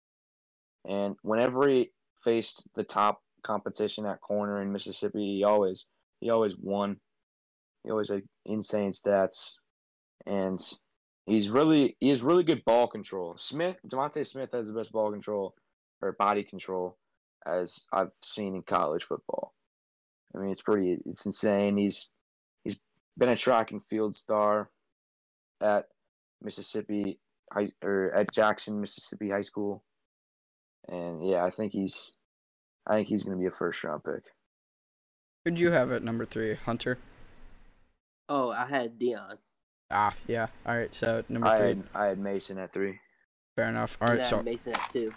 and 0.87 1.15
whenever 1.21 1.67
he 1.67 1.91
faced 2.23 2.63
the 2.75 2.83
top 2.83 3.21
competition 3.43 4.05
at 4.05 4.21
corner 4.21 4.61
in 4.61 4.71
Mississippi, 4.71 5.37
he 5.37 5.43
always 5.43 5.85
he 6.21 6.29
always 6.29 6.55
won. 6.57 6.97
He 7.83 7.91
always 7.91 8.09
had 8.09 8.23
insane 8.45 8.91
stats, 8.91 9.55
and 10.25 10.59
he's 11.25 11.49
really 11.49 11.95
he 11.99 12.09
has 12.09 12.21
really 12.23 12.43
good 12.43 12.63
ball 12.65 12.87
control. 12.87 13.35
Smith 13.37 13.77
DeVonta 13.87 14.25
Smith 14.25 14.49
has 14.53 14.67
the 14.67 14.73
best 14.73 14.91
ball 14.91 15.11
control 15.11 15.53
or 16.01 16.13
body 16.13 16.43
control 16.43 16.97
as 17.45 17.85
I've 17.91 18.11
seen 18.21 18.55
in 18.55 18.63
college 18.63 19.03
football. 19.03 19.53
I 20.35 20.39
mean, 20.39 20.51
it's 20.51 20.61
pretty 20.61 20.97
it's 21.05 21.25
insane. 21.25 21.77
He's 21.77 22.09
he's 22.63 22.79
been 23.17 23.29
a 23.29 23.35
track 23.35 23.71
and 23.71 23.83
field 23.85 24.15
star 24.15 24.69
at 25.61 25.85
Mississippi 26.41 27.19
high 27.51 27.71
or 27.83 28.13
at 28.13 28.31
Jackson 28.31 28.79
Mississippi 28.79 29.29
High 29.29 29.41
School, 29.41 29.83
and 30.89 31.27
yeah, 31.27 31.43
I 31.43 31.49
think 31.49 31.71
he's 31.73 32.13
I 32.87 32.95
think 32.95 33.07
he's 33.07 33.23
going 33.23 33.37
to 33.37 33.41
be 33.41 33.47
a 33.47 33.51
first 33.51 33.83
round 33.83 34.03
pick. 34.03 34.23
Who'd 35.45 35.59
you 35.59 35.71
have 35.71 35.91
at 35.91 36.03
number 36.03 36.25
three, 36.25 36.55
Hunter? 36.55 36.97
Oh, 38.29 38.51
I 38.51 38.65
had 38.65 38.99
Deion. 38.99 39.37
Ah, 39.91 40.13
yeah. 40.27 40.47
All 40.65 40.77
right, 40.77 40.93
so 40.93 41.23
number 41.29 41.47
I 41.47 41.57
three. 41.57 41.67
had 41.67 41.83
I 41.95 42.05
had 42.07 42.19
Mason 42.19 42.57
at 42.57 42.73
three. 42.73 42.99
Fair 43.55 43.67
enough. 43.67 43.97
All 44.01 44.09
right, 44.09 44.13
and 44.13 44.19
right, 44.19 44.27
I 44.27 44.29
so 44.29 44.43
Mason 44.43 44.73
at 44.73 44.89
two. 44.91 45.13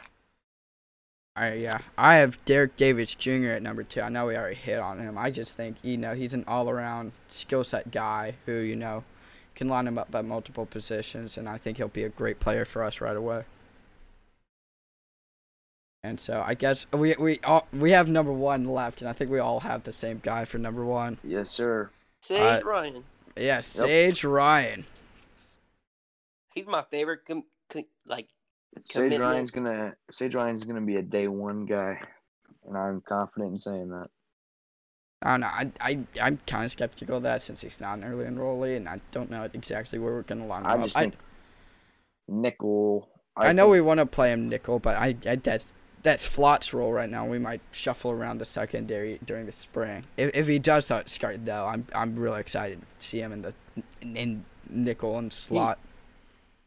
all 1.37 1.43
right, 1.43 1.59
yeah. 1.59 1.79
I 1.99 2.17
have 2.17 2.45
Derek 2.45 2.77
Davis 2.77 3.15
Jr. 3.15 3.49
at 3.49 3.63
number 3.63 3.83
two. 3.83 4.01
I 4.01 4.09
know 4.09 4.27
we 4.27 4.37
already 4.37 4.55
hit 4.57 4.79
on 4.79 4.99
him. 5.01 5.19
I 5.19 5.31
just 5.31 5.57
think 5.57 5.77
you 5.83 5.97
know 5.97 6.15
he's 6.15 6.35
an 6.35 6.45
all-around 6.47 7.13
skill 7.29 7.65
set 7.65 7.91
guy 7.91 8.35
who 8.47 8.53
you 8.59 8.77
know 8.77 9.05
can 9.57 9.69
line 9.69 9.87
him 9.89 9.99
up 9.99 10.15
at 10.15 10.25
multiple 10.25 10.67
positions, 10.67 11.37
and 11.37 11.49
I 11.49 11.59
think 11.59 11.77
he'll 11.79 11.89
be 11.89 12.05
a 12.05 12.09
great 12.09 12.39
player 12.41 12.65
for 12.65 12.85
us 12.85 13.01
right 13.01 13.17
away. 13.17 13.45
And 16.03 16.19
so 16.19 16.43
I 16.47 16.55
guess 16.55 16.87
we 16.93 17.15
we 17.19 17.41
all 17.45 17.67
we 17.73 17.91
have 17.91 18.09
number 18.09 18.33
one 18.33 18.65
left, 18.67 19.01
and 19.03 19.09
I 19.09 19.13
think 19.13 19.31
we 19.31 19.39
all 19.39 19.61
have 19.61 19.83
the 19.83 19.93
same 19.93 20.19
guy 20.23 20.45
for 20.47 20.57
number 20.59 20.85
one. 20.85 21.19
Yes, 21.23 21.51
sir. 21.51 21.91
Sage 22.23 22.63
Uh, 22.63 22.67
Ryan. 22.67 23.05
Yeah, 23.37 23.61
Sage 23.61 24.25
Ryan. 24.25 24.87
He's 26.55 26.67
my 26.67 26.85
favorite. 26.91 27.21
Com- 27.27 27.45
com- 27.71 27.85
like 28.07 28.29
Sage. 28.91 29.19
Ryan's 29.19 29.51
gonna 29.51 29.95
Sage 30.11 30.35
Ryan's 30.35 30.65
gonna 30.65 30.81
be 30.81 30.97
a 30.97 31.03
day 31.03 31.29
one 31.29 31.67
guy, 31.67 32.01
and 32.67 32.79
I'm 32.79 33.03
confident 33.03 33.51
in 33.53 33.59
saying 33.59 33.91
that. 33.91 34.09
I 35.23 35.33
don't 35.33 35.41
know. 35.41 35.49
I, 35.49 35.71
I, 35.83 35.99
I'm 36.23 36.39
kind 36.47 36.65
of 36.65 36.73
skeptical 36.73 37.19
of 37.19 37.25
that 37.25 37.43
since 37.43 37.61
he's 37.61 37.79
not 37.79 37.99
an 37.99 38.05
early 38.05 38.25
enrollee, 38.25 38.79
and 38.79 38.89
I 38.89 39.03
don't 39.11 39.31
know 39.31 39.47
exactly 39.53 39.99
where 39.99 40.15
we're 40.15 40.23
going 40.23 40.41
to 40.41 40.47
line 40.47 40.63
him 40.63 40.71
I 40.71 40.75
up. 40.77 40.83
just 40.85 40.97
I, 40.97 41.01
think 41.03 41.15
nickel. 42.27 43.07
I, 43.37 43.53
know 43.53 43.65
think- 43.65 43.73
we 43.73 43.81
want 43.83 43.99
to 44.01 44.07
play 44.07 44.33
him 44.33 44.49
nickel, 44.49 44.79
but 44.79 44.97
I, 44.97 45.15
I 45.27 45.37
that's 45.37 45.75
that's 46.03 46.25
Flott's 46.25 46.73
role 46.73 46.93
right 46.93 47.11
now. 47.11 47.27
We 47.27 47.39
might 47.39 47.61
shuffle 47.73 48.11
around 48.11 48.39
the 48.39 48.45
secondary 48.45 49.19
during 49.27 49.47
the 49.47 49.53
spring. 49.53 50.05
If, 50.17 50.31
if 50.35 50.47
he 50.49 50.59
does 50.59 50.87
start 50.87 51.11
start 51.11 51.45
though, 51.45 51.67
I'm 51.67 51.87
I'm 51.95 52.17
really 52.17 52.41
excited 52.41 52.81
to 52.81 53.07
see 53.07 53.19
him 53.21 53.33
in 53.33 53.43
the 53.43 53.55
in, 54.03 54.17
in 54.17 54.45
nickel 54.69 55.19
and 55.19 55.33
slot. 55.33 55.79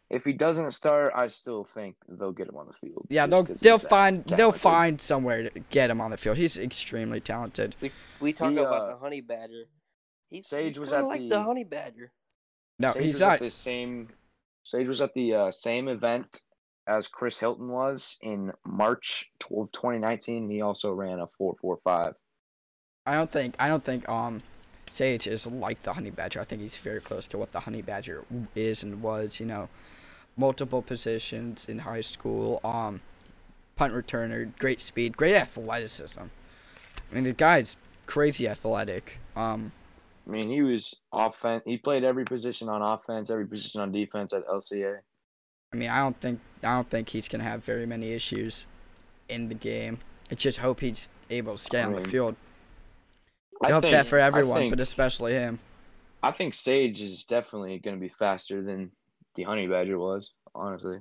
if 0.09 0.23
he 0.25 0.33
doesn't 0.33 0.71
start, 0.71 1.13
I 1.15 1.27
still 1.27 1.63
think 1.63 1.95
they'll 2.07 2.31
get 2.31 2.47
him 2.49 2.57
on 2.57 2.67
the 2.67 2.73
field. 2.73 3.05
yeah, 3.09 3.25
they'll 3.25 3.45
'cause 3.45 3.59
they'll 3.61 3.77
he's 3.77 3.81
that 3.83 3.89
find 3.89 4.23
they'll 4.25 4.51
find 4.51 4.99
somewhere 5.01 5.49
to 5.49 5.59
get 5.71 5.89
him 5.89 5.99
on 6.01 6.11
the 6.11 6.17
field. 6.17 6.37
He's 6.37 6.57
extremely 6.57 7.19
talented. 7.19 7.75
we 7.81 7.91
we 8.19 8.33
talk 8.33 8.51
He, 8.51 8.57
about 8.57 8.73
uh, 8.81 8.87
the 8.89 8.97
honey 8.97 9.21
badger. 9.21 9.65
He's, 10.29 10.47
Sage 10.47 10.69
he's 10.75 10.79
was 10.79 10.91
at 10.93 11.05
like 11.05 11.19
the- 11.21 11.29
the 11.29 11.43
honey 11.43 11.63
badger. 11.63 12.11
No, 12.79 12.91
Sage 12.91 13.03
he's 13.03 13.19
not. 13.19 13.33
at 13.33 13.39
the 13.39 13.49
same. 13.49 14.09
Sage 14.63 14.87
was 14.87 15.01
at 15.01 15.13
the 15.13 15.33
uh, 15.35 15.51
same 15.51 15.87
event 15.87 16.41
as 16.87 17.07
Chris 17.07 17.39
Hilton 17.39 17.69
was 17.69 18.17
in 18.21 18.51
March 18.65 19.31
of 19.55 19.71
2019. 19.71 20.49
He 20.49 20.61
also 20.61 20.91
ran 20.91 21.19
a 21.19 21.27
4.45. 21.27 22.13
I 23.05 23.15
don't 23.15 23.31
think 23.31 23.55
I 23.59 23.67
don't 23.67 23.83
think 23.83 24.07
um 24.07 24.41
Sage 24.89 25.27
is 25.27 25.47
like 25.47 25.81
the 25.83 25.93
honey 25.93 26.11
badger. 26.11 26.39
I 26.39 26.45
think 26.45 26.61
he's 26.61 26.77
very 26.77 27.01
close 27.01 27.27
to 27.29 27.37
what 27.37 27.51
the 27.51 27.61
honey 27.61 27.81
badger 27.81 28.23
is 28.55 28.83
and 28.83 29.01
was. 29.01 29.39
You 29.39 29.45
know, 29.45 29.69
multiple 30.37 30.81
positions 30.81 31.67
in 31.67 31.79
high 31.79 32.01
school. 32.01 32.61
Um, 32.63 33.01
punt 33.75 33.93
returner, 33.93 34.55
great 34.59 34.79
speed, 34.79 35.17
great 35.17 35.35
athleticism. 35.35 36.21
I 36.21 37.15
mean, 37.15 37.23
the 37.23 37.33
guy's 37.33 37.75
crazy 38.05 38.47
athletic. 38.47 39.17
Um, 39.35 39.71
I 40.27 40.29
mean, 40.29 40.49
he 40.49 40.61
was 40.61 40.95
offense. 41.11 41.63
He 41.65 41.77
played 41.77 42.03
every 42.03 42.23
position 42.23 42.69
on 42.69 42.81
offense, 42.81 43.29
every 43.29 43.47
position 43.47 43.81
on 43.81 43.91
defense 43.91 44.31
at 44.33 44.47
LCA. 44.47 44.99
I 45.73 45.75
mean, 45.75 45.89
I 45.89 45.99
don't 45.99 46.19
think 46.19 46.39
I 46.63 46.75
don't 46.75 46.89
think 46.89 47.09
he's 47.09 47.27
gonna 47.27 47.43
have 47.43 47.63
very 47.63 47.85
many 47.85 48.13
issues 48.13 48.67
in 49.27 49.49
the 49.49 49.55
game. 49.55 49.99
I 50.31 50.35
just 50.35 50.59
hope 50.59 50.79
he's 50.79 51.09
able 51.29 51.53
to 51.53 51.57
stay 51.57 51.81
I 51.81 51.85
on 51.85 51.93
the 51.93 52.01
field. 52.01 52.35
I, 53.63 53.69
I 53.69 53.71
hope 53.71 53.83
think, 53.83 53.93
that 53.93 54.05
for 54.05 54.19
everyone, 54.19 54.61
think- 54.61 54.71
but 54.71 54.79
especially 54.79 55.33
him. 55.33 55.59
I 56.21 56.31
think 56.31 56.53
Sage 56.53 57.01
is 57.01 57.25
definitely 57.25 57.79
going 57.79 57.97
to 57.97 57.99
be 57.99 58.07
faster 58.07 58.61
than 58.61 58.91
the 59.35 59.43
Honey 59.43 59.67
Badger 59.67 59.99
was. 59.99 60.31
Honestly, 60.55 60.99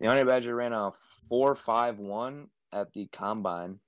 the 0.00 0.08
Honey 0.08 0.24
Badger 0.24 0.54
ran 0.54 0.72
a 0.72 0.92
four 1.28 1.54
five 1.54 1.98
one 1.98 2.48
at 2.72 2.92
the 2.92 3.08
combine, 3.12 3.78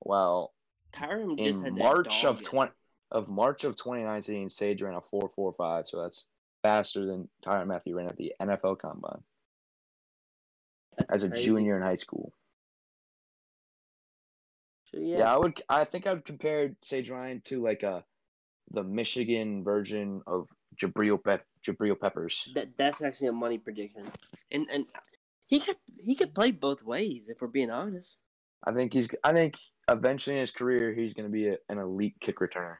while 0.00 0.52
Tyrann 0.92 1.38
just 1.38 1.60
in 1.60 1.76
had 1.76 1.78
March 1.78 2.24
of 2.24 2.38
in 2.40 2.44
twenty 2.44 2.72
of 3.12 3.28
March 3.28 3.64
of 3.64 3.76
twenty 3.76 4.02
nineteen, 4.02 4.48
Sage 4.48 4.82
ran 4.82 4.94
a 4.94 5.00
four 5.00 5.30
four 5.34 5.54
five. 5.56 5.86
So 5.86 6.02
that's 6.02 6.26
faster 6.62 7.06
than 7.06 7.28
Tyrann 7.42 7.66
Mathieu 7.68 7.96
ran 7.96 8.08
at 8.08 8.16
the 8.16 8.34
NFL 8.40 8.78
combine 8.78 9.22
That's 10.98 11.10
as 11.10 11.22
a 11.24 11.28
crazy. 11.28 11.44
junior 11.44 11.76
in 11.76 11.82
high 11.82 11.94
school. 11.96 12.32
So, 14.92 14.98
Yeah. 14.98 15.18
yeah, 15.18 15.34
I 15.34 15.38
would. 15.38 15.62
I 15.68 15.84
think 15.84 16.06
I 16.06 16.14
would 16.14 16.24
compare 16.24 16.74
Sage 16.82 17.10
Ryan 17.10 17.40
to 17.42 17.62
like 17.62 17.82
a 17.82 18.04
the 18.72 18.82
Michigan 18.82 19.64
version 19.64 20.22
of 20.26 20.48
Jabril 20.76 21.22
Pep 21.22 21.44
Jabril 21.64 21.98
Peppers. 21.98 22.48
that 22.54 22.76
that's 22.76 23.00
actually 23.02 23.28
a 23.28 23.32
money 23.32 23.58
prediction, 23.58 24.04
and 24.50 24.68
and 24.70 24.86
he 25.46 25.60
could 25.60 25.76
he 25.98 26.14
could 26.14 26.34
play 26.34 26.50
both 26.50 26.82
ways 26.82 27.28
if 27.28 27.40
we're 27.40 27.48
being 27.48 27.70
honest. 27.70 28.18
I 28.64 28.72
think 28.72 28.92
he's. 28.92 29.08
I 29.24 29.32
think 29.32 29.58
eventually 29.88 30.36
in 30.36 30.40
his 30.40 30.50
career 30.50 30.92
he's 30.92 31.14
going 31.14 31.26
to 31.28 31.32
be 31.32 31.48
a, 31.48 31.56
an 31.68 31.78
elite 31.78 32.16
kick 32.20 32.38
returner. 32.40 32.76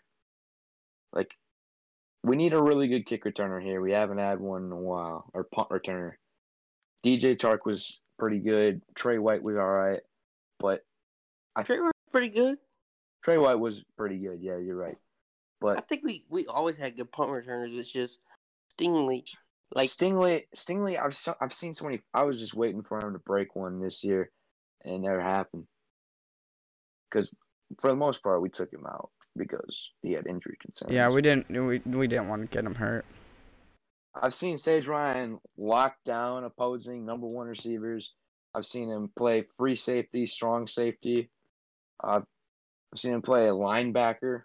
Like, 1.13 1.35
we 2.23 2.37
need 2.37 2.53
a 2.53 2.63
really 2.63 2.89
good 2.89 3.07
kick 3.07 3.25
returner 3.25 3.63
here. 3.63 3.81
We 3.81 3.93
haven't 3.93 4.19
had 4.19 4.41
one 4.41 4.65
in 4.65 4.73
a 4.73 4.77
while, 4.77 5.31
or 5.33 5.45
punt 5.45 5.71
returner. 5.71 6.13
DJ 7.05 7.37
Chark 7.37 7.61
was 7.65 8.03
pretty 8.19 8.39
good. 8.39 8.83
Trey 8.95 9.19
White 9.19 9.43
was 9.43 9.57
all 9.57 9.67
right, 9.67 10.01
but 10.59 10.83
Trey 11.65 11.79
was 11.79 11.93
pretty 12.13 12.29
good. 12.29 12.59
Trey 13.23 13.39
White 13.39 13.59
was 13.59 13.83
pretty 13.97 14.19
good. 14.19 14.41
Yeah, 14.43 14.59
you're 14.59 14.77
right. 14.77 14.99
But 15.61 15.79
I 15.79 15.81
think 15.83 16.03
we 16.05 16.25
we 16.29 16.47
always 16.47 16.77
had 16.77 16.97
good 16.97 17.13
punt 17.13 17.31
returners. 17.31 17.73
It's 17.75 17.93
just 17.93 18.19
Stingley, 18.79 19.25
like 19.75 19.89
Stingley, 19.89 20.45
Stingley, 20.55 21.03
I've 21.03 21.15
so, 21.15 21.35
I've 21.41 21.55
seen 21.55 21.75
so 21.75 21.85
many. 21.87 22.01
I 22.13 22.25
was 22.25 22.39
just 22.39 22.55
waiting 22.55 22.83
for 22.83 22.99
him 22.99 23.13
to 23.15 23.19
break 23.19 23.57
one 23.57 23.81
this 23.81 24.05
year, 24.05 24.31
and 24.85 24.95
it 24.95 24.99
never 25.01 25.21
happened. 25.21 25.67
Because 27.11 27.33
for 27.81 27.89
the 27.89 27.97
most 27.97 28.23
part, 28.23 28.43
we 28.43 28.51
took 28.51 28.73
him 28.73 28.87
out 28.87 29.11
because 29.41 29.93
he 30.03 30.13
had 30.13 30.27
injury 30.27 30.57
concerns. 30.61 30.93
Yeah, 30.93 31.11
we 31.11 31.23
didn't 31.23 31.49
we, 31.51 31.79
we 31.79 32.07
didn't 32.07 32.29
want 32.29 32.43
to 32.43 32.49
get 32.49 32.65
him 32.65 32.75
hurt. 32.75 33.05
I've 34.15 34.35
seen 34.35 34.59
Sage 34.59 34.87
Ryan 34.87 35.39
lock 35.57 35.97
down 36.05 36.45
opposing 36.45 37.07
number 37.07 37.27
one 37.27 37.47
receivers. 37.47 38.13
I've 38.55 38.67
seen 38.67 38.89
him 38.89 39.11
play 39.17 39.45
free 39.57 39.77
safety, 39.77 40.27
strong 40.27 40.67
safety. 40.67 41.31
I've 42.03 42.25
I've 42.93 42.99
seen 42.99 43.15
him 43.15 43.23
play 43.23 43.47
a 43.47 43.53
linebacker. 43.53 44.43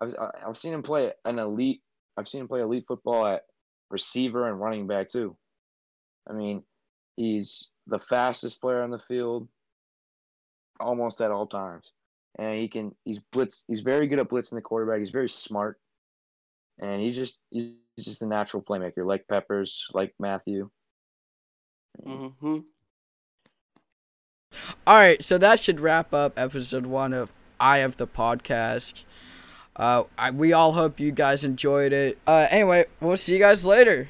I've 0.00 0.14
I've 0.46 0.58
seen 0.58 0.74
him 0.74 0.82
play 0.82 1.12
an 1.24 1.38
elite. 1.38 1.82
I've 2.16 2.28
seen 2.28 2.42
him 2.42 2.48
play 2.48 2.60
elite 2.60 2.84
football 2.86 3.26
at 3.26 3.42
receiver 3.90 4.48
and 4.48 4.60
running 4.60 4.86
back 4.86 5.08
too. 5.08 5.36
I 6.28 6.34
mean, 6.34 6.62
he's 7.16 7.70
the 7.86 7.98
fastest 7.98 8.60
player 8.60 8.82
on 8.82 8.90
the 8.90 8.98
field, 8.98 9.48
almost 10.78 11.20
at 11.20 11.30
all 11.30 11.46
times, 11.46 11.90
and 12.38 12.54
he 12.54 12.68
can. 12.68 12.94
He's 13.04 13.18
blitz. 13.18 13.64
He's 13.68 13.80
very 13.80 14.06
good 14.06 14.18
at 14.18 14.28
blitzing 14.28 14.56
the 14.56 14.62
quarterback. 14.62 15.00
He's 15.00 15.10
very 15.10 15.28
smart, 15.28 15.78
and 16.80 17.00
he's 17.02 17.16
just 17.16 17.40
he's 17.50 17.74
just 17.98 18.22
a 18.22 18.26
natural 18.26 18.62
playmaker, 18.62 19.06
like 19.06 19.26
Peppers, 19.28 19.86
like 19.92 20.14
Mathieu. 20.18 20.70
hmm 22.04 22.58
All 24.86 24.96
right, 24.96 25.22
so 25.24 25.38
that 25.38 25.60
should 25.60 25.80
wrap 25.80 26.14
up 26.14 26.38
episode 26.38 26.86
one 26.86 27.12
of 27.12 27.32
Eye 27.60 27.78
of 27.78 27.96
the 27.96 28.06
Podcast. 28.06 29.04
Uh, 29.76 30.04
I, 30.18 30.30
we 30.30 30.52
all 30.52 30.72
hope 30.72 30.98
you 30.98 31.12
guys 31.12 31.44
enjoyed 31.44 31.92
it. 31.92 32.18
Uh, 32.26 32.46
anyway, 32.50 32.86
we'll 33.00 33.16
see 33.16 33.34
you 33.34 33.38
guys 33.38 33.64
later. 33.64 34.08